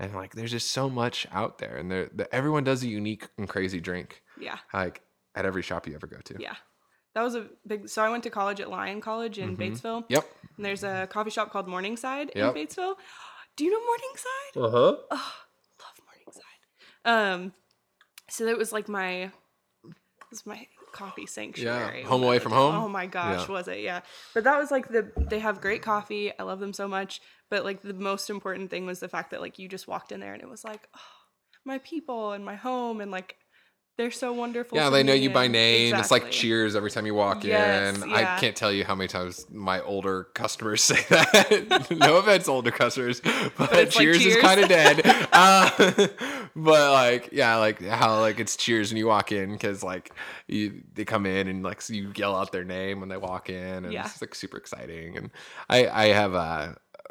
and 0.00 0.14
like 0.16 0.34
there's 0.34 0.50
just 0.50 0.72
so 0.72 0.90
much 0.90 1.28
out 1.30 1.58
there 1.58 1.76
and 1.76 1.92
there 1.92 2.10
the, 2.12 2.34
everyone 2.34 2.64
does 2.64 2.82
a 2.82 2.88
unique 2.88 3.28
and 3.38 3.48
crazy 3.48 3.80
drink 3.80 4.20
Yeah. 4.36 4.58
like 4.74 5.00
at 5.34 5.44
every 5.46 5.62
shop 5.62 5.86
you 5.86 5.94
ever 5.94 6.06
go 6.06 6.18
to 6.24 6.36
Yeah. 6.38 6.56
That 7.14 7.22
was 7.22 7.34
a 7.34 7.48
big. 7.66 7.88
So 7.88 8.02
I 8.02 8.10
went 8.10 8.22
to 8.24 8.30
college 8.30 8.60
at 8.60 8.70
Lyon 8.70 9.00
College 9.00 9.38
in 9.38 9.56
Mhm. 9.56 9.60
Batesville. 9.72 10.04
yep 10.08 10.26
And 10.56 10.64
there's 10.64 10.84
a 10.84 11.06
coffee 11.10 11.30
shop 11.30 11.50
called 11.50 11.66
Morningside 11.68 12.30
Yep. 12.34 12.56
in 12.56 12.66
Batesville. 12.66 12.96
Do 13.56 13.64
you 13.64 13.70
know 13.72 13.84
Morningside? 13.84 14.56
uh-huh 14.56 14.96
Oh, 15.10 15.34
love 15.80 16.00
Morningside. 16.06 16.44
Um, 17.04 17.52
so 18.28 18.44
that 18.44 18.56
was 18.58 18.72
like 18.72 18.88
my, 18.88 19.32
was 20.30 20.44
my 20.46 20.68
coffee 20.92 21.26
sanctuary. 21.26 22.00
Yeah. 22.02 22.06
Home 22.08 22.22
away 22.22 22.38
from 22.38 22.52
home? 22.52 22.74
Oh 22.74 22.88
my 22.88 23.06
gosh, 23.06 23.46
Yeah. 23.48 23.52
was 23.52 23.68
it? 23.68 23.80
Yeah. 23.80 24.00
But 24.34 24.44
that 24.44 24.58
was 24.58 24.70
like 24.70 24.88
the 24.88 25.10
they 25.16 25.38
have 25.40 25.60
great 25.60 25.82
coffee. 25.82 26.32
I 26.38 26.42
love 26.44 26.60
them 26.60 26.72
so 26.72 26.86
much. 26.86 27.20
But 27.50 27.64
like 27.64 27.82
the 27.82 27.94
most 27.94 28.28
important 28.30 28.70
thing 28.70 28.86
was 28.86 29.00
the 29.00 29.08
fact 29.08 29.30
that 29.30 29.40
like 29.40 29.58
you 29.58 29.68
just 29.68 29.88
walked 29.88 30.12
in 30.12 30.20
there 30.20 30.34
and 30.34 30.42
it 30.42 30.48
was 30.48 30.64
like, 30.64 30.88
oh, 30.96 31.00
my 31.64 31.78
people 31.78 32.32
and 32.32 32.44
my 32.44 32.54
home 32.56 33.00
and 33.00 33.10
like 33.10 33.36
they're 33.98 34.10
so 34.10 34.32
wonderful. 34.32 34.78
yeah 34.78 34.88
they 34.88 35.02
know 35.02 35.12
you 35.12 35.28
by 35.28 35.46
name 35.48 35.94
it's 35.96 36.10
like 36.10 36.30
cheers 36.30 36.74
every 36.76 36.90
time 36.90 37.04
you 37.04 37.14
walk 37.14 37.44
Yes, 37.44 38.00
in 38.00 38.08
yeah. 38.08 38.16
i 38.36 38.40
can't 38.40 38.56
tell 38.56 38.72
you 38.72 38.84
how 38.84 38.94
many 38.94 39.08
times 39.08 39.44
my 39.50 39.80
older 39.82 40.24
customers 40.34 40.82
say 40.90 41.04
that 41.10 41.86
no 41.98 42.16
offense 42.16 42.48
older 42.48 42.70
customers 42.70 43.20
but, 43.20 43.72
it's 43.72 43.96
like 43.96 44.02
cheers, 44.04 44.24
is 44.24 44.36
kind 44.36 44.60
of 44.60 44.68
dead 44.68 45.02
uh, 45.32 45.70
but 46.56 46.92
like 46.92 47.28
yeah 47.32 47.56
like 47.56 47.82
how 47.82 48.20
like 48.20 48.38
it's 48.40 48.56
cheers 48.56 48.90
when 48.90 48.96
you 48.96 49.06
walk 49.06 49.32
in 49.32 49.52
because 49.52 49.82
like 49.82 50.12
you 50.46 50.82
they 50.94 51.04
come 51.04 51.26
in 51.26 51.48
and 51.48 51.62
like 51.62 51.82
so 51.82 51.92
you 51.92 52.12
yell 52.16 52.34
out 52.36 52.52
their 52.52 52.64
name 52.64 53.00
when 53.00 53.08
they 53.08 53.16
walk 53.16 53.50
in 53.50 53.84
and 53.84 53.92
Yeah. 53.92 54.06
it's 54.06 54.20
like 54.22 54.34
super 54.34 54.56
exciting 54.56 55.16
and 55.16 55.30
i 55.68 55.88
i 55.88 56.04
have 56.06 56.34
uh 56.34 56.68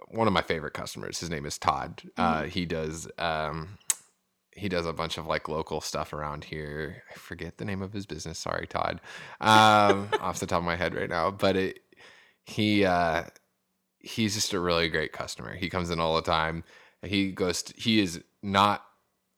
one 0.10 0.26
of 0.28 0.34
my 0.34 0.42
favorite 0.42 0.74
customers 0.74 1.20
his 1.20 1.30
name 1.30 1.46
is 1.46 1.58
todd 1.58 2.02
uh 2.18 2.38
Mm-hmm. 2.44 2.50
he 2.50 2.66
does 2.66 3.08
um 3.20 3.78
he 4.58 4.68
does 4.70 4.86
a 4.86 4.94
bunch 4.94 5.18
of 5.18 5.28
like 5.28 5.48
local 5.48 5.80
stuff 5.82 6.12
around 6.14 6.44
here. 6.44 7.04
I 7.14 7.18
forget 7.18 7.58
the 7.58 7.66
name 7.66 7.82
of 7.82 7.94
his 7.94 8.06
business. 8.06 8.40
Sorry, 8.40 8.68
Todd. 8.68 9.00
Um, 9.40 10.10
off 10.20 10.40
the 10.40 10.48
top 10.48 10.60
of 10.60 10.66
my 10.66 10.76
head 10.76 10.96
right 10.96 11.10
now, 11.10 11.32
but 11.32 11.56
it 11.56 11.80
he 12.46 12.84
uh 12.86 13.24
he's 14.00 14.36
just 14.36 14.54
a 14.54 14.60
really 14.60 14.90
great 14.90 15.12
customer. 15.12 15.56
He 15.56 15.70
comes 15.70 15.90
in 15.90 16.00
all 16.00 16.16
the 16.16 16.22
time. 16.22 16.64
He 17.04 17.32
goes 17.32 17.64
to, 17.64 17.74
he 17.80 18.00
is 18.00 18.22
not 18.42 18.84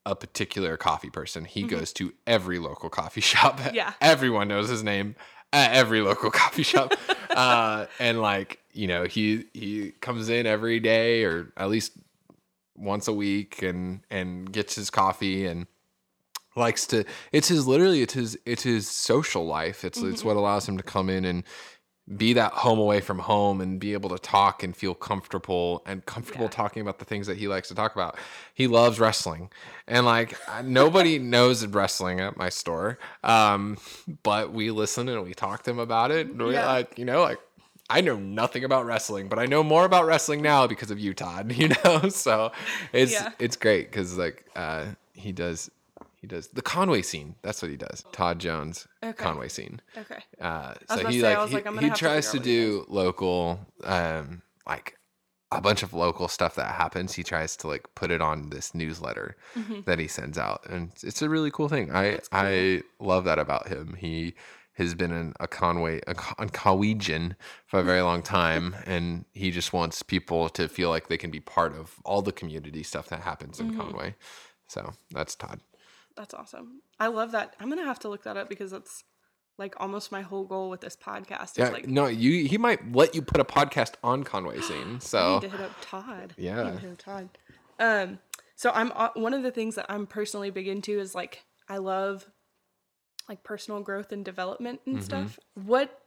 a 0.06 0.16
particular 0.16 0.78
coffee 0.78 1.10
person. 1.10 1.44
He 1.46 1.64
Mhm. 1.64 1.70
goes 1.70 1.94
to 1.94 2.14
every 2.26 2.58
local 2.60 2.90
coffee 2.90 3.22
shop. 3.32 3.60
Yeah. 3.74 3.94
Everyone 4.02 4.48
knows 4.48 4.70
his 4.70 4.84
name 4.84 5.16
at 5.52 5.74
every 5.74 6.02
local 6.02 6.32
coffee 6.42 6.64
shop. 6.64 6.94
uh 7.32 7.88
and 8.00 8.22
like, 8.22 8.60
you 8.74 8.88
know, 8.88 9.04
he 9.06 9.46
he 9.54 9.92
comes 10.00 10.30
in 10.30 10.46
every 10.46 10.80
day 10.80 11.24
or 11.26 11.52
at 11.58 11.70
least 11.70 11.94
once 12.80 13.08
a 13.08 13.14
week 13.14 13.62
and 13.62 14.02
and 14.10 14.52
gets 14.52 14.76
his 14.76 14.90
coffee 14.90 15.46
and 15.46 15.68
likes 16.56 16.88
to 16.88 17.04
it's 17.32 17.48
his 17.48 17.68
literally 17.68 18.02
it's 18.02 18.14
his 18.14 18.38
it's 18.46 18.64
his 18.64 18.90
social 18.90 19.46
life 19.46 19.86
it's 19.86 20.00
it's 20.02 20.22
Mhm. 20.22 20.26
what 20.26 20.38
allows 20.38 20.68
him 20.68 20.78
to 20.78 20.84
come 20.84 21.10
in 21.10 21.24
and 21.26 21.44
be 22.18 22.34
that 22.34 22.52
home 22.54 22.80
away 22.80 23.02
from 23.02 23.20
home 23.20 23.62
and 23.62 23.80
be 23.80 23.94
able 23.94 24.10
to 24.10 24.18
talk 24.18 24.64
and 24.64 24.76
feel 24.76 24.96
comfortable 24.96 25.84
and 25.86 26.04
comfortable 26.08 26.46
Yeah. 26.46 26.50
talking 26.52 26.82
about 26.82 26.98
the 26.98 27.06
things 27.06 27.28
that 27.28 27.38
he 27.38 27.48
likes 27.48 27.68
to 27.68 27.76
talk 27.76 27.94
about. 27.94 28.18
He 28.56 28.66
loves 28.66 29.00
wrestling. 29.00 29.52
And 29.88 30.08
like 30.08 30.36
nobody 30.64 31.20
knows 31.36 31.68
wrestling 31.68 32.20
at 32.20 32.36
my 32.36 32.50
store. 32.50 32.98
Um, 33.24 33.78
but 34.24 34.52
we 34.52 34.72
listen 34.72 35.08
and 35.08 35.24
we 35.24 35.36
talk 35.36 35.62
to 35.64 35.70
him 35.70 35.78
about 35.78 36.10
it. 36.10 36.26
And 36.28 36.42
we're 36.42 36.54
Yeah. 36.54 36.66
like, 36.66 36.98
you 36.98 37.06
know, 37.06 37.22
like 37.22 37.38
I 37.90 38.02
know 38.02 38.18
nothing 38.18 38.64
about 38.64 38.86
wrestling, 38.86 39.30
but 39.30 39.40
I 39.40 39.46
know 39.46 39.64
more 39.64 39.86
about 39.86 40.06
wrestling 40.06 40.42
now 40.42 40.68
because 40.68 40.92
of 40.92 41.00
you, 41.00 41.14
Todd. 41.14 41.52
You 41.60 41.70
know, 41.84 42.10
so 42.10 42.52
it's 42.94 43.12
Yeah. 43.14 43.32
it's 43.40 43.56
great 43.56 43.90
because 43.92 44.18
like 44.18 44.46
uh, 44.56 44.86
he 45.14 45.32
does 45.32 45.70
he 46.22 46.28
does 46.28 46.48
the 46.50 46.62
Conway 46.62 47.02
scene. 47.02 47.36
That's 47.42 47.62
what 47.62 47.72
he 47.72 47.78
does. 47.78 48.04
Todd 48.12 48.40
Jones 48.40 48.88
Okay. 49.04 49.14
Conway 49.24 49.48
scene. 49.50 49.80
Okay. 49.98 50.22
Uh, 50.40 50.74
so 50.90 51.08
he 51.08 51.22
say, 51.22 51.36
like 51.38 51.48
he, 51.50 51.56
like, 51.56 51.80
he 51.82 51.90
to 51.90 51.96
tries 51.96 52.30
to 52.32 52.38
what 52.38 52.44
do 52.44 52.86
local 52.90 53.60
um 53.84 54.42
like 54.68 54.96
a 55.52 55.60
bunch 55.62 55.82
of 55.82 55.94
local 55.94 56.28
stuff 56.28 56.54
that 56.56 56.76
happens. 56.76 57.14
He 57.14 57.24
tries 57.24 57.56
to 57.58 57.68
like 57.68 57.88
put 57.96 58.12
it 58.12 58.22
on 58.22 58.50
this 58.52 58.76
newsletter 58.76 59.36
Mm-hmm. 59.58 59.82
that 59.86 59.98
he 59.98 60.08
sends 60.08 60.38
out, 60.38 60.62
and 60.70 60.92
it's 61.02 61.22
a 61.24 61.30
really 61.30 61.50
cool 61.50 61.70
thing. 61.70 61.90
I 61.92 62.12
cool. 62.18 62.20
I 62.34 62.84
love 63.00 63.24
that 63.26 63.40
about 63.40 63.68
him. 63.68 63.96
He 63.98 64.36
has 64.80 64.96
been 64.96 65.12
in 65.12 65.34
a 65.40 65.48
Conway 65.48 66.02
a, 66.08 66.16
a 66.40 66.48
for 67.68 67.80
a 67.80 67.84
very 67.84 68.02
long 68.02 68.22
time, 68.24 68.76
and 68.86 69.26
he 69.34 69.52
just 69.52 69.74
wants 69.74 70.02
people 70.02 70.50
to 70.50 70.68
feel 70.68 70.90
like 70.90 71.08
they 71.08 71.18
can 71.18 71.30
be 71.32 71.40
part 71.40 71.74
of 71.76 71.96
all 72.04 72.22
the 72.22 72.32
community 72.32 72.82
stuff 72.84 73.08
that 73.10 73.22
happens 73.22 73.60
in 73.60 73.70
Mm-hmm. 73.72 73.80
Conway. 73.82 74.16
So 74.68 74.94
that's 75.12 75.36
Todd. 75.36 75.60
That's 76.16 76.34
awesome. 76.34 76.82
I 77.00 77.08
love 77.08 77.32
that. 77.32 77.56
I'm 77.60 77.70
gonna 77.70 77.86
have 77.86 78.00
to 78.00 78.10
look 78.10 78.24
that 78.24 78.36
up 78.38 78.50
because 78.50 78.72
that's 78.72 79.04
like 79.58 79.76
almost 79.78 80.12
my 80.12 80.22
whole 80.22 80.46
goal 80.46 80.70
with 80.70 80.82
this 80.82 80.96
podcast. 80.96 81.58
Yeah, 81.58 81.70
like 81.70 81.88
no, 81.88 82.08
you 82.08 82.48
he 82.48 82.58
might 82.58 82.92
let 82.94 83.14
you 83.16 83.22
put 83.22 83.40
a 83.42 83.46
podcast 83.46 83.94
on 84.04 84.24
Conway 84.24 84.62
scene. 84.70 84.96
I 84.96 85.00
So 85.00 85.34
need 85.36 85.42
to 85.42 85.50
hit 85.50 85.62
up 85.62 85.72
Todd. 85.82 86.34
I 86.38 86.42
Yeah. 86.42 86.64
need 86.64 86.74
to 86.74 86.80
hit 86.80 86.92
up 86.92 86.98
Todd. 86.98 87.30
Um, 87.80 88.20
so 88.56 88.72
I'm 88.74 88.92
uh, 88.96 89.10
one 89.16 89.34
of 89.34 89.44
the 89.44 89.52
things 89.52 89.76
that 89.76 89.86
I'm 89.90 90.06
personally 90.08 90.50
big 90.52 90.68
into 90.68 91.00
is 91.00 91.14
like 91.16 91.44
I 91.68 91.78
love 91.78 92.28
like 93.30 93.44
personal 93.44 93.80
growth 93.82 94.12
and 94.12 94.26
development 94.26 94.82
and 94.86 94.98
Mhm. 94.98 95.04
stuff. 95.04 95.40
What 95.54 96.02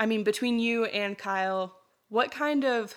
I 0.00 0.06
mean 0.06 0.24
between 0.24 0.58
you 0.58 0.86
and 0.86 1.16
Kyle, 1.16 1.76
what 2.08 2.32
kind 2.32 2.64
of 2.64 2.94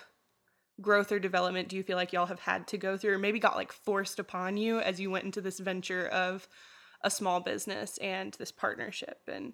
growth 0.82 1.12
or 1.12 1.20
development 1.20 1.68
do 1.70 1.76
you 1.76 1.84
feel 1.84 1.98
like 1.98 2.14
y'all 2.14 2.28
have 2.28 2.40
had 2.40 2.68
to 2.68 2.78
go 2.78 2.98
through 2.98 3.14
or 3.14 3.18
maybe 3.18 3.40
got 3.40 3.56
like 3.56 3.72
forced 3.72 4.20
upon 4.20 4.58
you 4.58 4.80
as 4.80 5.00
you 5.00 5.12
went 5.12 5.26
into 5.26 5.42
this 5.42 5.60
venture 5.60 6.08
of 6.08 6.48
a 7.02 7.10
small 7.12 7.40
business 7.40 7.98
and 7.98 8.34
this 8.34 8.52
partnership 8.52 9.22
and 9.28 9.54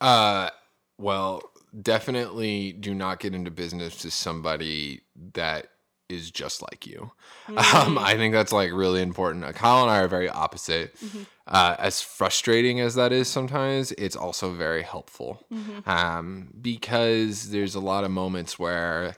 Uh, 0.00 0.50
well, 0.98 1.42
definitely 1.82 2.72
do 2.72 2.94
not 2.94 3.20
get 3.20 3.34
into 3.34 3.50
business 3.50 4.02
with 4.02 4.12
somebody 4.12 5.02
that 5.34 5.68
is 6.12 6.30
just 6.30 6.62
like 6.62 6.86
you. 6.86 7.12
Um, 7.48 7.56
Mm, 7.96 7.98
I 7.98 8.16
think 8.16 8.32
that's 8.32 8.52
like 8.52 8.72
really 8.72 9.02
important. 9.02 9.44
Uh, 9.44 9.52
Kyle 9.52 9.82
and 9.82 9.90
I 9.90 9.98
are 9.98 10.08
very 10.08 10.28
opposite. 10.28 10.94
Mhm. 11.00 11.26
Uh, 11.46 11.74
as 11.78 12.00
frustrating 12.00 12.78
as 12.80 12.94
that 12.94 13.12
is 13.12 13.26
sometimes, 13.28 13.90
it's 13.92 14.14
also 14.14 14.52
very 14.52 14.82
helpful 14.82 15.44
mhm, 15.52 15.86
um, 15.88 16.48
because 16.60 17.50
there's 17.50 17.74
a 17.74 17.80
lot 17.80 18.04
of 18.04 18.10
moments 18.12 18.56
where 18.58 19.14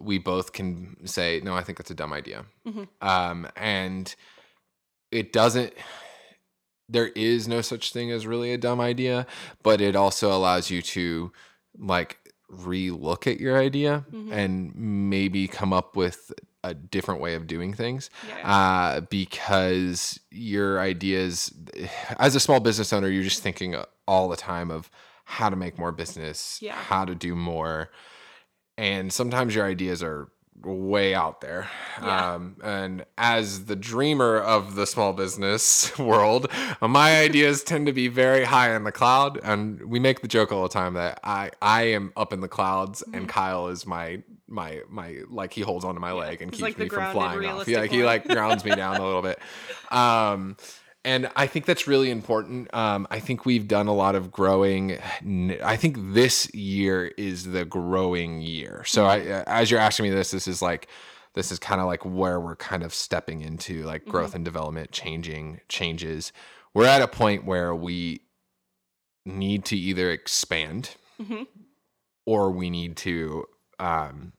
we 0.00 0.18
both 0.18 0.52
can 0.52 0.96
say, 1.06 1.40
"No, 1.42 1.54
I 1.54 1.62
think 1.62 1.78
that's 1.78 1.90
a 1.90 1.94
dumb 1.94 2.12
idea," 2.12 2.44
Mhm. 2.66 2.86
um, 3.00 3.48
and 3.56 4.14
it 5.10 5.32
doesn't. 5.32 5.72
There 6.88 7.08
is 7.08 7.46
no 7.48 7.60
such 7.60 7.92
thing 7.92 8.10
as 8.10 8.26
really 8.26 8.52
a 8.52 8.58
dumb 8.58 8.80
idea, 8.80 9.26
but 9.62 9.80
it 9.80 9.94
also 9.96 10.32
allows 10.32 10.70
you 10.70 10.82
to 10.82 11.32
like 11.78 12.18
re-look 12.50 13.26
at 13.26 13.40
your 13.40 13.56
idea 13.58 14.04
Mhm. 14.12 14.32
and 14.32 14.74
maybe 14.74 15.46
come 15.48 15.72
up 15.72 15.96
with 15.96 16.32
a 16.62 16.74
different 16.74 17.20
way 17.22 17.34
of 17.34 17.46
doing 17.46 17.72
things 17.72 18.10
yeah. 18.28 18.46
uh, 18.50 19.00
because 19.02 20.20
your 20.30 20.78
ideas 20.80 21.54
as 22.18 22.34
a 22.34 22.40
small 22.40 22.60
business 22.60 22.92
owner 22.92 23.08
you're 23.08 23.22
just 23.22 23.42
thinking 23.42 23.76
all 24.06 24.28
the 24.28 24.36
time 24.36 24.70
of 24.70 24.90
how 25.24 25.48
to 25.48 25.56
make 25.56 25.78
more 25.78 25.92
business 25.92 26.58
Yeah. 26.60 26.74
how 26.74 27.04
to 27.06 27.14
do 27.14 27.34
more 27.34 27.90
and 28.76 29.12
sometimes 29.12 29.54
your 29.54 29.64
ideas 29.64 30.02
are 30.02 30.28
way 30.62 31.14
out 31.14 31.40
there. 31.40 31.68
Yeah. 32.02 32.34
um, 32.34 32.56
and 32.62 33.04
as 33.18 33.64
the 33.66 33.76
dreamer 33.76 34.36
of 34.38 34.74
the 34.74 34.86
small 34.86 35.12
business 35.12 35.96
world 35.98 36.50
my 36.80 37.18
ideas 37.20 37.62
tend 37.70 37.86
to 37.86 37.92
be 37.92 38.08
very 38.08 38.44
high 38.44 38.74
in 38.74 38.84
the 38.84 38.92
cloud 38.92 39.38
and 39.42 39.82
we 39.84 39.98
make 39.98 40.20
the 40.22 40.28
joke 40.28 40.50
all 40.52 40.62
the 40.62 40.68
time 40.68 40.94
that 40.94 41.18
i 41.24 41.50
i 41.60 41.82
am 41.82 42.12
up 42.16 42.32
in 42.32 42.40
the 42.40 42.48
clouds 42.48 43.02
and 43.12 43.28
kyle 43.28 43.68
is 43.68 43.86
my 43.86 44.22
my 44.48 44.80
my 44.88 45.16
like 45.30 45.52
he 45.52 45.60
holds 45.60 45.84
onto 45.84 46.00
my 46.00 46.12
leg 46.12 46.40
and 46.42 46.50
He's 46.50 46.60
keeps 46.60 46.62
like 46.62 46.78
me 46.78 46.88
from 46.88 47.12
flying 47.12 47.44
off. 47.46 47.68
yeah 47.68 47.80
like 47.80 47.90
he 47.90 48.02
like 48.02 48.26
grounds 48.26 48.64
me 48.64 48.74
down 48.74 48.96
a 48.96 49.04
little 49.04 49.22
bit. 49.22 49.38
Um 49.90 50.56
and 51.04 51.30
I 51.36 51.46
think 51.46 51.64
that's 51.66 51.86
really 51.86 52.10
important. 52.10 52.72
Um, 52.74 53.06
I 53.10 53.20
think 53.20 53.46
we've 53.46 53.66
done 53.66 53.86
a 53.86 53.94
lot 53.94 54.14
of 54.14 54.30
growing. 54.30 54.98
I 55.62 55.76
think 55.76 55.96
this 56.14 56.52
year 56.54 57.06
is 57.16 57.44
the 57.52 57.64
growing 57.64 58.40
year. 58.42 58.82
So, 58.86 59.06
I, 59.06 59.20
Mm-hmm. 59.20 59.42
as 59.46 59.70
you're 59.70 59.80
asking 59.80 60.04
me 60.04 60.10
this, 60.10 60.30
this 60.30 60.46
is 60.46 60.60
like, 60.62 60.88
this 61.34 61.50
is 61.52 61.58
kind 61.58 61.80
of 61.80 61.86
like 61.86 62.04
where 62.04 62.40
we're 62.40 62.56
kind 62.56 62.82
of 62.82 62.92
stepping 62.92 63.40
into 63.40 63.82
like 63.84 64.02
Mm-hmm. 64.02 64.10
growth 64.10 64.34
and 64.34 64.44
development, 64.44 64.90
changing 64.92 65.60
changes. 65.68 66.32
We're 66.74 66.86
at 66.86 67.02
a 67.02 67.08
point 67.08 67.44
where 67.44 67.74
we 67.74 68.20
need 69.26 69.64
to 69.66 69.76
either 69.76 70.10
expand 70.10 70.96
Mhm. 71.20 71.46
or 72.26 72.50
we 72.50 72.70
need 72.70 72.96
to 72.98 73.44
um, 73.78 74.32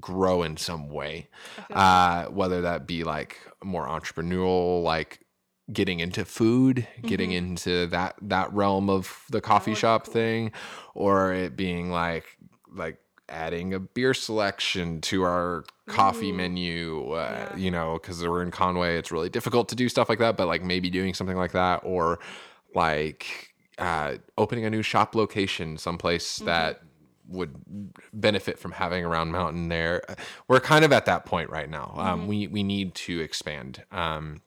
grow 0.00 0.42
in 0.42 0.56
some 0.56 0.88
way 0.88 1.28
feel 1.68 1.76
uh, 1.76 2.26
whether 2.26 2.62
that 2.62 2.86
be 2.86 3.02
like 3.04 3.38
more 3.64 3.86
entrepreneurial, 3.86 4.82
like 4.82 5.20
getting 5.72 6.00
into 6.00 6.24
food, 6.24 6.86
getting 7.02 7.30
Mhm. 7.30 7.36
into 7.36 7.86
that 7.88 8.14
that 8.22 8.52
realm 8.52 8.88
of 8.88 9.24
the 9.30 9.40
coffee 9.40 9.72
be 9.72 9.76
shop 9.76 10.04
cool. 10.04 10.12
thing, 10.14 10.52
or 10.94 11.32
it 11.32 11.56
being 11.56 11.90
like 11.90 12.24
like 12.74 12.98
adding 13.28 13.74
a 13.74 13.80
beer 13.80 14.14
selection 14.14 15.00
to 15.00 15.22
our 15.24 15.64
coffee 15.88 16.30
Ooh. 16.30 16.34
menu. 16.34 17.10
Uh, 17.12 17.48
Yeah. 17.50 17.56
You 17.56 17.70
know, 17.72 17.94
because 18.00 18.22
we're 18.22 18.42
in 18.42 18.50
Conway, 18.52 18.96
it's 18.98 19.10
really 19.10 19.28
difficult 19.28 19.68
to 19.70 19.74
do 19.74 19.88
stuff 19.88 20.08
like 20.08 20.20
that. 20.20 20.36
But 20.36 20.46
like 20.46 20.62
maybe 20.62 20.90
doing 20.90 21.12
something 21.14 21.36
like 21.36 21.52
that, 21.52 21.80
or 21.84 22.20
like 22.74 23.26
uh, 23.78 24.16
opening 24.38 24.64
a 24.64 24.70
new 24.70 24.82
shop 24.82 25.14
location 25.14 25.76
someplace 25.76 26.38
Mhm. 26.38 26.44
that 26.46 26.80
would 27.28 27.56
benefit 28.14 28.58
from 28.58 28.72
having 28.72 29.04
a 29.04 29.08
Round 29.08 29.30
Mountain 29.32 29.68
there 29.68 30.00
we're 30.48 30.60
kind 30.60 30.82
of 30.84 30.92
at 30.92 31.04
that 31.06 31.26
point 31.26 31.50
right 31.50 31.68
now 31.68 31.92
um, 31.98 32.22
Mhm. 32.22 32.26
we 32.26 32.46
we 32.46 32.62
need 32.62 32.94
to 32.94 33.20
expand 33.20 33.82
um, 33.92 34.40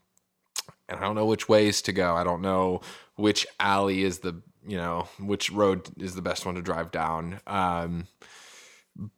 and 0.90 1.00
i 1.00 1.02
don't 1.04 1.16
know 1.16 1.26
which 1.26 1.48
ways 1.48 1.82
to 1.82 1.92
go 1.94 2.16
i 2.16 2.24
don't 2.24 2.42
know 2.42 2.82
which 3.16 3.46
alley 3.60 4.04
is 4.04 4.20
the 4.20 4.42
you 4.68 4.78
know 4.78 5.08
which 5.20 5.50
road 5.52 5.90
is 5.98 6.16
the 6.16 6.22
best 6.22 6.46
one 6.46 6.56
to 6.56 6.62
drive 6.62 6.92
down 6.92 7.40
um, 7.48 8.08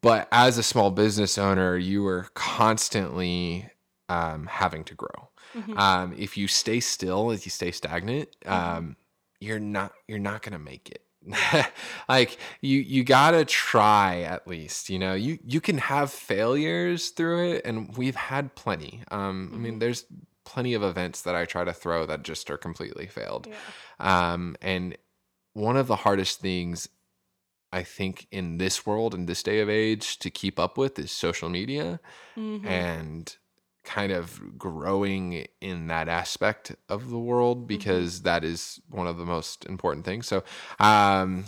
but 0.02 0.28
as 0.32 0.58
a 0.58 0.64
small 0.64 0.92
business 0.92 1.38
owner 1.38 1.76
you 1.78 2.06
are 2.06 2.28
constantly 2.34 3.70
um, 4.10 4.46
having 4.48 4.84
to 4.84 4.96
grow 4.96 5.30
Mhm. 5.56 5.78
um, 5.78 6.14
if 6.18 6.38
you 6.38 6.48
stay 6.48 6.80
still 6.80 7.32
if 7.32 7.46
you 7.46 7.50
stay 7.50 7.72
stagnant 7.72 8.30
Mhm. 8.46 8.52
um, 8.52 8.96
you're 9.40 9.60
not 9.60 9.94
you're 10.08 10.20
not 10.20 10.42
gonna 10.44 10.60
make 10.60 10.90
it 10.90 11.04
like 12.10 12.38
you 12.62 12.80
you 12.80 13.04
gotta 13.04 13.44
try 13.46 14.22
at 14.22 14.48
least 14.48 14.90
you 14.90 14.98
know 14.98 15.14
you 15.14 15.38
you 15.46 15.60
can 15.62 15.78
have 15.78 16.12
failures 16.12 17.10
through 17.10 17.52
it 17.52 17.62
and 17.66 17.96
we've 17.98 18.16
had 18.16 18.56
plenty 18.56 19.04
um 19.12 19.52
i 19.54 19.58
mean 19.58 19.76
Mhm. 19.76 19.80
there's 19.82 20.06
plenty 20.52 20.74
of 20.74 20.84
events 20.84 21.22
that 21.22 21.36
i 21.36 21.44
try 21.46 21.64
to 21.64 21.74
throw 21.74 22.06
that 22.06 22.24
just 22.24 22.50
are 22.52 22.58
completely 22.58 23.08
failed 23.08 23.48
yeah. 23.48 24.32
um 24.34 24.56
and 24.62 24.98
one 25.54 25.78
of 25.78 25.88
the 25.88 25.96
hardest 26.06 26.40
things 26.42 26.90
i 27.72 27.84
think 27.84 28.28
in 28.32 28.58
this 28.58 28.86
world 28.86 29.14
in 29.14 29.26
this 29.28 29.44
day 29.44 29.60
of 29.62 29.70
age 29.70 30.20
to 30.20 30.30
keep 30.30 30.60
up 30.60 30.78
with 30.78 31.00
is 31.00 31.12
social 31.12 31.50
media 31.50 32.00
Mhm. 32.38 32.66
and 32.66 33.38
kind 33.84 34.12
of 34.12 34.58
growing 34.58 35.48
in 35.60 35.88
that 35.88 36.08
aspect 36.08 36.76
of 36.88 37.10
the 37.10 37.18
world 37.18 37.68
because 37.68 38.22
that 38.22 38.44
is 38.44 38.80
one 38.90 39.08
of 39.08 39.18
the 39.18 39.26
most 39.26 39.66
important 39.66 40.06
things. 40.06 40.28
So, 40.28 40.44
um, 40.80 41.46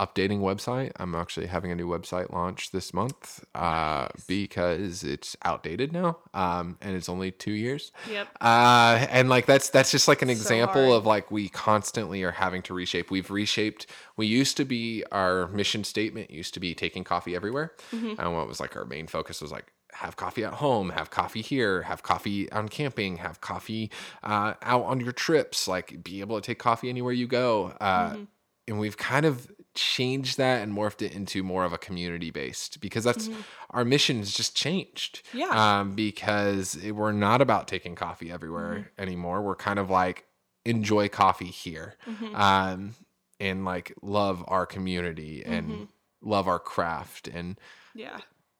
updating 0.00 0.40
website. 0.40 0.90
I'm 0.96 1.14
actually 1.14 1.46
having 1.46 1.70
a 1.70 1.74
new 1.74 1.86
website 1.88 2.32
launch 2.32 2.72
this 2.72 2.92
month 2.92 3.44
uh, 3.54 4.08
Nice. 4.14 4.24
because 4.26 5.04
it's 5.04 5.36
outdated 5.44 5.92
now, 5.92 6.18
um, 6.34 6.76
and 6.80 6.96
it's 6.96 7.08
only 7.08 7.30
two 7.30 7.52
years. 7.52 7.92
Yep. 8.10 8.28
Uh, 8.40 9.06
and 9.08 9.28
like 9.28 9.46
that's 9.46 9.70
that's 9.70 9.90
just 9.92 10.08
like 10.08 10.22
an 10.22 10.30
example 10.30 10.92
of 10.92 11.06
like 11.06 11.30
we 11.30 11.48
constantly 11.48 12.22
are 12.24 12.32
having 12.32 12.62
to 12.62 12.74
reshape. 12.74 13.10
We've 13.10 13.30
reshaped. 13.30 13.86
We 14.16 14.26
used 14.26 14.56
to 14.56 14.64
be 14.64 15.04
our 15.12 15.46
mission 15.48 15.84
statement 15.84 16.30
used 16.30 16.54
to 16.54 16.60
be 16.60 16.74
taking 16.74 17.04
coffee 17.04 17.36
everywhere, 17.36 17.72
Mhm. 17.92 18.18
and 18.18 18.34
what 18.34 18.48
was 18.48 18.58
like 18.60 18.76
our 18.76 18.84
main 18.84 19.06
focus 19.06 19.40
was 19.40 19.52
like 19.52 19.72
have 19.92 20.16
coffee 20.16 20.42
at 20.42 20.54
home, 20.54 20.90
have 20.90 21.10
coffee 21.10 21.40
here, 21.40 21.82
have 21.82 22.02
coffee 22.02 22.50
on 22.50 22.68
camping, 22.68 23.18
have 23.18 23.40
coffee 23.40 23.92
uh, 24.24 24.54
out 24.62 24.82
on 24.86 24.98
your 25.00 25.12
trips, 25.12 25.68
like 25.68 26.02
be 26.02 26.20
able 26.20 26.34
to 26.40 26.44
take 26.44 26.58
coffee 26.58 26.88
anywhere 26.88 27.12
you 27.12 27.28
go. 27.28 27.66
Uh, 27.80 28.10
Mhm. 28.14 28.26
and 28.66 28.80
we've 28.80 28.96
kind 28.96 29.24
of 29.24 29.46
changed 29.74 30.38
that 30.38 30.62
and 30.62 30.72
morphed 30.72 31.02
it 31.02 31.12
into 31.14 31.42
more 31.42 31.64
of 31.64 31.72
a 31.72 31.78
community 31.78 32.30
based 32.30 32.80
because 32.80 33.04
that's 33.04 33.28
our 33.70 33.84
mission 33.84 34.18
has 34.18 34.32
just 34.32 34.54
changed. 34.56 35.22
Mm-hmm. 35.28 35.38
Yeah. 35.38 35.78
Um, 35.80 35.94
because 35.94 36.76
it- 36.76 36.92
we're 36.92 37.12
not 37.12 37.40
about 37.40 37.66
taking 37.68 37.94
coffee 37.94 38.30
everywhere 38.30 38.74
Mm-hmm. 38.74 39.02
anymore. 39.02 39.42
We're 39.42 39.56
kind 39.56 39.78
of 39.78 39.90
like 39.90 40.26
enjoy 40.64 41.08
coffee 41.08 41.46
here. 41.50 41.96
Mhm. 42.06 42.34
Um, 42.34 42.94
and 43.40 43.64
like 43.64 43.92
love 44.00 44.44
our 44.48 44.64
community 44.66 45.42
and 45.44 45.68
Mhm. 45.70 45.88
love 46.22 46.46
our 46.48 46.58
craft 46.60 47.26
and 47.28 47.58
yeah. 47.94 48.18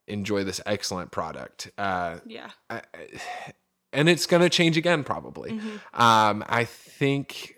enjoy 0.08 0.44
this 0.44 0.60
excellent 0.66 1.10
product. 1.12 1.70
Uh, 1.78 2.18
Yeah. 2.26 2.50
I, 2.68 2.82
and 3.92 4.08
it's 4.08 4.26
going 4.26 4.42
to 4.42 4.50
change 4.50 4.76
again 4.76 5.04
probably. 5.04 5.52
Mhm. 5.52 5.80
Um, 5.98 6.44
I 6.48 6.64
think 6.64 7.56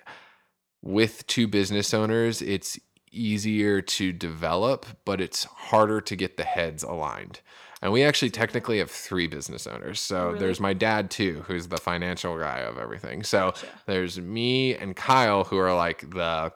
with 0.82 1.26
two 1.26 1.48
business 1.48 1.92
owners, 1.94 2.42
it's 2.42 2.78
easier 3.18 3.80
to 3.80 4.12
develop, 4.12 4.86
but 5.04 5.20
it's 5.20 5.44
harder 5.44 6.00
to 6.00 6.16
get 6.16 6.36
the 6.36 6.44
heads 6.44 6.82
aligned. 6.82 7.40
And 7.82 7.92
we 7.92 8.02
actually 8.02 8.30
technically 8.30 8.78
have 8.78 8.90
three 8.90 9.26
business 9.26 9.66
owners. 9.66 10.00
So 10.00 10.28
Really? 10.28 10.38
there's 10.38 10.60
my 10.60 10.72
dad 10.72 11.10
too, 11.10 11.44
who's 11.46 11.68
the 11.68 11.76
financial 11.76 12.38
guy 12.38 12.60
of 12.60 12.78
everything. 12.78 13.22
So 13.22 13.50
Gotcha. 13.52 13.66
there's 13.86 14.18
me 14.18 14.74
and 14.74 14.96
Kyle, 14.96 15.44
who 15.44 15.58
are 15.58 15.74
like 15.74 16.08
the 16.10 16.52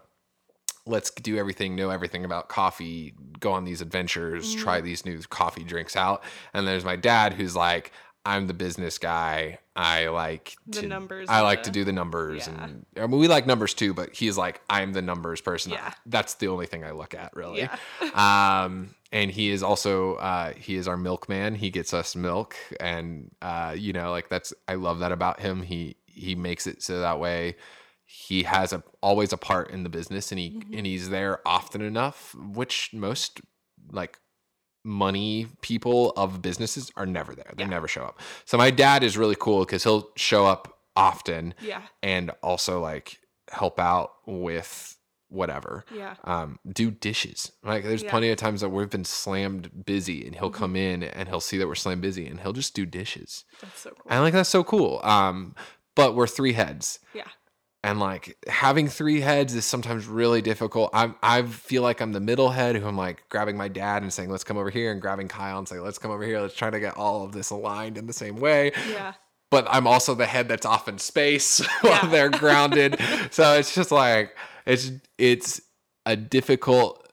let's 0.87 1.11
do 1.11 1.37
everything, 1.37 1.77
know 1.77 1.91
everything 1.91 2.25
about 2.25 2.49
coffee, 2.49 3.15
go 3.39 3.53
on 3.53 3.65
these 3.65 3.81
adventures, 3.81 4.51
Mm-hmm. 4.51 4.63
try 4.63 4.81
these 4.81 5.05
new 5.05 5.19
coffee 5.29 5.63
drinks 5.63 5.95
out. 5.95 6.25
And 6.55 6.67
there's 6.67 6.85
my 6.85 6.97
dad, 6.97 7.35
who's 7.35 7.55
like, 7.55 7.93
I'm 8.25 8.47
the 8.47 8.55
business 8.55 8.99
guy. 8.99 9.59
I 9.75 10.09
like 10.09 10.55
The 10.67 10.83
to, 10.83 10.87
numbers 10.89 11.29
I 11.31 11.41
like 11.41 11.63
to 11.63 11.71
do 11.71 11.85
the 11.85 11.93
numbers, 11.93 12.47
Yeah. 12.47 12.65
and 12.65 12.87
I 12.97 13.07
mean, 13.07 13.19
we 13.19 13.29
like 13.29 13.47
numbers 13.47 13.73
too. 13.73 13.95
But 13.95 14.15
he's 14.15 14.37
like, 14.37 14.61
I'm 14.69 14.93
the 14.93 15.01
numbers 15.03 15.41
person. 15.41 15.73
Yeah. 15.73 15.93
That's 16.05 16.35
the 16.35 16.49
only 16.49 16.67
thing 16.67 16.85
I 16.85 16.91
look 16.91 17.15
at, 17.15 17.35
really. 17.35 17.61
Yeah. 17.61 17.77
um, 18.65 18.95
and 19.13 19.31
he 19.31 19.51
is 19.51 19.63
also 19.63 20.15
uh, 20.17 20.53
he 20.53 20.77
is 20.77 20.87
our 20.87 20.97
milkman. 20.99 21.55
He 21.55 21.71
gets 21.71 21.95
us 21.95 22.15
milk, 22.15 22.57
and 22.79 23.31
uh, 23.41 23.75
you 23.77 23.93
know, 23.93 24.11
like 24.11 24.29
that's 24.29 24.53
I 24.69 24.75
love 24.75 24.99
that 25.01 25.13
about 25.13 25.41
him. 25.41 25.63
He 25.63 25.97
he 26.07 26.35
makes 26.35 26.67
it 26.67 26.83
so 26.83 27.01
that 27.01 27.19
way 27.21 27.57
he 28.05 28.43
has 28.43 28.73
a 28.73 28.83
always 29.03 29.33
a 29.33 29.37
part 29.39 29.71
in 29.71 29.83
the 29.83 29.89
business, 29.89 30.31
and 30.31 30.39
he 30.39 30.51
Mm-hmm. 30.51 30.75
and 30.75 30.87
he's 30.87 31.09
there 31.09 31.41
often 31.47 31.81
enough, 31.81 32.35
which 32.35 32.91
most 32.93 33.41
like 33.91 34.19
money 34.85 35.47
people 35.61 36.11
of 36.17 36.41
businesses 36.43 36.91
are 36.97 37.07
never 37.07 37.35
there. 37.35 37.53
They 37.57 37.65
Yeah. 37.65 37.69
never 37.71 37.89
show 37.89 38.05
up. 38.05 38.21
So 38.45 38.57
my 38.57 38.71
dad 38.71 39.03
is 39.03 39.17
really 39.19 39.37
cool 39.39 39.61
because 39.61 39.85
he'll 39.85 40.11
show 40.17 40.47
up 40.47 40.79
often 40.97 41.55
Yeah. 41.61 41.83
and 42.03 42.31
also 42.43 42.81
like 42.81 43.21
help 43.51 43.79
out 43.79 44.13
with 44.27 44.97
whatever 45.29 45.85
Yeah. 45.95 46.17
um, 46.25 46.59
do 46.69 46.91
dishes. 46.91 47.53
Like 47.63 47.85
there's 47.85 48.03
Yeah. 48.03 48.07
Mm-hmm. 48.07 48.11
plenty 48.11 48.31
of 48.31 48.37
times 48.39 48.61
that 48.63 48.71
we've 48.71 48.91
been 48.91 49.05
slammed 49.05 49.85
busy, 49.87 50.27
and 50.27 50.35
he'll 50.35 50.51
come 50.51 50.75
in 50.75 51.03
and 51.05 51.29
he'll 51.29 51.41
see 51.41 51.57
that 51.59 51.69
we're 51.69 51.77
slammed 51.77 52.03
busy, 52.03 52.27
and 52.27 52.41
he'll 52.41 52.53
just 52.53 52.75
do 52.75 52.85
dishes. 52.85 53.45
That's 53.61 53.81
so 53.81 53.91
cool. 53.91 54.07
And 54.11 54.23
like 54.23 54.33
that's 54.33 54.49
so 54.49 54.65
cool. 54.65 55.01
Um, 55.05 55.55
but 55.95 56.15
we're 56.17 56.27
three 56.27 56.55
heads, 56.55 56.99
yeah. 57.15 57.29
And 57.83 57.99
like 57.99 58.37
having 58.47 58.89
three 58.89 59.21
heads 59.21 59.55
is 59.55 59.65
sometimes 59.65 60.07
really 60.07 60.43
difficult. 60.43 60.91
I 60.93 61.15
I 61.23 61.43
feel 61.43 61.83
like 61.83 62.01
I'm 62.01 62.13
the 62.13 62.21
middle 62.21 62.51
head 62.51 62.77
who 62.77 62.87
I'm 62.87 62.97
like 62.97 63.27
grabbing 63.29 63.57
my 63.57 63.69
dad 63.69 64.03
and 64.03 64.13
saying 64.13 64.29
let's 64.31 64.45
come 64.45 64.57
over 64.59 64.71
here, 64.71 64.93
and 64.93 65.01
grabbing 65.01 65.29
Kyle 65.29 65.59
and 65.59 65.67
saying 65.69 65.83
let's 65.83 65.99
come 65.99 66.11
over 66.11 66.23
here. 66.25 66.41
Let's 66.41 66.55
try 66.55 66.71
to 66.71 66.79
get 66.81 66.97
all 66.97 67.25
of 67.25 67.33
this 67.33 67.51
aligned 67.51 67.97
in 67.97 68.07
the 68.07 68.13
same 68.13 68.37
way 68.37 68.73
Yeah. 68.91 69.15
but 69.51 69.67
I'm 69.71 69.87
also 69.87 70.15
the 70.15 70.27
head 70.27 70.47
that's 70.49 70.67
off 70.67 70.89
in 70.89 70.99
space 70.99 71.65
while 71.81 72.07
they're 72.09 72.29
grounded. 72.31 72.99
so 73.31 73.55
it's 73.59 73.75
just 73.75 73.91
like 73.91 74.37
it's 74.67 74.91
it's 75.19 75.61
a 76.07 76.17
difficult 76.17 77.07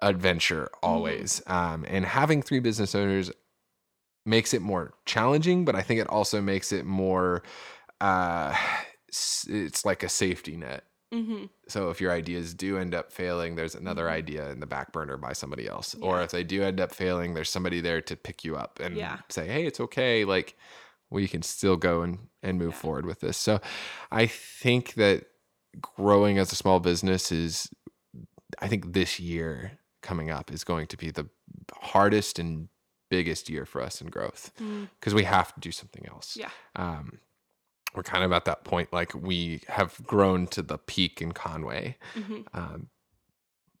adventure 0.00 0.68
Mm-hmm. 0.74 0.86
always. 0.88 1.42
Um, 1.46 1.84
and 1.88 2.04
having 2.04 2.42
three 2.42 2.60
business 2.60 2.94
owners 2.94 3.30
makes 4.24 4.52
it 4.52 4.60
more 4.62 4.94
challenging, 5.04 5.64
but 5.64 5.74
I 5.76 5.82
think 5.82 6.00
it 6.00 6.08
also 6.08 6.40
makes 6.40 6.72
it 6.72 6.84
more. 6.84 7.42
Uh, 8.00 8.54
it's 9.08 9.84
like 9.84 10.02
a 10.02 10.08
safety 10.08 10.56
net. 10.56 10.84
Mm-hmm. 11.14 11.44
So 11.68 11.90
if 11.90 12.00
your 12.00 12.10
ideas 12.12 12.52
do 12.52 12.78
end 12.78 12.94
up 12.94 13.12
failing, 13.12 13.54
there's 13.54 13.74
another 13.76 14.06
Mhm. 14.06 14.10
idea 14.10 14.50
in 14.50 14.60
the 14.60 14.66
back 14.66 14.92
burner 14.92 15.16
by 15.16 15.32
somebody 15.32 15.68
else. 15.68 15.94
Or 16.00 16.20
if 16.22 16.30
they 16.32 16.42
do 16.44 16.62
end 16.62 16.80
up 16.80 16.92
failing, 16.92 17.34
there's 17.34 17.48
somebody 17.50 17.80
there 17.80 18.00
to 18.02 18.16
pick 18.16 18.44
you 18.44 18.56
up 18.56 18.80
and 18.80 18.96
Yeah. 18.96 19.20
say, 19.28 19.46
"Hey, 19.46 19.66
it's 19.66 19.78
okay. 19.80 20.24
Like 20.24 20.56
we 21.08 21.28
can 21.28 21.42
still 21.42 21.76
go 21.76 22.02
and 22.02 22.28
and 22.42 22.58
move 22.58 22.72
Yeah. 22.72 22.78
forward 22.80 23.06
with 23.06 23.20
this." 23.20 23.36
So 23.36 23.60
I 24.10 24.26
think 24.26 24.94
that 24.94 25.26
growing 25.80 26.38
as 26.38 26.52
a 26.52 26.56
small 26.56 26.80
business 26.80 27.30
is 27.30 27.70
I 28.58 28.68
think 28.68 28.92
this 28.92 29.20
year 29.20 29.78
coming 30.02 30.30
up 30.30 30.50
is 30.50 30.64
going 30.64 30.86
to 30.88 30.96
be 30.96 31.10
the 31.10 31.28
hardest 31.80 32.38
and 32.38 32.68
biggest 33.10 33.48
year 33.50 33.64
for 33.66 33.80
us 33.82 34.00
in 34.00 34.08
growth 34.08 34.52
Mm. 34.58 34.88
because 34.98 35.14
we 35.14 35.24
have 35.24 35.52
to 35.54 35.60
do 35.60 35.70
something 35.70 36.06
else 36.06 36.36
Yeah. 36.36 36.50
um, 36.74 37.20
we're 37.96 38.02
kind 38.02 38.22
of 38.22 38.32
at 38.32 38.44
that 38.44 38.62
point 38.64 38.92
like 38.92 39.12
we 39.14 39.62
have 39.68 39.98
grown 40.06 40.46
to 40.48 40.62
the 40.62 40.78
peak 40.78 41.20
in 41.22 41.32
conway 41.32 41.96
hmm 42.14 42.42
um, 42.54 42.88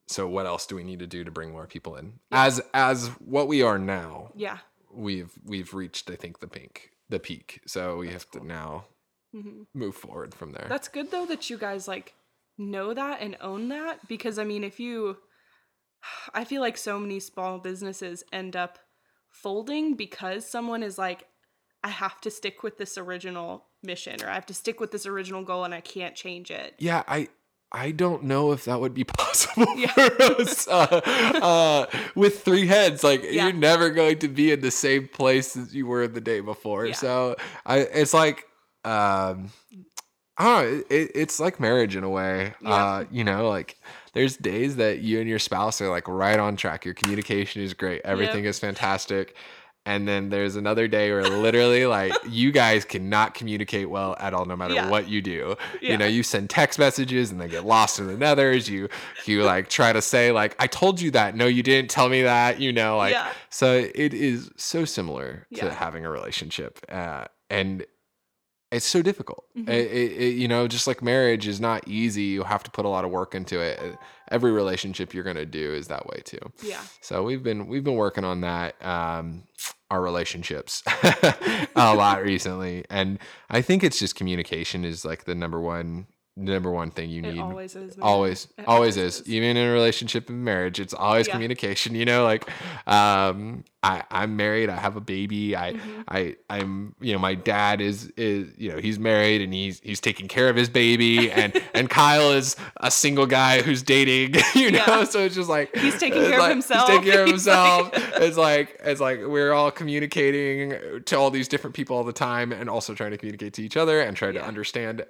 so 0.08 0.26
what 0.28 0.46
else 0.46 0.66
do 0.66 0.76
we 0.76 0.84
need 0.84 1.00
to 1.00 1.06
do 1.06 1.24
to 1.24 1.30
bring 1.30 1.52
more 1.52 1.66
people 1.66 1.96
in 1.96 2.14
Yeah. 2.30 2.44
as 2.46 2.60
as 2.74 3.08
what 3.20 3.46
we 3.48 3.62
are 3.62 3.78
now 3.78 4.30
Yeah. 4.34 4.58
we've 4.90 5.32
we've 5.44 5.74
reached 5.74 6.10
i 6.10 6.16
think 6.16 6.40
the 6.40 6.48
peak 6.48 6.92
the 7.08 7.18
peak 7.20 7.60
so 7.66 7.98
we 7.98 8.06
That's 8.08 8.24
have 8.24 8.30
cool. 8.30 8.40
to 8.42 8.46
now 8.46 8.84
hmm 9.32 9.62
move 9.74 9.94
forward 9.94 10.34
from 10.34 10.52
there 10.52 10.66
That's 10.68 10.88
good 10.88 11.10
though 11.10 11.26
that 11.26 11.50
you 11.50 11.58
guys 11.58 11.86
like 11.86 12.14
know 12.56 12.94
that 12.94 13.20
and 13.20 13.36
own 13.42 13.68
that 13.68 14.08
because 14.08 14.38
I 14.38 14.44
mean 14.44 14.64
if 14.64 14.80
you 14.80 15.18
I 16.34 16.44
feel 16.44 16.62
like 16.62 16.78
so 16.78 16.98
many 16.98 17.20
small 17.20 17.58
businesses 17.58 18.24
end 18.32 18.56
up 18.56 18.78
folding 19.28 19.94
because 19.94 20.48
someone 20.48 20.82
is 20.82 20.96
like 20.96 21.26
I 21.86 21.90
have 21.90 22.20
to 22.22 22.30
stick 22.30 22.62
with 22.64 22.78
this 22.78 22.98
original 22.98 23.64
mission 23.82 24.16
or 24.22 24.28
I 24.28 24.34
have 24.34 24.46
to 24.46 24.54
stick 24.54 24.80
with 24.80 24.90
this 24.90 25.06
original 25.06 25.42
goal 25.44 25.62
and 25.64 25.72
I 25.72 25.80
can't 25.80 26.14
change 26.24 26.50
it. 26.50 26.74
yeah 26.78 27.02
i 27.06 27.28
I 27.72 27.90
don't 27.90 28.22
know 28.24 28.52
if 28.52 28.64
that 28.66 28.80
would 28.80 28.94
be 28.94 29.04
possible 29.22 29.66
Yeah. 29.76 29.92
for 29.92 30.22
us 30.40 30.66
uh, 30.68 31.00
uh, 31.52 31.86
with 32.14 32.34
three 32.44 32.66
heads. 32.66 33.02
Like 33.02 33.22
Yeah. 33.24 33.44
you're 33.44 33.52
never 33.52 33.90
going 33.90 34.18
to 34.20 34.28
be 34.28 34.52
in 34.52 34.60
the 34.60 34.70
same 34.70 35.08
place 35.08 35.56
as 35.56 35.74
you 35.74 35.84
were 35.86 36.06
the 36.06 36.20
day 36.20 36.40
before. 36.40 36.86
Yeah. 36.86 36.94
So 36.94 37.36
I, 37.66 37.78
it's 37.80 38.14
like, 38.14 38.46
um, 38.84 39.50
I 40.38 40.44
don't 40.44 40.54
know. 40.78 40.84
It, 40.90 41.10
it's 41.14 41.40
like 41.40 41.58
marriage 41.58 41.96
in 41.96 42.04
a 42.04 42.08
way. 42.10 42.54
Uh, 42.64 43.04
you 43.10 43.24
know, 43.24 43.48
like 43.48 43.76
there's 44.14 44.36
days 44.36 44.76
that 44.76 45.00
you 45.00 45.18
and 45.20 45.28
your 45.28 45.40
spouse 45.40 45.80
are 45.80 45.88
like 45.90 46.06
right 46.08 46.38
on 46.38 46.56
track. 46.56 46.84
Your 46.84 46.94
communication 46.94 47.62
is 47.62 47.74
great. 47.74 48.00
Everything 48.04 48.44
is 48.44 48.58
fantastic. 48.60 49.34
And 49.86 50.06
then 50.08 50.30
there's 50.30 50.56
another 50.56 50.88
day 50.88 51.12
where 51.12 51.22
literally 51.28 51.86
like 51.86 52.12
you 52.28 52.50
guys 52.52 52.84
cannot 52.84 53.34
communicate 53.34 53.88
well 53.88 54.16
at 54.18 54.34
all, 54.34 54.44
no 54.44 54.56
matter 54.56 54.74
Yeah. 54.74 54.90
what 54.90 55.08
you 55.08 55.22
do. 55.22 55.56
Yeah. 55.80 55.92
You 55.92 55.98
know, 55.98 56.06
you 56.06 56.22
send 56.24 56.50
text 56.50 56.78
messages 56.78 57.30
and 57.30 57.40
they 57.40 57.48
get 57.48 57.64
lost 57.64 57.98
in 58.00 58.08
the 58.08 58.14
nethers. 58.14 58.68
You 58.68 58.88
you 59.26 59.44
like 59.44 59.68
try 59.68 59.92
to 59.92 60.02
say 60.02 60.32
like 60.32 60.56
I 60.58 60.66
told 60.66 61.00
you 61.00 61.12
that. 61.12 61.36
No, 61.36 61.46
you 61.46 61.62
didn't 61.62 61.88
tell 61.90 62.08
me 62.08 62.22
that. 62.22 62.60
You 62.60 62.72
know, 62.72 62.96
like 62.98 63.12
yeah. 63.12 63.30
so 63.48 63.88
it 63.94 64.12
is 64.12 64.50
so 64.56 64.84
similar 64.84 65.46
to 65.54 65.70
having 65.72 66.04
a 66.04 66.10
relationship, 66.10 66.80
uh, 66.90 67.26
and 67.48 67.86
it's 68.72 68.84
so 68.86 69.00
difficult. 69.00 69.44
Mhm. 69.56 69.68
It, 69.68 69.86
it, 69.92 70.12
it- 70.12 70.34
you 70.36 70.48
know, 70.48 70.66
just 70.66 70.88
like 70.88 71.00
marriage 71.00 71.46
is 71.46 71.60
not 71.60 71.86
easy. 71.86 72.24
You 72.24 72.42
have 72.42 72.64
to 72.64 72.70
put 72.72 72.84
a 72.84 72.88
lot 72.88 73.04
of 73.04 73.12
work 73.12 73.34
into 73.36 73.60
it. 73.60 73.80
Every 74.30 74.52
relationship 74.52 75.14
you're 75.14 75.24
gonna 75.24 75.46
do 75.46 75.72
is 75.74 75.88
that 75.88 76.06
way 76.06 76.22
too. 76.24 76.40
Yeah. 76.62 76.82
So 77.00 77.22
we've 77.22 77.42
been 77.42 77.66
we've 77.66 77.84
been 77.84 77.96
working 77.96 78.24
on 78.24 78.40
that, 78.42 78.74
um, 78.84 79.44
our 79.90 80.02
relationships 80.02 80.82
a 81.76 81.94
lot 81.94 82.22
recently, 82.22 82.84
and 82.90 83.18
I 83.50 83.62
think 83.62 83.84
it's 83.84 83.98
just 83.98 84.16
communication 84.16 84.84
is 84.84 85.04
like 85.04 85.24
the 85.24 85.34
number 85.34 85.60
one 85.60 86.06
number 86.38 86.70
one 86.70 86.90
thing 86.90 87.08
you 87.08 87.22
It 87.22 87.32
need 87.32 87.40
always 87.40 87.74
is. 87.74 87.96
man. 87.96 88.06
always 88.06 88.46
It 88.58 88.68
always 88.68 88.98
is 88.98 89.22
even 89.26 89.56
in 89.56 89.66
a 89.68 89.72
relationship 89.72 90.28
and 90.28 90.44
marriage 90.44 90.78
it's 90.78 90.92
always 90.92 91.26
Yeah. 91.26 91.32
communication 91.32 91.94
you 91.94 92.04
know 92.04 92.24
like 92.24 92.46
um 92.86 93.64
i 93.82 94.02
i'm 94.10 94.36
married 94.36 94.68
i 94.68 94.76
have 94.76 94.96
a 94.96 95.00
baby 95.00 95.56
i 95.56 95.72
Mhm. 95.72 96.04
i 96.08 96.36
i'm 96.50 96.94
you 97.00 97.14
know 97.14 97.18
my 97.18 97.34
dad 97.34 97.80
is 97.80 98.12
is 98.18 98.48
you 98.58 98.70
know 98.70 98.76
he's 98.78 98.98
married 98.98 99.40
and 99.40 99.54
he's 99.54 99.80
he's 99.80 99.98
taking 99.98 100.28
care 100.28 100.50
of 100.50 100.56
his 100.56 100.68
baby 100.68 101.30
and 101.30 101.58
and 101.74 101.88
kyle 101.88 102.32
is 102.32 102.54
a 102.78 102.90
single 102.90 103.26
guy 103.26 103.62
who's 103.62 103.82
dating 103.82 104.34
you 104.54 104.70
know 104.70 104.84
Yeah. 104.86 105.04
so 105.04 105.20
it's 105.20 105.34
just 105.34 105.48
like 105.48 105.74
He's 105.76 105.98
taking 105.98 106.22
care 106.22 106.40
of 106.40 106.50
himself. 106.50 106.86
he's 106.88 106.98
taking 106.98 107.12
care 107.12 107.22
of 107.22 107.28
himself 107.28 107.90
it's 108.20 108.36
like 108.36 108.78
it's 108.84 109.00
like 109.00 109.20
we're 109.26 109.54
all 109.54 109.70
communicating 109.70 111.02
to 111.06 111.16
all 111.16 111.30
these 111.30 111.48
different 111.48 111.74
people 111.74 111.96
all 111.96 112.04
the 112.04 112.12
time 112.12 112.52
and 112.52 112.68
also 112.68 112.94
trying 112.94 113.12
to 113.12 113.16
communicate 113.18 113.54
to 113.54 113.62
each 113.62 113.76
other 113.78 114.00
and 114.00 114.18
try 114.18 114.30
to 114.32 114.42
understand 114.44 115.04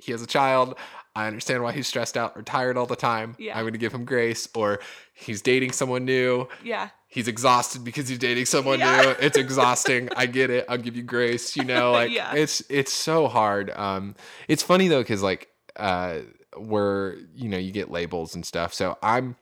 he 0.00 0.12
has 0.12 0.22
a 0.22 0.26
child 0.26 0.76
i 1.16 1.26
understand 1.26 1.62
why 1.62 1.72
he's 1.72 1.86
stressed 1.86 2.16
out 2.16 2.32
or 2.36 2.42
tired 2.42 2.76
all 2.76 2.86
the 2.86 2.96
time 2.96 3.34
Yeah. 3.38 3.56
i'm 3.56 3.62
going 3.64 3.72
to 3.72 3.78
give 3.78 3.92
him 3.92 4.04
grace 4.04 4.48
or 4.54 4.80
he's 5.14 5.42
dating 5.42 5.72
someone 5.72 6.04
new 6.04 6.46
Yeah. 6.62 6.90
he's 7.08 7.28
exhausted 7.28 7.84
because 7.84 8.08
he's 8.08 8.18
dating 8.18 8.46
someone 8.46 8.78
Yeah. 8.78 9.02
new 9.02 9.08
it's 9.26 9.36
exhausting 9.46 10.08
i 10.16 10.26
get 10.26 10.50
it 10.50 10.64
i'll 10.68 10.78
give 10.78 10.96
you 10.96 11.02
grace 11.02 11.56
you 11.56 11.64
know 11.64 11.92
like 11.92 12.10
Yeah. 12.10 12.34
it's 12.34 12.62
it's 12.70 12.92
so 12.92 13.28
hard 13.28 13.70
um 13.70 14.14
it's 14.48 14.62
funny 14.62 14.88
though 14.88 15.00
because 15.02 15.22
like 15.22 15.48
uh, 15.76 16.20
where 16.56 17.16
you 17.34 17.48
know 17.48 17.58
you 17.58 17.70
get 17.70 17.88
labels 17.90 18.34
and 18.34 18.44
stuff. 18.44 18.74
So 18.74 18.98
I'm 19.00 19.36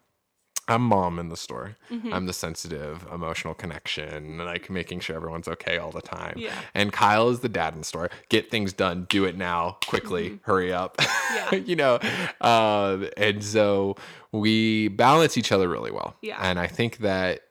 I'm 0.68 0.82
mom 0.82 1.18
in 1.18 1.28
the 1.28 1.36
store. 1.36 1.76
Mhm. 1.90 2.12
I'm 2.12 2.26
the 2.26 2.32
sensitive, 2.32 3.06
emotional 3.12 3.54
connection, 3.54 4.38
like 4.38 4.68
making 4.68 5.00
sure 5.00 5.14
everyone's 5.14 5.46
okay 5.48 5.78
all 5.78 5.92
the 5.92 6.00
time. 6.02 6.34
Yeah. 6.36 6.58
And 6.74 6.92
Kyle 6.92 7.28
is 7.28 7.40
the 7.40 7.48
dad 7.48 7.74
in 7.74 7.80
the 7.80 7.84
store. 7.84 8.10
Get 8.28 8.50
things 8.50 8.72
done. 8.72 9.06
Do 9.08 9.24
it 9.24 9.36
now. 9.36 9.78
Quickly. 9.86 10.40
Hurry 10.42 10.72
up. 10.72 10.96
Mm-hmm. 10.96 11.54
Yeah. 11.54 11.60
you 11.66 11.76
know. 11.76 11.98
Um, 12.40 13.08
and 13.16 13.44
so 13.44 13.96
we 14.32 14.88
balance 14.88 15.36
each 15.38 15.52
other 15.52 15.68
really 15.68 15.90
well. 15.92 16.16
Yeah. 16.20 16.38
And 16.40 16.58
I 16.58 16.66
think 16.66 16.98
that 16.98 17.42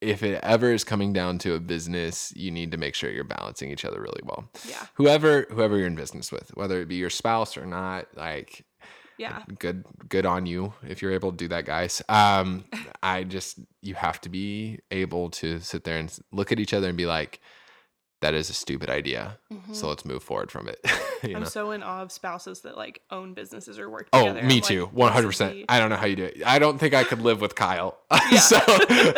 if 0.00 0.22
it 0.22 0.40
ever 0.42 0.72
is 0.72 0.82
coming 0.82 1.12
down 1.12 1.36
to 1.40 1.52
a 1.54 1.60
business, 1.60 2.32
you 2.34 2.50
need 2.50 2.70
to 2.70 2.78
make 2.78 2.94
sure 2.94 3.10
you're 3.10 3.22
balancing 3.22 3.70
each 3.70 3.84
other 3.84 4.00
really 4.00 4.22
well. 4.24 4.48
Yeah. 4.66 4.86
Whoever 4.94 5.46
whoever 5.50 5.76
you're 5.76 5.86
in 5.86 5.94
business 5.94 6.32
with, 6.32 6.50
whether 6.56 6.80
it 6.80 6.86
be 6.88 6.94
your 6.94 7.10
spouse 7.10 7.58
or 7.58 7.66
not, 7.66 8.06
like 8.16 8.64
Yeah. 9.20 9.42
good 9.58 9.84
good 10.08 10.24
on 10.24 10.46
you 10.46 10.72
if 10.82 11.02
you're 11.02 11.12
able 11.12 11.30
to 11.30 11.36
do 11.36 11.48
that 11.48 11.66
guys 11.66 12.00
um 12.08 12.64
i 13.02 13.22
just 13.22 13.58
you 13.82 13.94
have 13.94 14.18
to 14.22 14.30
be 14.30 14.80
able 14.90 15.28
to 15.30 15.60
sit 15.60 15.84
there 15.84 15.98
and 15.98 16.08
look 16.32 16.50
at 16.52 16.58
each 16.58 16.72
other 16.72 16.88
and 16.88 16.96
be 16.96 17.04
like 17.04 17.40
that 18.20 18.34
is 18.34 18.50
a 18.50 18.52
stupid 18.54 18.90
idea 18.90 19.38
so 19.72 19.88
let's 19.88 20.04
move 20.04 20.22
forward 20.22 20.50
from 20.50 20.68
it 20.68 20.78
Mm-hmm. 21.20 21.36
I'm 21.36 21.42
know 21.42 21.48
so 21.50 21.70
in 21.72 21.82
awe 21.82 22.00
of 22.00 22.10
spouses 22.10 22.62
that 22.62 22.78
like 22.78 23.02
own 23.10 23.34
businesses 23.34 23.78
or 23.78 23.90
work 23.90 24.08
Oh, 24.14 24.20
together. 24.28 24.42
me 24.46 24.56
I'm 24.56 24.62
too. 24.62 24.86
One 24.86 25.12
hundred 25.12 25.26
percent. 25.26 25.66
I 25.68 25.78
don't 25.78 25.90
know 25.90 25.96
how 25.96 26.06
you 26.06 26.16
do 26.16 26.24
it. 26.24 26.40
I 26.46 26.58
don't 26.58 26.78
think 26.78 26.94
I 26.94 27.04
could 27.04 27.20
live 27.20 27.42
with 27.42 27.54
Kyle. 27.54 27.98
so, 28.40 28.56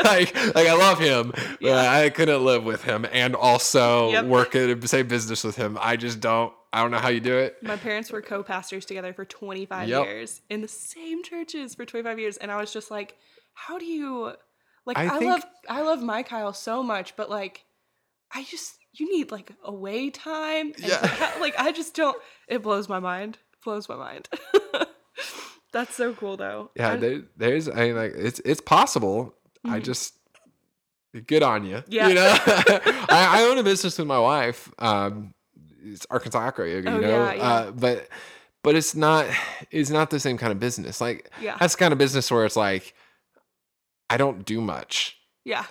like, 0.03 0.34
like 0.53 0.66
I 0.66 0.74
love 0.76 0.98
him, 0.98 1.30
but 1.30 1.59
Yeah. 1.61 1.92
I 1.92 2.11
couldn't 2.11 2.44
live 2.44 2.64
with 2.64 2.82
him 2.82 3.07
and 3.12 3.36
also 3.36 4.11
Yep. 4.11 4.24
work 4.24 4.57
at 4.57 4.80
the 4.80 4.88
same 4.88 5.07
business 5.07 5.44
with 5.44 5.55
him. 5.55 5.78
I 5.80 5.94
just 5.94 6.18
don't. 6.18 6.53
I 6.72 6.82
don't 6.82 6.90
know 6.90 6.98
how 6.98 7.07
you 7.09 7.20
do 7.20 7.38
it. 7.38 7.62
My 7.62 7.76
parents 7.76 8.11
were 8.11 8.20
co-pastors 8.20 8.84
together 8.84 9.12
for 9.12 9.24
25 9.24 9.88
Yep. 9.88 10.05
years 10.05 10.40
in 10.50 10.61
the 10.61 10.66
same 10.66 11.22
churches 11.22 11.76
for 11.76 11.84
25 11.84 12.18
years, 12.18 12.36
and 12.36 12.50
I 12.50 12.57
was 12.57 12.72
just 12.72 12.90
like, 12.90 13.14
how 13.55 13.78
do 13.78 13.84
you? 13.84 14.32
Like, 14.86 14.98
I 14.98 15.05
I, 15.07 15.18
think- 15.20 15.30
love 15.30 15.44
I 15.68 15.82
love 15.82 16.03
my 16.03 16.24
Kyle 16.24 16.53
so 16.53 16.82
much, 16.82 17.14
but 17.14 17.30
like, 17.30 17.62
I 18.34 18.42
just 18.42 18.74
you 18.95 19.11
need 19.11 19.30
like 19.30 19.51
away 19.64 20.11
time. 20.11 20.72
Yeah. 20.78 21.32
like 21.40 21.55
I 21.59 21.72
just 21.72 21.95
don't. 21.95 22.16
It 22.49 22.62
blows 22.62 22.88
my 22.88 22.99
mind. 23.01 23.38
Blows 23.64 23.88
my 23.88 23.97
mind. 23.97 24.28
That's 25.72 25.95
so 25.95 26.12
cool 26.12 26.36
though. 26.36 26.70
Yeah, 26.76 26.93
I- 26.93 26.97
there, 26.97 27.22
there's. 27.36 27.68
I 27.68 27.74
mean, 27.86 27.97
like 27.97 28.12
it's 28.14 28.40
it's 28.45 28.61
possible. 28.61 29.34
I 29.64 29.80
Mhm. 29.80 29.84
just 29.84 30.14
good 31.26 31.43
on 31.43 31.64
you. 31.64 31.82
Yeah. 31.88 32.09
You 32.09 32.14
know, 32.14 32.26
I, 32.47 33.28
I 33.40 33.43
own 33.45 33.59
a 33.59 33.62
business 33.62 33.97
with 33.99 34.07
my 34.07 34.18
wife. 34.18 34.70
Um, 34.78 35.32
it's 35.84 36.07
Arkansas 36.11 36.38
Acro 36.40 36.66
Yoga. 36.66 36.90
You 36.90 36.97
Oh, 36.97 37.01
know, 37.01 37.09
yeah, 37.09 37.32
yeah. 37.34 37.43
Uh, 37.43 37.70
but 37.70 38.09
but 38.62 38.74
it's 38.76 38.95
not 38.95 39.26
it's 39.70 39.90
not 39.90 40.11
the 40.11 40.20
same 40.20 40.36
kind 40.36 40.53
of 40.53 40.61
business. 40.61 41.01
Like 41.01 41.30
yeah, 41.40 41.57
that's 41.59 41.74
the 41.74 41.78
kind 41.78 41.93
of 41.93 41.99
business 41.99 42.30
where 42.30 42.45
it's 42.45 42.57
like 42.57 42.95
I 44.11 44.16
don't 44.18 44.45
do 44.45 44.61
much. 44.61 45.16
yeah. 45.45 45.64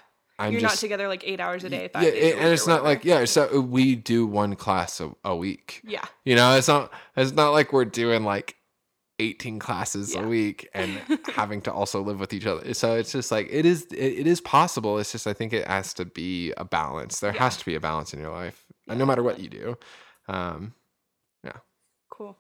I'm 0.46 0.52
You're 0.54 0.62
just 0.62 0.76
not 0.76 0.80
together 0.80 1.08
like 1.08 1.24
eight 1.26 1.40
hours 1.40 1.64
a 1.64 1.70
day. 1.70 1.90
Yeah, 1.94 2.02
and 2.02 2.54
it's 2.54 2.68
not 2.68 2.84
like 2.84 3.06
yeah. 3.06 3.26
So 3.26 3.60
we 3.62 3.96
do 3.96 4.26
one 4.26 4.56
class 4.56 5.00
a, 5.00 5.12
a 5.24 5.36
week. 5.36 5.82
yeah, 5.84 6.06
You 6.26 6.36
know, 6.36 6.56
it's 6.58 6.68
not 6.68 6.92
it's 7.16 7.32
not 7.34 7.52
like 7.52 7.72
we're 7.74 7.86
doing 7.86 8.24
like 8.24 8.56
18 9.20 9.60
classes 9.60 10.16
Yeah. 10.16 10.22
a 10.24 10.28
week 10.28 10.68
and 10.74 11.00
having 11.36 11.62
to 11.62 11.72
also 11.74 12.02
live 12.02 12.20
with 12.20 12.34
each 12.34 12.46
other. 12.48 12.74
So 12.74 12.96
it's 12.96 13.12
just 13.12 13.32
like 13.32 13.48
it 13.52 13.66
is 13.66 13.84
it, 13.92 14.20
it 14.22 14.28
is 14.28 14.42
possible. 14.42 14.98
It's 14.98 15.12
just 15.12 15.28
I 15.28 15.34
think 15.34 15.54
it 15.54 15.68
has 15.68 15.94
to 15.96 16.06
be 16.06 16.54
a 16.58 16.66
balance. 16.66 17.20
There 17.20 17.34
Yeah. 17.34 17.44
has 17.44 17.58
to 17.58 17.66
be 17.66 17.76
a 17.76 17.80
balance 17.80 18.14
in 18.14 18.20
your 18.20 18.32
life. 18.32 18.66
Yeah, 18.88 18.96
no 18.96 19.06
matter 19.06 19.22
what 19.24 19.40
you 19.40 19.48
do. 19.50 19.78
Um 20.28 20.74
yeah 21.44 21.58
cool. 22.10 22.38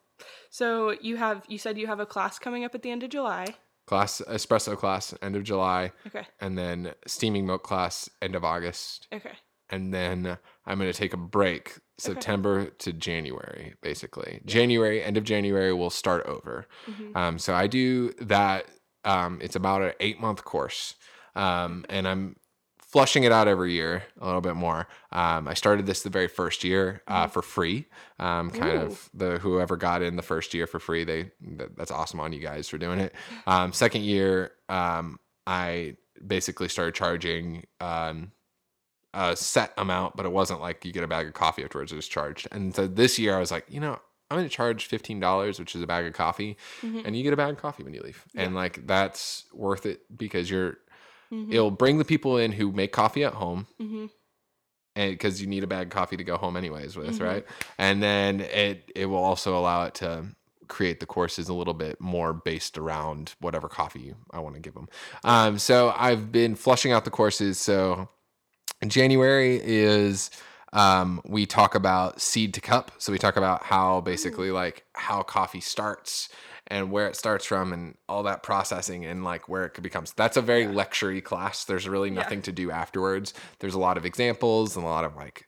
So 0.49 0.95
you 1.01 1.17
have 1.17 1.45
you 1.47 1.57
said 1.59 1.77
you 1.77 1.85
have 1.87 1.99
a 1.99 2.05
class 2.05 2.39
coming 2.39 2.63
up 2.63 2.73
at 2.73 2.81
the 2.81 2.89
end 2.89 3.03
of 3.03 3.09
July. 3.11 3.45
Class 3.91 4.21
espresso 4.29 4.77
class 4.77 5.13
end 5.21 5.35
of 5.35 5.43
July 5.43 5.91
Okay. 6.07 6.25
and 6.39 6.57
then 6.57 6.93
steaming 7.05 7.45
milk 7.45 7.61
class 7.61 8.09
end 8.21 8.35
of 8.35 8.45
August 8.45 9.07
Okay. 9.11 9.33
and 9.69 9.93
then 9.93 10.37
I'm 10.65 10.77
going 10.79 10.89
to 10.89 10.97
take 10.97 11.13
a 11.13 11.17
break 11.17 11.77
September 11.97 12.67
to 12.83 12.93
January 12.93 13.73
basically. 13.81 14.39
January 14.45 15.03
end 15.03 15.17
of 15.17 15.25
January 15.25 15.73
we'll 15.73 15.89
start 15.89 16.25
over. 16.25 16.67
Mhm. 16.89 17.15
Um, 17.17 17.37
so 17.37 17.53
I 17.53 17.67
do 17.67 18.13
that. 18.21 18.65
Um, 19.03 19.39
it's 19.41 19.57
about 19.57 19.81
an 19.81 19.91
eight 19.99 20.21
month 20.21 20.45
course, 20.45 20.95
um, 21.35 21.85
and 21.89 22.07
I'm 22.07 22.37
flushing 22.91 23.23
it 23.23 23.31
out 23.31 23.47
every 23.47 23.71
year 23.73 24.03
a 24.19 24.25
little 24.25 24.41
bit 24.41 24.55
more. 24.55 24.87
Um, 25.11 25.47
I 25.47 25.53
started 25.53 25.85
this 25.85 26.03
the 26.03 26.09
very 26.09 26.27
first 26.27 26.63
year 26.63 27.01
uh, 27.07 27.27
for 27.27 27.41
free. 27.41 27.85
Um, 28.19 28.51
kind 28.51 28.77
of 28.81 29.09
the 29.13 29.37
whoever 29.39 29.77
got 29.77 30.01
in 30.01 30.15
the 30.17 30.21
first 30.21 30.53
year 30.53 30.67
for 30.67 30.79
free. 30.79 31.03
They 31.03 31.31
that, 31.57 31.75
that's 31.77 31.91
awesome 31.91 32.19
on 32.19 32.33
you 32.33 32.39
guys 32.39 32.67
for 32.67 32.77
doing 32.77 32.99
it. 32.99 33.13
Um, 33.47 33.71
second 33.73 34.03
year, 34.03 34.51
um, 34.69 35.19
I 35.47 35.95
basically 36.25 36.67
started 36.67 36.93
charging. 36.95 37.65
Um, 37.79 38.31
a 39.13 39.35
set 39.35 39.73
amount, 39.77 40.15
but 40.15 40.25
it 40.25 40.31
wasn't 40.31 40.61
like 40.61 40.85
you 40.85 40.93
get 40.93 41.03
a 41.03 41.07
bag 41.07 41.27
of 41.27 41.33
coffee 41.33 41.65
afterwards. 41.65 41.91
It 41.91 41.97
was 41.97 42.07
charged. 42.07 42.47
And 42.53 42.73
so 42.73 42.87
this 42.87 43.19
year 43.19 43.35
I 43.35 43.39
was 43.41 43.51
like, 43.51 43.65
you 43.67 43.81
know, 43.81 43.99
I'm 44.29 44.37
going 44.37 44.47
to 44.47 44.55
charge 44.55 44.87
$15, 44.87 45.59
which 45.59 45.75
is 45.75 45.81
a 45.81 45.85
bag 45.85 46.05
of 46.05 46.13
coffee 46.13 46.55
Mhm. 46.81 47.05
and 47.05 47.13
you 47.17 47.21
get 47.21 47.33
a 47.33 47.35
bag 47.35 47.49
of 47.51 47.57
coffee 47.57 47.83
when 47.83 47.93
you 47.93 48.01
leave. 48.01 48.23
And 48.35 48.55
like 48.55 48.87
that's 48.87 49.43
worth 49.51 49.85
it 49.85 50.03
because 50.17 50.49
you're 50.49 50.77
Mhm. 51.31 51.53
it'll 51.53 51.71
bring 51.71 51.97
the 51.97 52.05
people 52.05 52.37
in 52.37 52.51
who 52.51 52.71
make 52.71 52.91
coffee 52.91 53.23
at 53.23 53.33
home 53.33 53.67
Mhm. 53.79 54.09
and 54.95 55.11
because 55.11 55.41
you 55.41 55.47
need 55.47 55.63
a 55.63 55.67
bag 55.67 55.87
of 55.87 55.93
coffee 55.93 56.17
to 56.17 56.23
go 56.23 56.37
home 56.37 56.57
anyways 56.57 56.97
with, 56.97 57.17
Mhm. 57.19 57.25
right? 57.25 57.45
And 57.77 58.03
then 58.03 58.41
it 58.41 58.91
it 58.95 59.05
will 59.05 59.23
also 59.23 59.57
allow 59.57 59.83
it 59.85 59.95
to 59.95 60.25
create 60.67 60.99
the 61.01 61.05
courses 61.05 61.49
a 61.49 61.53
little 61.53 61.73
bit 61.73 61.99
more 61.99 62.31
based 62.33 62.77
around 62.77 63.33
whatever 63.39 63.67
coffee 63.67 64.13
I 64.31 64.39
want 64.39 64.55
to 64.55 64.61
give 64.61 64.73
them. 64.73 64.87
Um, 65.23 65.57
so 65.59 65.93
I've 65.97 66.31
been 66.31 66.55
flushing 66.55 66.91
out 66.93 67.03
the 67.05 67.11
courses. 67.11 67.57
So 67.59 68.07
January 68.87 69.59
is 69.63 70.31
um, 70.73 71.21
we 71.25 71.45
talk 71.45 71.75
about 71.75 72.21
seed 72.21 72.53
to 72.53 72.61
cup. 72.61 72.93
So 72.97 73.11
we 73.11 73.17
talk 73.19 73.35
about 73.35 73.63
how 73.63 73.99
basically 73.99 74.51
like 74.51 74.85
how 74.93 75.21
coffee 75.21 75.59
starts 75.59 76.29
and 76.71 76.89
where 76.89 77.07
it 77.07 77.17
starts 77.17 77.45
from 77.45 77.73
and 77.73 77.97
all 78.07 78.23
that 78.23 78.43
processing 78.43 79.05
and 79.05 79.25
like 79.25 79.49
where 79.49 79.65
it 79.65 79.71
could 79.71 79.83
becomes. 79.83 80.13
That's 80.13 80.37
a 80.37 80.41
very 80.41 80.65
lectury 80.65 81.21
class. 81.21 81.65
There's 81.65 81.87
really 81.87 82.09
Yeah. 82.09 82.21
nothing 82.21 82.41
to 82.43 82.51
do 82.51 82.71
afterwards. 82.71 83.33
There's 83.59 83.73
a 83.73 83.79
lot 83.79 83.97
of 83.97 84.05
examples 84.05 84.77
and 84.77 84.85
a 84.85 84.89
lot 84.89 85.03
of 85.03 85.15
like 85.15 85.47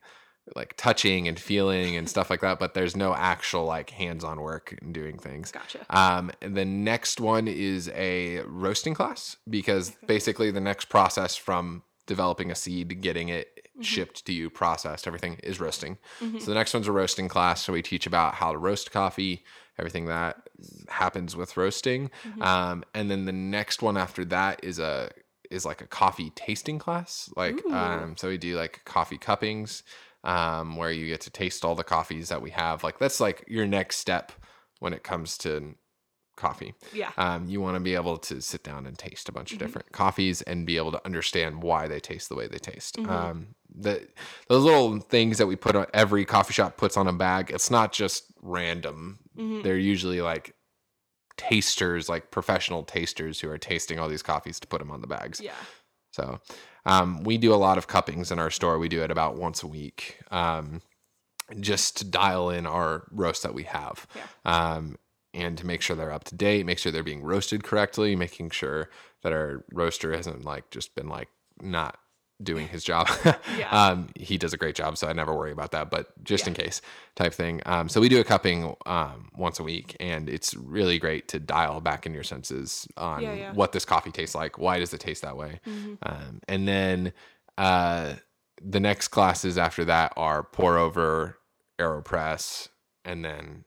like 0.57 0.74
touching 0.76 1.30
and 1.30 1.39
feeling 1.39 1.95
and 1.95 2.09
stuff 2.09 2.30
like 2.30 2.41
that, 2.41 2.59
but 2.59 2.74
there's 2.74 2.97
no 2.97 3.15
actual 3.15 3.63
like 3.63 3.91
hands-on 3.91 4.41
work 4.41 4.78
and 4.82 4.93
doing 4.93 5.17
things. 5.17 5.53
Gotcha. 5.53 5.80
Um, 5.89 6.32
and 6.41 6.57
the 6.57 6.65
next 6.65 7.21
one 7.21 7.47
is 7.47 7.89
a 7.95 8.41
roasting 8.41 8.93
class 8.93 9.38
because 9.49 9.91
mm-hmm. 9.91 10.05
basically 10.05 10.51
the 10.51 10.59
next 10.59 10.89
process 10.89 11.38
from 11.38 11.84
developing 12.07 12.51
a 12.51 12.55
seed, 12.55 12.99
getting 12.99 13.30
it 13.30 13.47
mm-hmm. 13.69 13.84
shipped 13.84 14.26
to 14.26 14.34
you, 14.34 14.49
processed, 14.49 15.07
everything 15.07 15.39
is 15.43 15.61
roasting. 15.61 15.97
Mm-hmm. 16.19 16.39
So 16.39 16.45
the 16.47 16.55
next 16.55 16.74
one's 16.74 16.89
a 16.89 16.91
roasting 16.91 17.30
class. 17.30 17.63
So 17.63 17.71
we 17.71 17.82
teach 17.82 18.05
about 18.05 18.36
how 18.36 18.51
to 18.51 18.57
roast 18.57 18.91
coffee, 18.91 19.45
everything 19.78 20.05
that 20.05 20.47
happens 20.88 21.36
with 21.36 21.57
roasting. 21.57 22.11
Um, 22.41 22.84
and 22.93 23.09
then 23.09 23.26
the 23.26 23.32
next 23.32 23.82
one 23.82 23.97
after 23.97 24.26
that 24.26 24.63
is 24.63 24.80
a 24.80 25.09
is 25.51 25.65
like 25.65 25.82
a 25.82 25.88
coffee 25.88 26.32
tasting 26.32 26.80
class. 26.80 27.32
Like 27.36 27.63
um, 27.71 28.17
so 28.17 28.30
we 28.30 28.38
do 28.38 28.55
like 28.55 28.82
coffee 28.86 29.17
cuppings, 29.17 29.84
um, 30.24 30.78
where 30.78 30.91
you 30.91 31.07
get 31.07 31.21
to 31.21 31.30
taste 31.30 31.63
all 31.63 31.76
the 31.76 31.84
coffees 31.84 32.30
that 32.30 32.41
we 32.41 32.51
have. 32.51 32.84
Like 32.84 32.99
that's 32.99 33.19
like 33.19 33.43
your 33.47 33.67
next 33.67 33.97
step 33.97 34.32
when 34.80 34.93
it 34.93 35.03
comes 35.03 35.38
to 35.39 35.76
coffee. 36.36 36.73
Yeah. 36.93 37.11
Um, 37.17 37.47
you 37.47 37.61
want 37.61 37.75
to 37.75 37.79
be 37.79 37.95
able 37.95 38.17
to 38.17 38.41
sit 38.41 38.63
down 38.63 38.86
and 38.86 38.97
taste 38.97 39.29
a 39.29 39.31
bunch 39.31 39.49
Mm-hmm. 39.51 39.55
of 39.63 39.67
different 39.67 39.91
coffees 39.91 40.41
and 40.43 40.65
be 40.65 40.77
able 40.77 40.91
to 40.91 41.05
understand 41.05 41.61
why 41.63 41.88
they 41.88 41.99
taste 41.99 42.29
the 42.29 42.36
way 42.36 42.47
they 42.47 42.57
taste. 42.59 42.95
Mhm. 42.97 43.09
Um, 43.09 43.47
the 43.75 44.07
those 44.47 44.63
little 44.63 44.99
things 44.99 45.38
that 45.39 45.47
we 45.47 45.55
put 45.55 45.75
on 45.75 45.86
every 45.93 46.25
coffee 46.25 46.53
shop 46.53 46.77
puts 46.77 46.95
on 46.97 47.07
a 47.07 47.13
bag. 47.13 47.51
It's 47.51 47.71
not 47.71 47.91
just 47.91 48.25
random. 48.41 49.19
Mhm. 49.38 49.63
They're 49.63 49.77
usually 49.77 50.21
like 50.21 50.53
tasters, 51.38 52.09
like 52.09 52.31
professional 52.31 52.84
tasters 52.84 53.39
who 53.39 53.49
are 53.49 53.57
tasting 53.57 53.99
all 53.99 54.07
these 54.07 54.21
coffees 54.23 54.59
to 54.59 54.67
put 54.67 54.79
them 54.79 54.91
on 54.91 55.01
the 55.01 55.07
bags. 55.07 55.39
Yeah. 55.41 55.53
So 56.11 56.39
um, 56.86 57.23
we 57.23 57.38
do 57.38 57.53
a 57.53 57.55
lot 57.57 57.77
of 57.77 57.88
cuppings 57.88 58.31
in 58.31 58.38
our 58.39 58.51
store. 58.51 58.77
We 58.77 58.89
do 58.89 59.01
it 59.03 59.09
about 59.11 59.36
once 59.36 59.63
a 59.63 59.67
week, 59.67 60.19
um, 60.29 60.81
just 61.59 61.97
to 61.97 62.05
dial 62.05 62.49
in 62.51 62.65
our 62.67 63.07
roast 63.11 63.43
that 63.43 63.53
we 63.53 63.63
have, 63.63 64.05
Yeah. 64.15 64.27
um, 64.45 64.97
and 65.34 65.57
to 65.57 65.65
make 65.65 65.81
sure 65.81 65.95
they're 65.95 66.11
up 66.11 66.23
to 66.25 66.36
date, 66.36 66.65
make 66.65 66.77
sure 66.79 66.91
they're 66.91 67.03
being 67.03 67.23
roasted 67.23 67.63
correctly, 67.63 68.15
making 68.15 68.51
sure 68.51 68.89
that 69.23 69.34
our 69.34 69.63
roaster 69.71 70.15
hasn't 70.15 70.45
like 70.45 70.69
just 70.69 70.95
been 70.95 71.07
like 71.09 71.29
not 71.61 71.97
doing 72.41 72.67
his 72.67 72.84
job. 72.84 73.07
Yeah. 73.57 73.69
um, 73.71 74.09
he 74.15 74.38
does 74.38 74.53
a 74.53 74.57
great 74.57 74.75
job, 74.75 74.97
so 74.97 75.07
I 75.07 75.13
never 75.13 75.34
worry 75.34 75.51
about 75.51 75.71
that. 75.71 75.89
But 75.91 76.23
just 76.23 76.47
in 76.47 76.53
case, 76.53 76.81
type 77.15 77.34
thing. 77.34 77.61
Um, 77.65 77.88
so 77.88 78.01
we 78.01 78.09
do 78.09 78.19
a 78.19 78.23
cupping 78.23 78.75
um, 78.86 79.29
once 79.36 79.59
a 79.59 79.63
week, 79.63 79.95
and 79.99 80.27
it's 80.27 80.55
really 80.55 80.97
great 80.97 81.27
to 81.29 81.39
dial 81.39 81.79
back 81.79 82.05
in 82.05 82.13
your 82.13 82.23
senses 82.23 82.88
on 82.97 83.21
Yeah, 83.21 83.34
yeah. 83.34 83.53
what 83.53 83.71
this 83.71 83.86
coffee 83.86 84.11
tastes 84.11 84.34
like. 84.36 84.57
Why 84.57 84.79
does 84.79 84.93
it 84.93 84.99
taste 84.99 85.21
that 85.21 85.38
way? 85.38 85.59
Mhm. 85.67 85.97
Um, 86.03 86.39
and 86.47 86.67
then 86.67 87.13
uh, 87.57 88.15
the 88.61 88.79
next 88.79 89.09
classes 89.09 89.57
after 89.57 89.86
that 89.86 90.13
are 90.17 90.41
pour 90.43 90.77
over, 90.77 91.38
aeropress, 91.79 92.69
and 93.05 93.23
then 93.23 93.65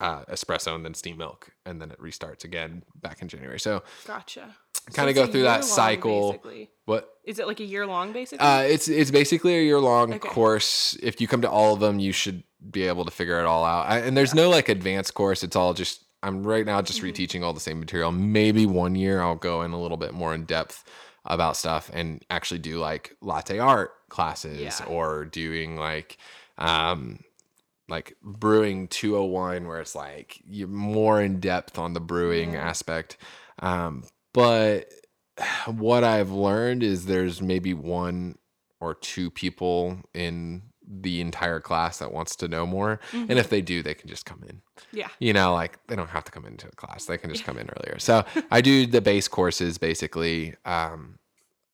uh, 0.00 0.24
espresso 0.26 0.74
and 0.74 0.84
then 0.84 0.94
steam 0.94 1.16
milk, 1.16 1.50
and 1.64 1.80
then 1.80 1.90
it 1.90 1.98
restarts 2.00 2.44
again 2.44 2.82
back 2.96 3.22
in 3.22 3.28
January. 3.28 3.58
So 3.60 3.82
Gotcha. 4.06 4.54
Kind 4.92 5.10
of 5.10 5.16
it's 5.16 5.26
go 5.26 5.32
through 5.32 5.42
that 5.42 5.64
cycle. 5.64 6.32
basically. 6.32 6.70
What? 6.84 7.12
Is 7.24 7.38
it 7.40 7.46
like 7.48 7.58
a 7.60 7.64
year 7.64 7.86
long 7.86 8.12
basically? 8.12 8.46
Uh, 8.46 8.60
it's 8.60 8.86
it's 8.88 9.10
basically 9.10 9.56
a 9.56 9.62
year 9.62 9.80
long 9.80 10.12
Okay. 10.14 10.28
course. 10.28 10.96
If 11.02 11.20
you 11.20 11.26
come 11.26 11.42
to 11.42 11.50
all 11.50 11.74
of 11.74 11.80
them, 11.80 11.98
you 11.98 12.12
should 12.12 12.44
be 12.70 12.84
able 12.86 13.04
to 13.04 13.10
figure 13.10 13.40
it 13.40 13.46
all 13.46 13.64
out. 13.64 13.88
I, 13.88 13.98
and 13.98 14.16
there's 14.16 14.34
no 14.34 14.48
like 14.48 14.68
advanced 14.68 15.14
course. 15.14 15.42
It's 15.42 15.56
all 15.56 15.74
just 15.74 16.04
I'm 16.22 16.44
right 16.46 16.64
now 16.64 16.80
just 16.82 17.00
Mhm. 17.02 17.12
reteaching 17.12 17.42
all 17.42 17.52
the 17.52 17.58
same 17.60 17.80
material. 17.80 18.12
Maybe 18.12 18.64
one 18.66 18.94
year 18.94 19.20
I'll 19.22 19.34
go 19.34 19.62
in 19.62 19.72
a 19.72 19.80
little 19.80 19.96
bit 19.96 20.12
more 20.14 20.34
in 20.34 20.44
depth 20.44 20.84
about 21.24 21.56
stuff 21.56 21.90
and 21.92 22.24
actually 22.30 22.58
do 22.60 22.78
like 22.78 23.16
latte 23.20 23.58
art 23.58 23.90
classes 24.08 24.60
Yeah. 24.60 24.86
or 24.86 25.24
doing 25.24 25.76
like 25.76 26.16
um 26.58 27.18
like 27.88 28.16
brewing 28.22 28.88
201 28.88 29.66
where 29.66 29.80
it's 29.80 29.94
like 29.94 30.40
you're 30.44 30.68
more 30.68 31.20
in 31.22 31.38
depth 31.40 31.78
on 31.78 31.92
the 31.94 32.00
brewing 32.00 32.52
Yeah. 32.54 32.68
aspect 32.68 33.16
um 33.60 34.04
but 34.34 34.90
what 35.66 36.02
i've 36.04 36.30
learned 36.30 36.82
is 36.82 37.06
there's 37.06 37.40
maybe 37.42 37.74
one 37.74 38.36
or 38.80 38.94
two 38.94 39.30
people 39.30 40.00
in 40.14 40.62
the 40.88 41.20
entire 41.20 41.58
class 41.60 41.98
that 41.98 42.12
wants 42.12 42.36
to 42.36 42.46
know 42.48 42.64
more 42.66 43.00
Mhm. 43.12 43.30
and 43.30 43.38
if 43.38 43.50
they 43.50 43.60
do 43.60 43.82
they 43.82 43.94
can 43.94 44.08
just 44.08 44.24
come 44.24 44.42
in 44.48 44.62
yeah. 44.92 45.08
you 45.18 45.32
know 45.32 45.52
like 45.52 45.78
they 45.88 45.96
don't 45.96 46.10
have 46.10 46.24
to 46.24 46.30
come 46.32 46.44
into 46.46 46.68
a 46.68 46.72
class 46.72 47.06
they 47.06 47.18
can 47.18 47.30
just 47.30 47.44
come 47.44 47.58
in 47.58 47.68
earlier 47.76 47.98
so 47.98 48.24
i 48.50 48.60
do 48.60 48.86
the 48.86 49.00
base 49.00 49.26
courses 49.28 49.78
basically 49.78 50.54
um 50.64 51.18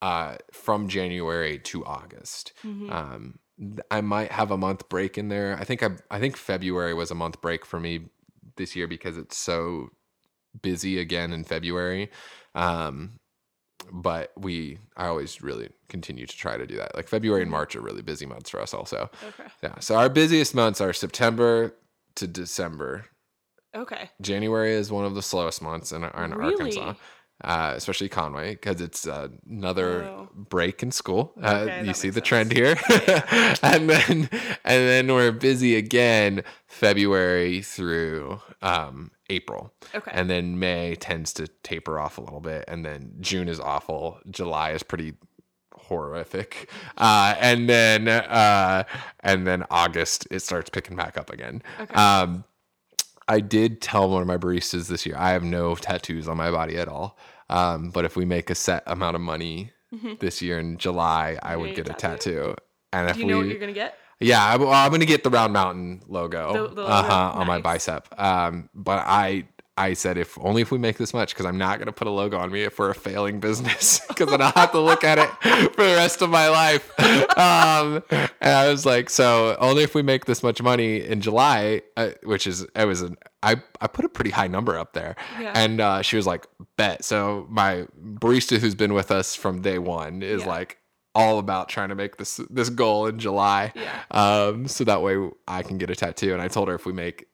uh 0.01 0.37
from 0.53 0.89
january 0.89 1.59
to 1.59 1.85
august 1.85 2.53
Mhm. 2.65 2.91
um, 2.91 3.39
I 3.91 4.01
might 4.01 4.33
have 4.33 4.51
a 4.51 4.57
month 4.57 4.89
break 4.89 5.19
in 5.19 5.29
there. 5.29 5.57
I 5.59 5.65
think 5.65 5.83
I 5.83 5.91
I 6.11 6.19
think 6.21 6.37
February 6.37 6.95
was 6.95 7.11
a 7.11 7.15
month 7.15 7.41
break 7.41 7.65
for 7.65 7.79
me 7.81 8.09
this 8.57 8.75
year 8.77 8.87
because 8.89 9.17
it's 9.17 9.37
so 9.37 9.91
busy 10.61 10.99
again 10.99 11.33
in 11.33 11.45
February. 11.45 12.11
Um, 12.55 13.19
but 13.91 14.33
we 14.37 14.79
I 14.97 15.07
always 15.07 15.43
really 15.43 15.71
continue 15.89 16.27
to 16.27 16.37
try 16.37 16.57
to 16.57 16.67
do 16.67 16.77
that. 16.77 16.95
Like 16.95 17.09
February 17.09 17.43
and 17.43 17.49
Mhm. 17.49 17.53
March 17.53 17.77
are 17.77 17.81
really 17.81 18.03
busy 18.03 18.27
months 18.27 18.51
for 18.51 18.61
us 18.61 18.75
also. 18.75 19.11
okay. 19.23 19.49
Yeah. 19.63 19.79
So 19.81 19.97
our 19.97 20.09
busiest 20.09 20.55
months 20.55 20.81
are 20.81 20.93
September 20.93 21.75
to 22.17 22.27
December. 22.27 23.07
Okay. 23.75 24.11
January 24.21 24.73
is 24.73 24.91
one 24.93 25.05
of 25.05 25.15
the 25.15 25.23
slowest 25.23 25.63
months 25.63 25.93
in, 25.93 26.05
in 26.05 26.11
Arkansas 26.11 26.37
Really? 26.37 26.97
Uh, 27.45 27.73
especially 27.77 28.09
Conway, 28.09 28.53
because 28.53 28.81
it's 28.81 29.07
uh, 29.07 29.29
another 29.49 30.03
Oh. 30.05 30.29
break 30.35 30.83
in 30.83 30.91
school. 30.91 31.33
Uh, 31.43 31.67
Okay, 31.69 31.87
you 31.87 31.95
see 31.95 32.11
the 32.11 32.21
trend 32.21 32.53
sense. 32.57 32.81
here, 32.81 33.57
and 33.63 33.89
then 33.91 34.29
and 34.65 34.83
then 34.89 35.13
we're 35.13 35.33
busy 35.33 35.77
again 35.77 36.43
February 36.67 37.63
through 37.63 38.41
um, 38.63 39.11
April, 39.31 39.73
Okay. 39.95 40.11
and 40.15 40.29
then 40.31 40.59
May 40.59 40.95
tends 40.95 41.33
to 41.35 41.49
taper 41.63 41.99
off 41.99 42.19
a 42.19 42.21
little 42.21 42.41
bit, 42.41 42.65
and 42.69 42.85
then 42.85 43.13
June 43.21 43.49
is 43.49 43.59
awful. 43.61 44.19
July 44.31 44.71
is 44.73 44.83
pretty 44.83 45.15
horrific, 45.75 46.69
uh, 46.97 47.35
and 47.41 47.69
then 47.69 48.09
uh, 48.09 48.85
and 49.21 49.47
then 49.47 49.65
August 49.71 50.27
it 50.31 50.41
starts 50.41 50.71
picking 50.71 50.97
back 50.97 51.17
up 51.19 51.31
again. 51.31 51.63
okay. 51.81 51.95
Um, 51.95 52.45
I 53.29 53.41
did 53.41 53.81
tell 53.81 54.11
one 54.11 54.21
of 54.21 54.27
my 54.29 54.37
baristas 54.37 54.89
this 54.89 55.07
year 55.07 55.17
I 55.17 55.31
have 55.31 55.45
no 55.45 55.75
tattoos 55.77 56.27
on 56.29 56.37
my 56.37 56.51
body 56.51 56.77
at 56.77 56.89
all. 56.89 57.17
Um, 57.53 57.91
but 57.91 58.05
if 58.05 58.17
we 58.17 58.25
make 58.25 58.51
a 58.51 58.55
set 58.55 58.83
amount 58.87 59.15
of 59.17 59.21
money 59.21 59.71
Mhm. 59.95 60.19
this 60.21 60.41
year 60.43 60.59
in 60.59 60.79
July, 60.79 61.39
I 61.43 61.57
would 61.57 61.75
get 61.75 61.89
a 61.89 61.93
tattoo? 61.93 62.33
tattoo. 62.35 62.55
And 62.93 63.09
if 63.11 63.15
Do 63.17 63.21
you 63.21 63.27
we, 63.27 63.33
know 63.33 63.39
what 63.39 63.47
you're 63.47 63.59
gonna 63.59 63.73
get? 63.73 63.97
yeah, 64.21 64.43
I, 64.45 64.57
well, 64.57 64.71
I'm 64.73 64.91
gonna 64.91 65.05
get 65.07 65.23
the 65.25 65.31
Round 65.31 65.53
Mountain 65.53 66.03
logo, 66.09 66.53
The- 66.53 66.75
the 66.75 66.81
logo? 66.83 66.87
uh-huh, 66.93 67.33
on 67.41 67.47
my 67.47 67.59
bicep. 67.61 68.09
Um, 68.19 68.69
but 68.75 69.05
I 69.07 69.45
I 69.77 69.95
said 69.95 70.19
if 70.19 70.39
only 70.41 70.61
if 70.61 70.71
we 70.71 70.77
make 70.79 70.99
this 70.99 71.15
much 71.15 71.33
because 71.33 71.47
I'm 71.47 71.57
not 71.57 71.79
gonna 71.79 71.93
put 71.93 72.07
a 72.07 72.11
logo 72.11 72.37
on 72.39 72.53
me 72.53 72.63
if 72.63 72.79
we're 72.79 72.91
a 72.91 72.95
failing 72.95 73.41
business 73.41 74.01
because 74.09 74.29
then 74.29 74.43
I'll 74.43 74.53
have 74.53 74.73
to 74.73 74.81
look 74.81 75.03
at 75.03 75.19
it 75.19 75.31
for 75.75 75.83
the 75.85 75.95
rest 75.97 76.21
of 76.21 76.29
my 76.31 76.49
life. 76.51 76.91
Um, 77.39 78.03
and 78.11 78.53
I 78.55 78.69
was 78.69 78.85
like, 78.85 79.09
so 79.11 79.57
only 79.61 79.83
if 79.83 79.95
we 79.95 80.03
make 80.03 80.27
this 80.27 80.43
much 80.43 80.61
money 80.63 81.03
in 81.05 81.21
July, 81.21 81.83
uh, 81.97 82.11
which 82.25 82.47
is 82.47 82.67
it 82.77 82.85
was 82.87 83.01
an 83.03 83.17
I 83.43 83.63
I 83.81 83.87
put 83.87 84.05
a 84.05 84.09
pretty 84.09 84.31
high 84.31 84.47
number 84.49 84.79
up 84.79 84.93
there, 84.93 85.17
Yeah. 85.41 85.53
and 85.55 85.81
uh, 85.81 86.03
she 86.03 86.17
was 86.17 86.27
like, 86.27 86.47
bet. 86.77 87.05
So 87.05 87.47
my 87.51 87.87
barista 88.01 88.59
who's 88.59 88.75
been 88.75 88.93
with 88.95 89.11
us 89.11 89.35
from 89.35 89.63
day 89.63 89.79
one 89.79 90.23
is 90.23 90.43
Yeah. 90.43 90.49
like 90.49 90.79
all 91.15 91.39
about 91.39 91.69
trying 91.69 91.89
to 91.91 91.95
make 91.95 92.17
this 92.17 92.41
this 92.51 92.69
goal 92.69 93.07
in 93.07 93.19
July. 93.19 93.73
yeah. 93.75 94.03
Um, 94.11 94.69
so 94.69 94.85
that 94.85 95.03
way 95.03 95.31
I 95.49 95.63
can 95.63 95.79
get 95.79 95.91
a 95.91 95.95
tattoo. 95.97 96.33
And 96.35 96.41
I 96.43 96.49
told 96.49 96.69
her 96.69 96.75
if 96.75 96.85
we 96.87 96.93
make 96.93 97.27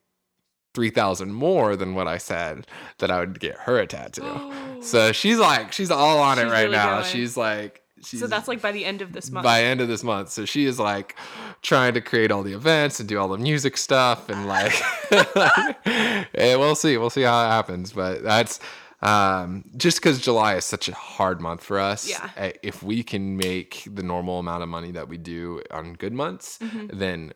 three 0.79 0.91
thousand 0.91 1.33
more 1.33 1.75
than 1.75 1.97
what 1.97 2.07
I 2.07 2.19
said, 2.19 2.65
that 2.99 3.11
I 3.11 3.19
would 3.19 3.41
get 3.41 3.57
her 3.67 3.81
a 3.81 3.87
tattoo. 3.87 4.23
Oh. 4.25 4.81
So 4.81 5.11
she's 5.11 5.39
like, 5.39 5.73
she's 5.73 5.91
all 5.91 6.19
on 6.21 6.39
it 6.39 6.45
right 6.45 6.63
really 6.63 6.77
now. 6.77 7.01
going. 7.01 7.05
She's 7.07 7.37
like, 7.37 7.83
she's 8.05 8.21
so 8.21 8.29
that's 8.29 8.47
like 8.47 8.63
by 8.63 8.71
the 8.71 8.85
end 8.85 9.03
of 9.03 9.13
this 9.13 9.29
month. 9.33 9.43
by 9.43 9.65
end 9.65 9.81
of 9.81 9.89
this 9.89 10.05
month. 10.05 10.29
So 10.31 10.45
she 10.45 10.67
is 10.67 10.79
like 10.79 11.17
trying 11.63 11.95
to 11.95 12.01
create 12.01 12.31
all 12.31 12.45
the 12.45 12.53
events 12.53 13.01
and 13.01 13.09
do 13.09 13.19
all 13.19 13.27
the 13.27 13.39
music 13.39 13.77
stuff 13.77 14.29
and 14.29 14.47
like, 14.57 14.73
and 15.13 16.27
we'll 16.61 16.77
see, 16.77 16.97
we'll 16.97 17.11
see 17.11 17.23
how 17.23 17.45
it 17.45 17.49
happens. 17.49 17.93
But 17.93 18.23
that's 18.23 18.61
um, 19.03 19.65
just 19.77 19.99
because 19.99 20.21
July 20.21 20.55
is 20.55 20.65
such 20.65 20.89
a 20.89 20.95
hard 20.95 21.41
month 21.41 21.65
for 21.65 21.81
us. 21.81 22.09
Yeah. 22.09 22.31
uh, 22.37 22.51
If 22.63 22.85
we 22.85 23.03
can 23.03 23.37
make 23.37 23.83
the 23.93 24.05
normal 24.05 24.39
amount 24.39 24.63
of 24.63 24.69
money 24.69 24.93
that 24.93 25.09
we 25.09 25.19
do 25.19 25.61
on 25.73 25.95
good 25.95 26.13
months, 26.13 26.59
Mhm. 26.63 26.91
then 26.97 27.33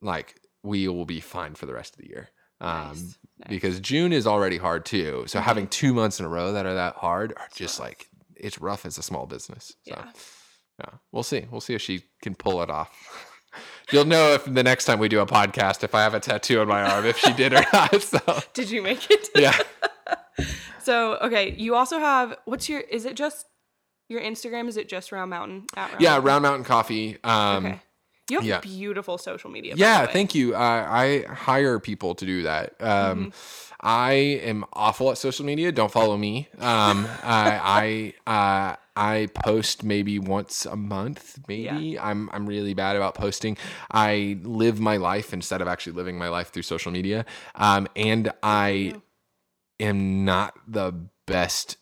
like 0.00 0.36
we 0.62 0.86
will 0.88 1.06
be 1.06 1.20
fine 1.20 1.54
for 1.56 1.66
the 1.66 1.74
rest 1.74 1.94
of 1.94 2.02
the 2.02 2.08
year. 2.08 2.28
Um, 2.60 2.88
Nice, 2.88 2.96
nice. 3.38 3.48
because 3.48 3.80
June 3.80 4.12
is 4.12 4.26
already 4.26 4.56
hard 4.58 4.84
too. 4.84 5.24
So 5.26 5.38
Mhm. 5.38 5.42
having 5.42 5.68
two 5.68 5.94
months 5.94 6.18
in 6.20 6.26
a 6.26 6.28
row 6.28 6.52
that 6.52 6.66
are 6.66 6.74
that 6.74 6.96
hard 6.96 7.32
are 7.36 7.48
just 7.54 7.78
rough. 7.78 7.88
like 7.88 8.08
it's 8.36 8.58
rough 8.58 8.84
as 8.86 8.98
a 8.98 9.02
small 9.02 9.26
business. 9.26 9.68
So 9.86 9.94
Yeah. 9.96 10.12
yeah, 10.80 10.90
we'll 11.12 11.22
see. 11.22 11.46
We'll 11.50 11.60
see 11.60 11.74
if 11.74 11.82
she 11.82 12.04
can 12.22 12.34
pull 12.34 12.62
it 12.62 12.70
off. 12.70 12.90
You'll 13.92 14.04
know 14.04 14.34
if 14.34 14.44
the 14.44 14.62
next 14.62 14.84
time 14.84 14.98
we 14.98 15.08
do 15.08 15.20
a 15.20 15.26
podcast 15.26 15.82
if 15.82 15.94
I 15.94 16.02
have 16.02 16.14
a 16.14 16.20
tattoo 16.20 16.60
on 16.60 16.68
my 16.68 16.82
arm 16.82 17.06
if 17.06 17.16
she 17.18 17.32
did 17.32 17.52
or 17.54 17.64
not. 17.72 18.02
So 18.02 18.18
Did 18.54 18.70
you 18.70 18.82
make 18.82 19.10
it? 19.10 19.28
yeah, 19.34 19.56
So 20.82 21.16
okay, 21.16 21.54
you 21.56 21.74
also 21.74 21.98
have 21.98 22.36
what's 22.44 22.68
your? 22.68 22.80
Is 22.80 23.04
it 23.04 23.14
just 23.16 23.46
your 24.08 24.20
Instagram? 24.20 24.68
Is 24.68 24.76
it 24.76 24.88
just 24.88 25.12
Round 25.12 25.30
Mountain? 25.30 25.66
At 25.76 25.90
Round 25.90 26.00
yeah, 26.00 26.10
Mountain? 26.10 26.24
Round 26.26 26.42
Mountain 26.42 26.64
Coffee. 26.64 27.18
Um, 27.24 27.66
okay. 27.66 27.80
You 28.30 28.38
have 28.38 28.46
yeah. 28.46 28.60
beautiful 28.60 29.18
social 29.18 29.50
media. 29.50 29.74
Yeah, 29.76 30.06
thank 30.06 30.34
you. 30.34 30.54
Uh, 30.54 30.58
I 30.58 31.24
hire 31.28 31.78
people 31.78 32.14
to 32.14 32.26
do 32.26 32.42
that. 32.42 32.74
Um, 32.80 33.18
Mm-hmm. 33.18 33.28
I 33.80 34.12
am 34.12 34.64
awful 34.72 35.10
at 35.10 35.18
social 35.18 35.44
media. 35.44 35.70
Don't 35.70 35.92
follow 35.92 36.16
me. 36.16 36.48
Um, 36.58 37.06
I 37.22 38.12
I, 38.26 38.72
uh, 38.72 38.76
I 38.96 39.28
post 39.44 39.84
maybe 39.84 40.18
once 40.18 40.66
a 40.66 40.74
month. 40.74 41.38
Maybe 41.46 41.96
I'm 41.98 42.28
I'm 42.32 42.46
really 42.46 42.74
bad 42.74 42.96
about 42.96 43.14
posting. 43.14 43.56
I 43.90 44.38
live 44.42 44.80
my 44.80 44.96
life 44.96 45.32
instead 45.32 45.62
of 45.62 45.68
actually 45.68 45.92
living 45.92 46.18
my 46.18 46.28
life 46.28 46.50
through 46.50 46.64
social 46.64 46.90
media. 46.90 47.24
Um, 47.54 47.86
and 47.94 48.32
I 48.42 48.94
am 49.78 50.24
not 50.24 50.54
the 50.66 50.92
best 51.26 51.76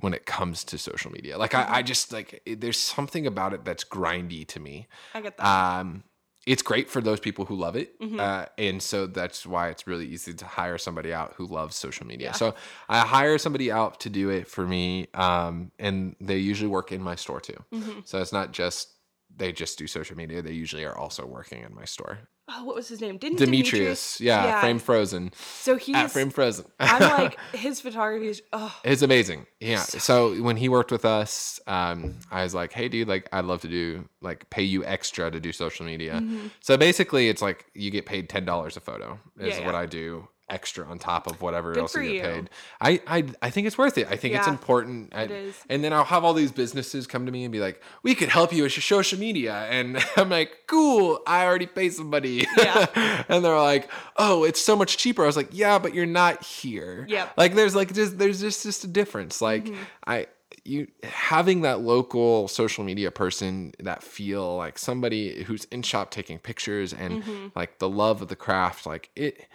when 0.00 0.14
it 0.14 0.26
comes 0.26 0.64
to 0.64 0.78
social 0.78 1.10
media. 1.10 1.36
Like 1.38 1.54
I, 1.54 1.78
I 1.78 1.82
just 1.82 2.12
like 2.12 2.42
there's 2.46 2.78
something 2.78 3.26
about 3.26 3.52
it 3.52 3.64
that's 3.64 3.84
grindy 3.84 4.46
to 4.48 4.60
me 4.60 4.86
I 5.14 5.20
get 5.20 5.36
that. 5.36 5.44
um 5.80 6.04
it's 6.46 6.62
great 6.62 6.88
for 6.88 7.02
those 7.02 7.20
people 7.20 7.44
who 7.44 7.56
love 7.56 7.76
it 7.76 7.98
Mhm. 8.00 8.18
uh, 8.20 8.46
and 8.56 8.82
so 8.82 9.06
that's 9.06 9.44
why 9.44 9.68
it's 9.68 9.86
really 9.86 10.06
easy 10.06 10.32
to 10.32 10.46
hire 10.46 10.78
somebody 10.78 11.12
out 11.12 11.34
who 11.36 11.46
loves 11.46 11.76
social 11.76 12.06
media 12.06 12.28
Yeah. 12.28 12.32
so 12.32 12.54
i 12.88 13.00
hire 13.00 13.36
somebody 13.38 13.70
out 13.70 14.00
to 14.00 14.08
do 14.08 14.30
it 14.30 14.46
for 14.48 14.64
me 14.66 15.08
um, 15.14 15.72
and 15.78 16.16
they 16.20 16.38
usually 16.38 16.70
work 16.70 16.90
in 16.92 17.02
my 17.02 17.16
store 17.16 17.40
too 17.40 17.62
Mhm. 17.72 18.06
so 18.06 18.20
it's 18.20 18.32
not 18.32 18.52
just 18.52 18.94
they 19.36 19.52
just 19.52 19.78
do 19.78 19.86
social 19.86 20.16
media 20.16 20.40
they 20.40 20.52
usually 20.52 20.84
are 20.84 20.96
also 20.96 21.26
working 21.26 21.62
in 21.64 21.74
my 21.74 21.84
store 21.84 22.20
Oh, 22.50 22.64
what 22.64 22.74
was 22.74 22.88
his 22.88 23.00
name? 23.00 23.18
Didn't 23.18 23.38
demetrius, 23.38 24.20
yeah, 24.20 24.60
frame 24.60 24.78
frozen 24.78 25.32
So 25.60 25.76
he's. 25.76 25.94
at 25.96 26.10
frame 26.10 26.30
frozen 26.30 26.64
I'm 26.80 27.00
like 27.02 27.38
his 27.52 27.80
photography 27.80 28.28
is. 28.28 28.42
Oh, 28.52 28.74
It's 28.84 29.02
amazing. 29.02 29.46
Yeah. 29.60 29.80
So 29.82 29.98
So, 29.98 30.42
when 30.42 30.56
he 30.56 30.68
worked 30.68 30.90
with 30.90 31.04
us, 31.04 31.60
um, 31.66 32.18
I 32.30 32.42
was 32.44 32.54
like, 32.54 32.72
"Hey, 32.72 32.88
dude, 32.88 33.06
like, 33.08 33.28
I'd 33.32 33.44
love 33.44 33.60
to 33.62 33.68
do 33.68 34.08
like 34.22 34.48
pay 34.50 34.62
you 34.62 34.84
extra 34.84 35.30
to 35.30 35.38
do 35.40 35.52
social 35.52 35.84
media." 35.84 36.14
mhm. 36.22 36.50
So 36.60 36.76
basically, 36.78 37.28
it's 37.28 37.42
like 37.42 37.66
you 37.74 37.90
get 37.90 38.06
paid 38.06 38.28
ten 38.28 38.44
dollars 38.44 38.76
a 38.76 38.80
photo 38.80 39.18
is 39.38 39.58
Yeah, 39.58 39.66
what 39.66 39.74
yeah. 39.74 39.80
I 39.80 39.86
do 39.86 40.28
extra 40.50 40.86
on 40.86 40.98
top 40.98 41.26
of 41.26 41.40
whatever 41.42 41.72
Good 41.72 41.80
else 41.80 41.94
you 41.94 42.02
you. 42.02 42.22
get 42.22 42.34
paid. 42.34 42.50
I, 42.80 43.00
I 43.06 43.24
I 43.42 43.50
think 43.50 43.66
it's 43.66 43.76
worth 43.78 43.98
it. 43.98 44.08
I 44.10 44.16
think 44.16 44.34
it's 44.34 44.46
important. 44.46 45.14
I- 45.14 45.22
it 45.22 45.30
is. 45.30 45.54
And 45.68 45.82
then 45.84 45.92
I'll 45.92 46.04
have 46.04 46.24
all 46.24 46.34
these 46.34 46.52
businesses 46.52 47.06
come 47.06 47.26
to 47.26 47.32
me 47.32 47.44
and 47.44 47.52
be 47.52 47.60
like, 47.60 47.82
"We 48.02 48.14
could 48.14 48.28
help 48.28 48.52
you 48.52 48.62
with 48.62 48.76
your 48.76 48.82
social 48.82 49.18
media," 49.18 49.54
and 49.70 49.98
I'm 50.16 50.30
like, 50.30 50.64
"Cool, 50.66 51.20
I 51.26 51.44
already 51.44 51.66
pay 51.66 51.90
somebody." 51.90 52.46
Yeah. 52.56 53.24
and 53.28 53.44
they're 53.44 53.56
like, 53.56 53.90
"Oh, 54.16 54.44
it's 54.44 54.60
so 54.60 54.74
much 54.76 54.96
cheaper." 54.96 55.22
I 55.22 55.26
was 55.26 55.36
like, 55.36 55.50
"Yeah, 55.52 55.78
but 55.78 55.94
you're 55.94 56.06
not 56.06 56.42
here." 56.42 57.04
Yep. 57.08 57.32
Like 57.36 57.54
there's 57.54 57.74
like 57.74 57.92
just 57.92 58.18
there's 58.18 58.40
just 58.40 58.62
just 58.62 58.84
a 58.84 58.88
difference. 58.88 59.40
Like 59.42 59.64
Mhm. 59.66 59.76
I 60.06 60.26
you 60.64 60.86
having 61.02 61.62
that 61.62 61.80
local 61.80 62.46
social 62.46 62.84
media 62.84 63.10
person 63.10 63.72
that 63.78 64.02
feel 64.02 64.56
like 64.56 64.78
somebody 64.78 65.42
who's 65.44 65.64
in 65.66 65.82
shop 65.82 66.10
taking 66.10 66.38
pictures 66.38 66.92
and 66.92 67.22
Mhm. 67.22 67.52
like 67.54 67.78
the 67.78 67.88
love 67.88 68.20
of 68.20 68.28
the 68.28 68.36
craft 68.36 68.84
like 68.84 69.08
it 69.16 69.46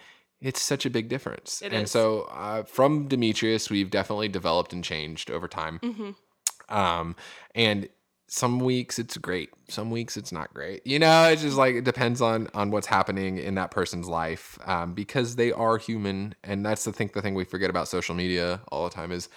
it's 0.44 0.60
such 0.60 0.84
a 0.84 0.90
big 0.90 1.08
difference. 1.08 1.62
It 1.62 1.72
and 1.72 1.84
is. 1.84 1.90
so 1.90 2.28
uh, 2.30 2.64
from 2.64 3.08
Demetrius, 3.08 3.70
we've 3.70 3.90
definitely 3.90 4.28
developed 4.28 4.74
and 4.74 4.84
changed 4.84 5.30
over 5.30 5.48
time. 5.48 5.80
Mm-hmm. 5.82 6.74
Um, 6.74 7.16
and 7.54 7.88
some 8.28 8.60
weeks 8.60 8.98
it's 8.98 9.16
great, 9.16 9.50
some 9.68 9.90
weeks 9.90 10.16
it's 10.16 10.32
not 10.32 10.52
great. 10.52 10.86
You 10.86 10.98
know, 10.98 11.28
it's 11.28 11.42
just 11.42 11.56
like 11.56 11.74
it 11.76 11.84
depends 11.84 12.20
on 12.20 12.48
on 12.52 12.70
what's 12.70 12.86
happening 12.86 13.38
in 13.38 13.54
that 13.54 13.70
person's 13.70 14.06
life 14.06 14.58
um, 14.66 14.92
because 14.92 15.36
they 15.36 15.50
are 15.50 15.78
human, 15.78 16.34
and 16.44 16.64
that's 16.64 16.84
the 16.84 16.92
thing. 16.92 17.10
The 17.14 17.22
thing 17.22 17.34
we 17.34 17.44
forget 17.44 17.70
about 17.70 17.88
social 17.88 18.14
media 18.14 18.60
all 18.70 18.84
the 18.84 18.94
time 18.94 19.12
is 19.12 19.30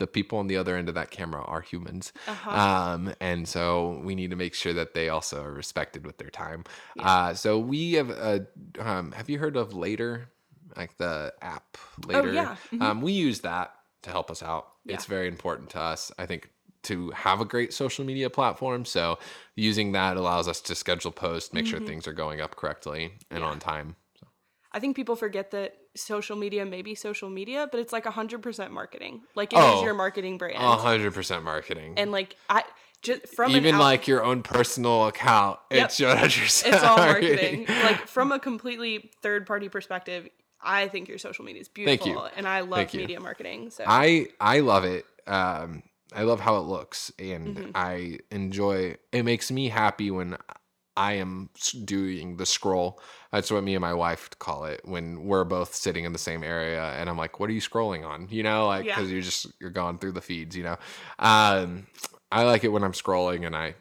the 0.00 0.06
people 0.06 0.38
on 0.38 0.48
the 0.48 0.56
other 0.56 0.76
end 0.76 0.88
of 0.88 0.94
that 0.96 1.10
camera 1.10 1.42
are 1.42 1.60
humans. 1.60 2.12
Uh-huh. 2.26 2.50
Um, 2.50 3.14
and 3.20 3.46
so 3.46 4.00
we 4.04 4.14
need 4.14 4.30
to 4.30 4.36
make 4.36 4.54
sure 4.54 4.72
that 4.72 4.94
they 4.94 5.08
also 5.08 5.42
are 5.42 5.52
respected 5.52 6.04
with 6.04 6.18
their 6.18 6.30
time. 6.30 6.64
Yeah. 6.96 7.08
Uh, 7.08 7.34
so 7.34 7.58
we 7.58 7.92
have, 7.92 8.10
uh, 8.10 8.40
um, 8.80 9.12
have 9.12 9.30
you 9.30 9.38
heard 9.38 9.56
of 9.56 9.72
Later, 9.72 10.30
like 10.76 10.96
the 10.98 11.32
app 11.42 11.76
Later? 12.06 12.28
Oh, 12.28 12.32
yeah. 12.32 12.56
Mhm. 12.72 12.82
Um, 12.82 13.00
we 13.02 13.12
use 13.12 13.40
that 13.40 13.74
to 14.02 14.10
help 14.10 14.30
us 14.30 14.42
out. 14.42 14.68
Yeah. 14.84 14.94
It's 14.94 15.06
very 15.06 15.28
important 15.28 15.70
to 15.70 15.80
us. 15.80 16.12
I 16.18 16.26
think 16.26 16.50
to 16.84 17.10
have 17.12 17.40
a 17.40 17.44
great 17.46 17.72
social 17.72 18.04
media 18.04 18.28
platform. 18.28 18.84
So 18.84 19.18
using 19.56 19.92
that 19.92 20.16
allows 20.18 20.46
us 20.48 20.60
to 20.62 20.74
schedule 20.74 21.12
posts, 21.12 21.52
make 21.54 21.66
sure 21.66 21.80
Mhm. 21.80 21.86
things 21.86 22.06
are 22.06 22.12
going 22.12 22.40
up 22.42 22.56
correctly 22.56 23.14
and 23.30 23.40
Yeah. 23.40 23.46
on 23.46 23.58
time. 23.58 23.96
I 24.72 24.80
think 24.80 24.94
people 24.96 25.16
forget 25.16 25.50
that 25.52 25.76
social 25.96 26.36
media 26.36 26.66
may 26.66 26.82
be 26.82 26.94
social 26.96 27.30
media, 27.30 27.68
but 27.70 27.78
it's 27.80 27.92
like 27.92 28.04
100% 28.04 28.72
marketing. 28.72 29.22
Like 29.34 29.52
it 29.52 29.58
is 29.58 29.64
Oh, 29.64 29.84
your 29.84 29.94
marketing 29.94 30.36
brand. 30.36 30.56
A 30.62 30.76
hundred 30.76 31.14
percent 31.14 31.44
marketing. 31.44 31.94
And 31.96 32.10
like 32.12 32.34
I 32.50 32.64
just 33.00 33.28
from 33.28 33.52
Even 33.52 33.76
out- 33.76 33.80
like 33.80 34.08
your 34.08 34.24
own 34.24 34.42
personal 34.42 35.06
account, 35.06 35.60
Yep. 35.70 35.84
it's 35.84 36.00
100% 36.00 36.74
it's 36.74 36.82
all 36.82 36.96
marketing. 36.98 37.66
like 37.68 38.08
from 38.08 38.32
a 38.32 38.40
completely 38.40 39.12
third 39.22 39.46
party 39.46 39.68
perspective, 39.68 40.28
I 40.64 40.88
think 40.88 41.08
your 41.08 41.18
social 41.18 41.44
media 41.44 41.60
is 41.60 41.68
beautiful 41.68 42.06
Thank 42.06 42.32
you. 42.32 42.36
and 42.36 42.48
I 42.48 42.60
love 42.60 42.78
Thank 42.78 42.94
you. 42.94 43.00
media 43.00 43.20
marketing. 43.20 43.70
So 43.70 43.84
I 43.86 44.28
I 44.40 44.60
love 44.60 44.84
it. 44.84 45.04
Um, 45.26 45.82
I 46.14 46.22
love 46.22 46.40
how 46.40 46.56
it 46.56 46.60
looks, 46.66 47.10
and 47.18 47.56
Mhm. 47.56 47.70
I 47.74 48.18
enjoy. 48.30 48.96
It 49.12 49.24
makes 49.24 49.50
me 49.50 49.68
happy 49.68 50.10
when 50.10 50.36
I 50.96 51.14
am 51.14 51.50
doing 51.84 52.36
the 52.36 52.46
scroll. 52.46 53.00
That's 53.32 53.50
what 53.50 53.64
me 53.64 53.74
and 53.74 53.80
my 53.82 53.94
wife 53.94 54.30
call 54.38 54.64
it 54.66 54.80
when 54.84 55.24
we're 55.24 55.42
both 55.44 55.74
sitting 55.74 56.04
in 56.04 56.12
the 56.12 56.18
same 56.20 56.44
area, 56.44 56.84
and 56.92 57.10
I'm 57.10 57.18
like, 57.18 57.40
"What 57.40 57.50
are 57.50 57.52
you 57.52 57.60
scrolling 57.60 58.06
on?" 58.06 58.28
You 58.30 58.42
know, 58.44 58.68
like 58.68 58.86
Yeah. 58.86 58.94
because 58.96 59.10
you're 59.10 59.22
just 59.22 59.46
you're 59.60 59.70
going 59.70 59.98
through 59.98 60.12
the 60.12 60.20
feeds. 60.20 60.56
You 60.56 60.62
know, 60.64 60.76
um, 61.18 61.86
I 62.30 62.44
like 62.44 62.62
it 62.64 62.68
when 62.68 62.84
I'm 62.84 62.92
scrolling 62.92 63.44
and 63.46 63.56
I. 63.56 63.74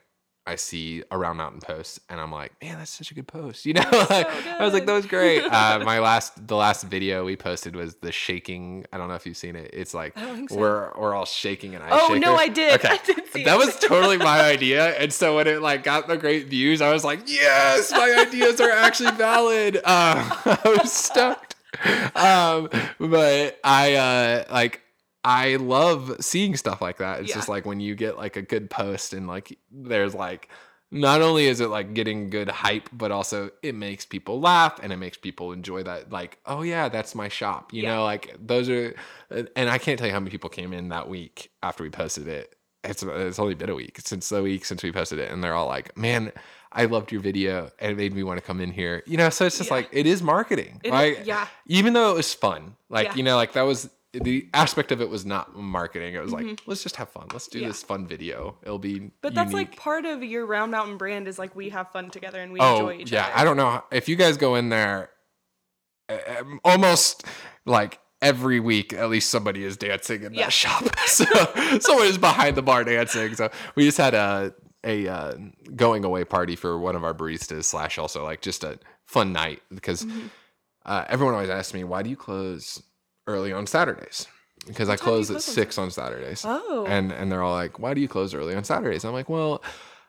I 0.45 0.55
see 0.55 1.03
a 1.09 1.17
Round 1.17 1.37
Mountain 1.37 1.61
post 1.61 1.99
and 2.09 2.19
I'm 2.19 2.31
like, 2.31 2.51
man, 2.61 2.77
that's 2.77 2.91
such 2.91 3.11
a 3.11 3.13
good 3.13 3.27
post. 3.27 3.65
You 3.73 3.75
know, 3.75 3.89
like, 4.09 4.27
I 4.27 4.63
was 4.63 4.73
like, 4.73 4.85
that 4.85 4.93
was 4.93 5.05
great. 5.05 5.41
Uh, 5.41 5.79
my 5.85 5.99
last, 5.99 6.47
the 6.47 6.55
last 6.55 6.83
video 6.83 7.25
we 7.25 7.35
posted 7.35 7.75
was 7.75 7.95
the 7.95 8.11
shaking. 8.11 8.85
I 8.91 8.97
don't 8.97 9.07
know 9.07 9.15
if 9.15 9.25
you've 9.25 9.37
seen 9.37 9.55
it. 9.55 9.71
It's 9.73 9.93
like 9.93 10.15
I 10.17 10.45
so. 10.45 10.55
we're 10.55 10.91
we're 10.95 11.15
all 11.15 11.25
shaking 11.25 11.73
and 11.73 11.83
ice 11.83 11.91
Oh 11.93 12.13
no. 12.13 12.35
I 12.35 12.49
did. 12.49 12.73
Okay. 12.79 12.89
I 12.91 12.97
did 13.05 13.27
see 13.29 13.43
That 13.45 13.57
was 13.57 13.79
totally 13.79 14.17
my 14.17 14.41
idea, 14.41 14.95
and 14.97 15.11
so 15.11 15.37
when 15.37 15.47
it 15.47 15.61
like 15.61 15.83
got 15.83 16.07
the 16.07 16.17
great 16.17 16.47
views, 16.47 16.81
I 16.81 16.93
was 16.93 17.03
like, 17.03 17.21
"Yes, 17.25 17.91
my 17.91 18.25
ideas 18.27 18.61
are 18.61 18.69
actually 18.69 19.11
valid." 19.11 19.77
Um, 19.77 19.81
I 19.85 20.77
was 20.81 20.91
stoked. 20.91 21.55
Um, 22.15 22.69
but 22.99 23.59
I 23.63 23.95
uh, 23.95 24.43
like 24.51 24.82
I 25.24 25.55
love 25.55 26.17
seeing 26.19 26.55
stuff 26.57 26.82
like 26.82 26.97
that. 26.97 27.21
It's 27.21 27.30
Yeah. 27.30 27.36
just 27.36 27.49
like 27.49 27.65
when 27.65 27.80
you 27.80 27.95
get 27.95 28.17
like 28.17 28.36
a 28.36 28.41
good 28.41 28.69
post, 28.69 29.13
and 29.13 29.28
like 29.28 29.57
there's 29.71 30.13
like 30.13 30.49
not 30.91 31.21
only 31.21 31.45
is 31.47 31.59
it 31.59 31.69
like 31.69 31.93
getting 31.95 32.30
good 32.30 32.49
hype, 32.49 32.88
but 32.93 33.11
also 33.11 33.49
it 33.63 33.74
makes 33.74 34.05
people 34.05 34.39
laugh 34.39 34.80
and 34.84 34.93
it 34.93 34.97
makes 34.97 35.17
people 35.17 35.51
enjoy 35.51 35.82
that. 35.84 36.11
Like, 36.11 36.38
oh 36.45 36.61
yeah, 36.61 36.88
that's 36.89 37.15
my 37.15 37.30
shop. 37.30 37.74
You 37.74 37.84
Yeah. 37.84 37.95
know, 37.95 38.03
like 38.03 38.36
those 38.39 38.69
are, 38.69 38.93
and 39.32 39.69
I 39.69 39.78
can't 39.80 39.97
tell 39.97 40.07
you 40.07 40.13
how 40.13 40.19
many 40.19 40.30
people 40.30 40.49
came 40.51 40.71
in 40.74 40.89
that 40.89 41.09
week 41.09 41.49
after 41.63 41.84
we 41.84 41.89
posted 41.89 42.28
it. 42.28 42.55
It's 42.84 43.01
it's 43.01 43.39
only 43.39 43.55
been 43.55 43.69
a 43.69 43.76
week 43.76 44.01
since 44.03 44.28
the 44.30 44.43
week 44.43 44.65
since 44.65 44.84
we 44.84 44.91
posted 44.91 45.17
it, 45.19 45.32
and 45.32 45.41
they're 45.43 45.53
all 45.55 45.67
like, 45.67 45.97
"Man, 45.97 46.34
I 46.74 46.84
loved 46.86 47.13
your 47.13 47.21
video, 47.21 47.71
and 47.80 47.93
it 47.93 47.95
made 47.97 48.13
me 48.13 48.24
want 48.24 48.39
to 48.39 48.45
come 48.45 48.59
in 48.59 48.71
here." 48.71 49.01
You 49.07 49.15
know, 49.15 49.30
so 49.30 49.45
it's 49.45 49.57
just 49.57 49.69
Yeah. 49.69 49.76
like 49.78 49.89
it 49.93 50.05
is 50.05 50.21
marketing, 50.21 50.82
It 50.84 50.88
is- 50.89 50.93
right? 50.93 51.26
yeah. 51.26 51.47
Even 51.65 51.93
though 51.93 52.11
it 52.11 52.15
was 52.15 52.34
fun, 52.34 52.76
like 52.89 53.07
Yeah. 53.07 53.15
you 53.15 53.24
know, 53.24 53.38
like 53.38 53.53
that 53.53 53.61
was 53.61 53.89
the 54.14 54.47
aspect 54.53 54.91
of 54.91 55.01
it 55.01 55.09
was 55.09 55.26
not 55.26 55.55
marketing. 55.55 56.14
It 56.14 56.22
was 56.22 56.32
like, 56.32 56.45
Mhm. 56.45 56.59
let's 56.68 56.84
just 56.84 56.97
have 56.97 57.09
fun. 57.09 57.28
Let's 57.34 57.47
do 57.47 57.59
Yeah. 57.59 57.70
this 57.70 57.82
fun 57.82 58.05
video. 58.07 58.57
It'll 58.61 58.78
be 58.78 59.11
But 59.22 59.34
that's 59.34 59.53
like 59.53 59.76
part 59.76 60.05
of 60.05 60.24
your 60.24 60.45
Round 60.45 60.72
Mountain 60.72 60.97
brand 60.97 61.28
is 61.28 61.39
like 61.39 61.55
we 61.55 61.70
have 61.70 61.91
fun 61.91 62.11
together 62.11 62.39
and 62.39 62.53
we 62.53 62.59
oh 62.59 62.76
enjoy 62.89 63.01
each 63.01 63.11
yeah. 63.11 63.22
other. 63.24 63.30
Yeah, 63.32 63.41
I 63.41 63.43
don't 63.43 63.57
know 63.57 63.84
if 63.91 64.07
you 64.07 64.16
guys 64.16 64.38
go 64.38 64.53
in 64.55 64.70
there, 64.70 65.09
almost 66.64 67.26
like 67.66 67.99
every 68.22 68.59
week 68.59 68.93
at 68.93 69.09
least 69.09 69.30
somebody 69.30 69.64
is 69.64 69.78
dancing 69.78 70.24
in 70.24 70.34
that 70.34 70.39
Yeah. 70.39 70.49
shop. 70.49 70.84
so 71.07 71.26
someone 71.80 72.07
is 72.07 72.18
behind 72.18 72.55
the 72.55 72.61
bar 72.61 72.84
dancing. 72.84 73.36
So 73.36 73.49
we 73.76 73.84
just 73.84 73.97
had 73.97 74.14
a 74.14 74.53
a 74.86 75.07
uh, 75.07 75.34
going 75.78 76.03
away 76.03 76.26
party 76.26 76.55
for 76.57 76.78
one 76.78 76.95
of 76.95 77.03
our 77.05 77.14
baristas 77.14 77.64
slash 77.64 77.97
also 77.97 78.24
like 78.24 78.41
just 78.41 78.64
a 78.66 78.78
fun 79.05 79.32
night 79.32 79.61
because 79.74 80.03
Mhm. 80.03 80.30
uh, 80.86 81.05
everyone 81.07 81.34
always 81.36 81.49
asks 81.49 81.74
me 81.74 81.86
why 81.86 82.03
do 82.03 82.09
you 82.09 82.18
close 82.18 82.84
early 83.28 83.51
on 83.53 83.67
Saturdays 83.67 84.28
because 84.67 84.88
I 84.89 84.93
What 84.93 84.99
time 84.99 85.05
do 85.07 85.11
close 85.11 85.32
at 85.32 85.41
six 85.41 85.78
on 85.78 85.91
Saturdays 85.91 86.43
Oh. 86.45 86.86
and 86.88 87.11
and 87.11 87.32
they're 87.32 87.43
all 87.43 87.53
like, 87.53 87.80
"Why 87.80 87.93
do 87.93 88.01
you 88.01 88.07
close 88.07 88.34
early 88.34 88.55
on 88.55 88.63
Saturdays?" 88.63 89.03
I'm 89.03 89.13
like, 89.13 89.30
"Well, 89.30 89.61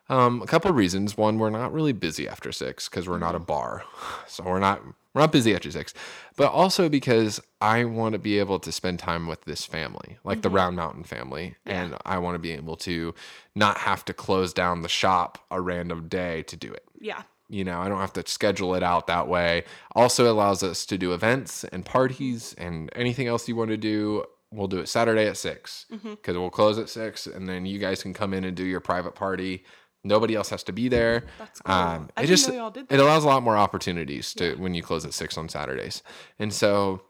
um, 0.09 0.41
a 0.41 0.45
couple 0.47 0.69
of 0.69 0.77
reasons. 0.77 1.17
One, 1.17 1.39
we're 1.39 1.49
not 1.49 1.73
really 1.73 1.93
busy 1.93 2.27
after 2.27 2.51
six 2.51 2.87
because 2.87 3.07
we're 3.09 3.17
not 3.19 3.35
a 3.35 3.39
bar, 3.39 3.83
so 4.27 4.43
we're 4.43 4.59
not 4.59 4.81
we're 5.13 5.21
not 5.21 5.31
busy 5.31 5.55
after 5.55 5.71
six. 5.71 5.93
But 6.35 6.51
also 6.51 6.89
because 6.89 7.39
I 7.61 7.85
want 7.85 8.13
to 8.13 8.19
be 8.19 8.37
able 8.37 8.59
to 8.59 8.71
spend 8.71 8.99
time 8.99 9.27
with 9.27 9.45
this 9.45 9.65
family, 9.65 10.17
like 10.25 10.41
the 10.41 10.49
Mhm. 10.49 10.55
Round 10.55 10.75
Mountain 10.75 11.05
family, 11.05 11.55
Yeah. 11.65 11.81
and 11.83 11.97
I 12.05 12.17
want 12.17 12.35
to 12.35 12.39
be 12.39 12.51
able 12.51 12.75
to 12.77 13.13
not 13.55 13.77
have 13.79 14.03
to 14.05 14.13
close 14.13 14.53
down 14.53 14.81
the 14.81 14.89
shop 14.89 15.37
a 15.49 15.61
random 15.61 16.07
day 16.09 16.43
to 16.43 16.55
do 16.57 16.71
it 16.73 16.83
yeah. 16.99 17.23
You 17.47 17.63
know 17.63 17.79
i 17.79 17.87
don't 17.87 17.99
have 17.99 18.13
to 18.13 18.23
schedule 18.25 18.73
it 18.75 18.83
out 18.83 19.07
that 19.07 19.27
way. 19.27 19.63
Also 19.95 20.31
allows 20.31 20.63
us 20.63 20.85
to 20.87 20.97
do 20.97 21.13
events 21.13 21.63
and 21.65 21.85
parties 21.85 22.53
and 22.57 22.89
anything 22.95 23.27
else 23.27 23.47
you 23.47 23.55
want 23.55 23.69
to 23.69 23.77
do. 23.77 24.23
We'll 24.51 24.67
do 24.67 24.79
it 24.79 24.87
saturday 24.87 25.27
at 25.27 25.37
6 25.37 25.85
Mhm. 25.91 26.11
because 26.11 26.37
we'll 26.37 26.49
close 26.49 26.77
at 26.79 26.89
six 26.89 27.27
and 27.27 27.47
then 27.49 27.65
you 27.65 27.77
guys 27.79 28.01
can 28.01 28.13
come 28.13 28.33
in 28.33 28.43
and 28.45 28.55
do 28.55 28.63
your 28.63 28.79
private 28.79 29.13
party. 29.15 29.63
Nobody 30.03 30.35
else 30.35 30.49
has 30.49 30.63
to 30.63 30.71
be 30.71 30.87
there. 30.87 31.23
That's 31.39 31.59
cool. 31.61 31.73
um, 31.75 32.09
I 32.15 32.23
it 32.23 32.27
just 32.27 32.47
know 32.47 32.55
y'all 32.55 32.69
did 32.71 32.85
it 32.91 32.99
allows 32.99 33.23
a 33.23 33.27
lot 33.27 33.43
more 33.43 33.57
opportunities 33.57 34.33
to 34.35 34.49
Yeah. 34.49 34.55
when 34.55 34.73
you 34.73 34.81
close 34.83 35.03
at 35.05 35.13
six 35.13 35.37
on 35.37 35.49
saturdays. 35.49 36.03
And 36.39 36.53
so 36.53 37.01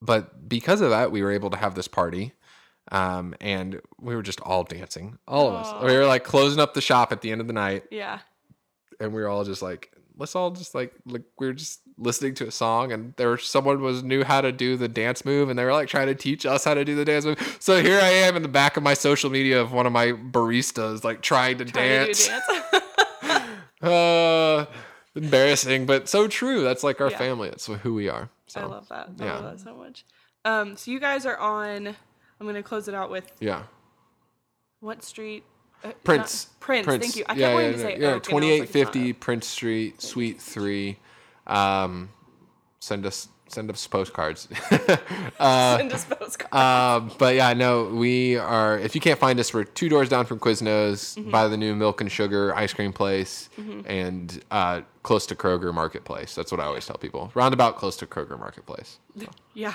but 0.00 0.48
because 0.48 0.80
of 0.80 0.90
that 0.90 1.12
we 1.12 1.22
were 1.22 1.30
able 1.30 1.50
to 1.50 1.56
have 1.56 1.74
this 1.74 1.88
party 1.88 2.32
um, 2.90 3.34
and 3.40 3.80
we 4.00 4.16
were 4.16 4.22
just 4.22 4.40
all 4.40 4.64
dancing 4.64 5.18
all 5.28 5.48
of 5.48 5.54
us. 5.54 5.84
We 5.84 5.96
were 5.96 6.06
like 6.06 6.24
closing 6.24 6.60
up 6.60 6.74
the 6.74 6.80
shop 6.80 7.12
at 7.12 7.20
the 7.20 7.30
end 7.30 7.40
of 7.40 7.46
the 7.46 7.52
night. 7.52 7.84
Yeah. 7.92 8.18
And 9.02 9.12
we 9.12 9.20
were 9.20 9.28
all 9.28 9.44
just 9.44 9.60
like 9.62 9.90
let's 10.16 10.34
all 10.36 10.50
just 10.50 10.74
like 10.74 10.92
like 11.06 11.22
we 11.38 11.46
were 11.46 11.52
just 11.52 11.80
listening 11.98 12.34
to 12.34 12.46
a 12.46 12.50
song 12.50 12.92
and 12.92 13.14
there 13.16 13.30
was 13.30 13.44
someone 13.44 13.80
was 13.82 14.02
knew 14.02 14.22
how 14.24 14.40
to 14.40 14.52
do 14.52 14.76
the 14.76 14.88
dance 14.88 15.24
move 15.24 15.48
and 15.48 15.58
they 15.58 15.64
were 15.64 15.72
like 15.72 15.88
trying 15.88 16.06
to 16.06 16.14
teach 16.14 16.44
us 16.46 16.64
how 16.64 16.74
to 16.74 16.84
do 16.84 16.94
the 16.94 17.04
dance 17.04 17.24
move 17.24 17.56
so 17.60 17.82
here 17.82 17.98
i 18.00 18.08
am 18.08 18.36
in 18.36 18.42
the 18.42 18.48
back 18.48 18.76
of 18.76 18.82
my 18.82 18.94
social 18.94 19.30
media 19.30 19.60
of 19.60 19.72
one 19.72 19.86
of 19.86 19.92
my 19.92 20.08
baristas 20.12 21.02
like 21.04 21.20
trying 21.22 21.58
to 21.58 21.64
Trying 21.64 21.88
dance 22.06 22.28
to 22.28 22.30
dance. 23.22 23.42
uh 23.82 24.66
embarrassing 25.14 25.86
but 25.86 26.08
so 26.08 26.28
true 26.28 26.62
that's 26.62 26.82
like 26.84 27.00
our 27.00 27.10
Yeah. 27.10 27.18
family 27.18 27.48
that's 27.50 27.66
who 27.66 27.94
we 27.94 28.08
are 28.08 28.28
so 28.46 28.60
I 28.60 28.64
love 28.64 28.88
that. 28.88 29.08
I 29.18 29.24
yeah. 29.24 29.38
love 29.38 29.44
that 29.44 29.60
so 29.64 29.74
much. 29.74 30.04
Um, 30.44 30.76
so 30.76 30.90
you 30.90 31.00
guys 31.00 31.24
are 31.24 31.38
on. 31.38 31.86
I'm 31.86 32.46
gonna 32.46 32.62
close 32.62 32.86
it 32.86 32.94
out 32.94 33.10
with 33.10 33.32
yeah 33.40 33.62
what 34.80 35.02
street? 35.02 35.44
Uh, 35.84 35.88
not- 35.88 36.04
prince 36.04 36.46
Prince. 36.60 36.86
Thank 36.86 37.16
you. 37.16 37.24
I 37.24 37.34
kept 37.34 37.38
yeah 37.40 37.54
wanting 37.54 37.70
yeah, 37.70 37.76
to 37.76 37.78
say 37.82 37.90
yeah, 37.90 37.94
Oak, 37.94 38.00
yeah 38.00 38.36
and 38.36 38.44
I 38.44 38.48
was 38.54 38.62
like, 38.62 38.62
it's 38.62 38.74
not 38.74 38.92
2850 38.94 39.12
prince 39.14 39.46
street 39.48 40.00
suite 40.02 40.40
3 40.40 40.96
um 41.48 42.08
send 42.78 43.04
us 43.04 43.28
send 43.48 43.68
us 43.70 43.84
postcards 43.88 44.48
uh 45.40 45.76
Send 45.76 45.92
us 45.92 46.04
postcards. 46.04 46.54
Um, 46.54 47.10
but 47.18 47.34
yeah, 47.34 47.52
no, 47.52 47.84
we 47.84 48.36
are. 48.38 48.78
If 48.78 48.94
you 48.94 49.00
can't 49.00 49.18
find 49.18 49.38
us, 49.40 49.52
we're 49.52 49.64
two 49.64 49.88
doors 49.90 50.08
down 50.08 50.24
from 50.24 50.38
Quiznos, 50.38 51.16
Mm-hmm. 51.18 51.30
by 51.30 51.48
the 51.48 51.56
new 51.58 51.74
Milk 51.74 52.00
and 52.00 52.10
Sugar 52.10 52.54
ice 52.54 52.72
cream 52.72 52.92
place, 52.94 53.50
and 53.84 54.42
uh, 54.50 54.80
close 55.02 55.26
to 55.26 55.34
Kroger 55.34 55.74
Marketplace. 55.74 56.34
That's 56.34 56.50
what 56.50 56.60
I 56.60 56.64
always 56.64 56.86
tell 56.86 56.96
people. 56.96 57.30
Roundabout 57.34 57.76
close 57.76 57.96
to 57.98 58.06
Kroger 58.06 58.38
Marketplace. 58.38 58.98
yeah. 59.54 59.74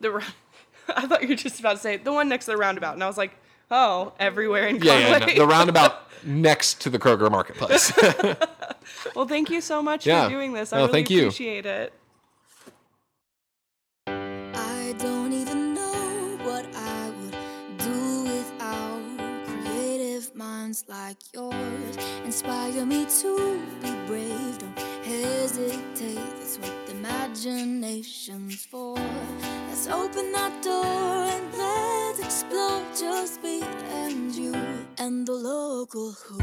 The. 0.00 0.22
I 0.96 1.06
thought 1.06 1.20
you 1.22 1.28
were 1.28 1.34
just 1.34 1.60
about 1.60 1.72
to 1.72 1.78
say 1.82 1.98
the 1.98 2.12
one 2.12 2.30
next 2.30 2.46
to 2.46 2.52
the 2.52 2.56
roundabout, 2.56 2.94
and 2.94 3.04
I 3.04 3.06
was 3.08 3.18
like, 3.18 3.32
oh, 3.70 4.12
everywhere 4.18 4.66
in 4.68 4.76
Yeah, 4.82 4.98
yeah, 4.98 5.18
no, 5.18 5.34
the 5.34 5.46
roundabout 5.46 6.10
next 6.24 6.80
to 6.82 6.90
the 6.90 6.98
Kroger 6.98 7.30
Marketplace. 7.30 7.92
well, 9.14 9.26
thank 9.26 9.50
you 9.50 9.60
so 9.60 9.82
much 9.82 10.06
Yeah. 10.06 10.24
for 10.24 10.30
doing 10.30 10.52
this. 10.52 10.72
I 10.72 10.76
No, 10.78 10.82
really 10.84 10.92
thank 10.92 11.10
you. 11.10 11.20
appreciate 11.22 11.66
it. 11.66 11.92
I 14.06 14.94
don't 14.98 15.32
even 15.32 15.74
know 15.74 16.38
what 16.42 16.66
I 16.74 17.10
would 17.10 17.36
do 17.78 18.22
without 18.24 19.02
creative 19.46 20.34
minds 20.34 20.84
like 20.88 21.18
yours. 21.34 21.96
Inspire 22.24 22.84
me 22.86 23.06
to 23.20 23.60
be 23.82 23.90
brave, 24.06 24.58
don't 24.58 24.76
hesitate. 25.08 26.16
That's 26.38 26.58
what 26.58 26.74
the 26.86 26.92
imagination's 26.92 28.64
for. 28.66 28.96
Let's 29.68 29.86
open 29.88 30.32
that 30.32 30.62
door 30.62 30.84
and 31.34 31.46
let's 31.56 32.20
explore. 32.20 32.82
Just 32.98 33.42
me 33.42 33.62
and 34.02 34.34
you 34.34 34.54
and 34.98 35.26
the 35.26 35.32
local 35.32 36.12
who. 36.12 36.38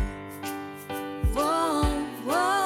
Whoa, 1.35 1.83
whoa, 2.25 2.64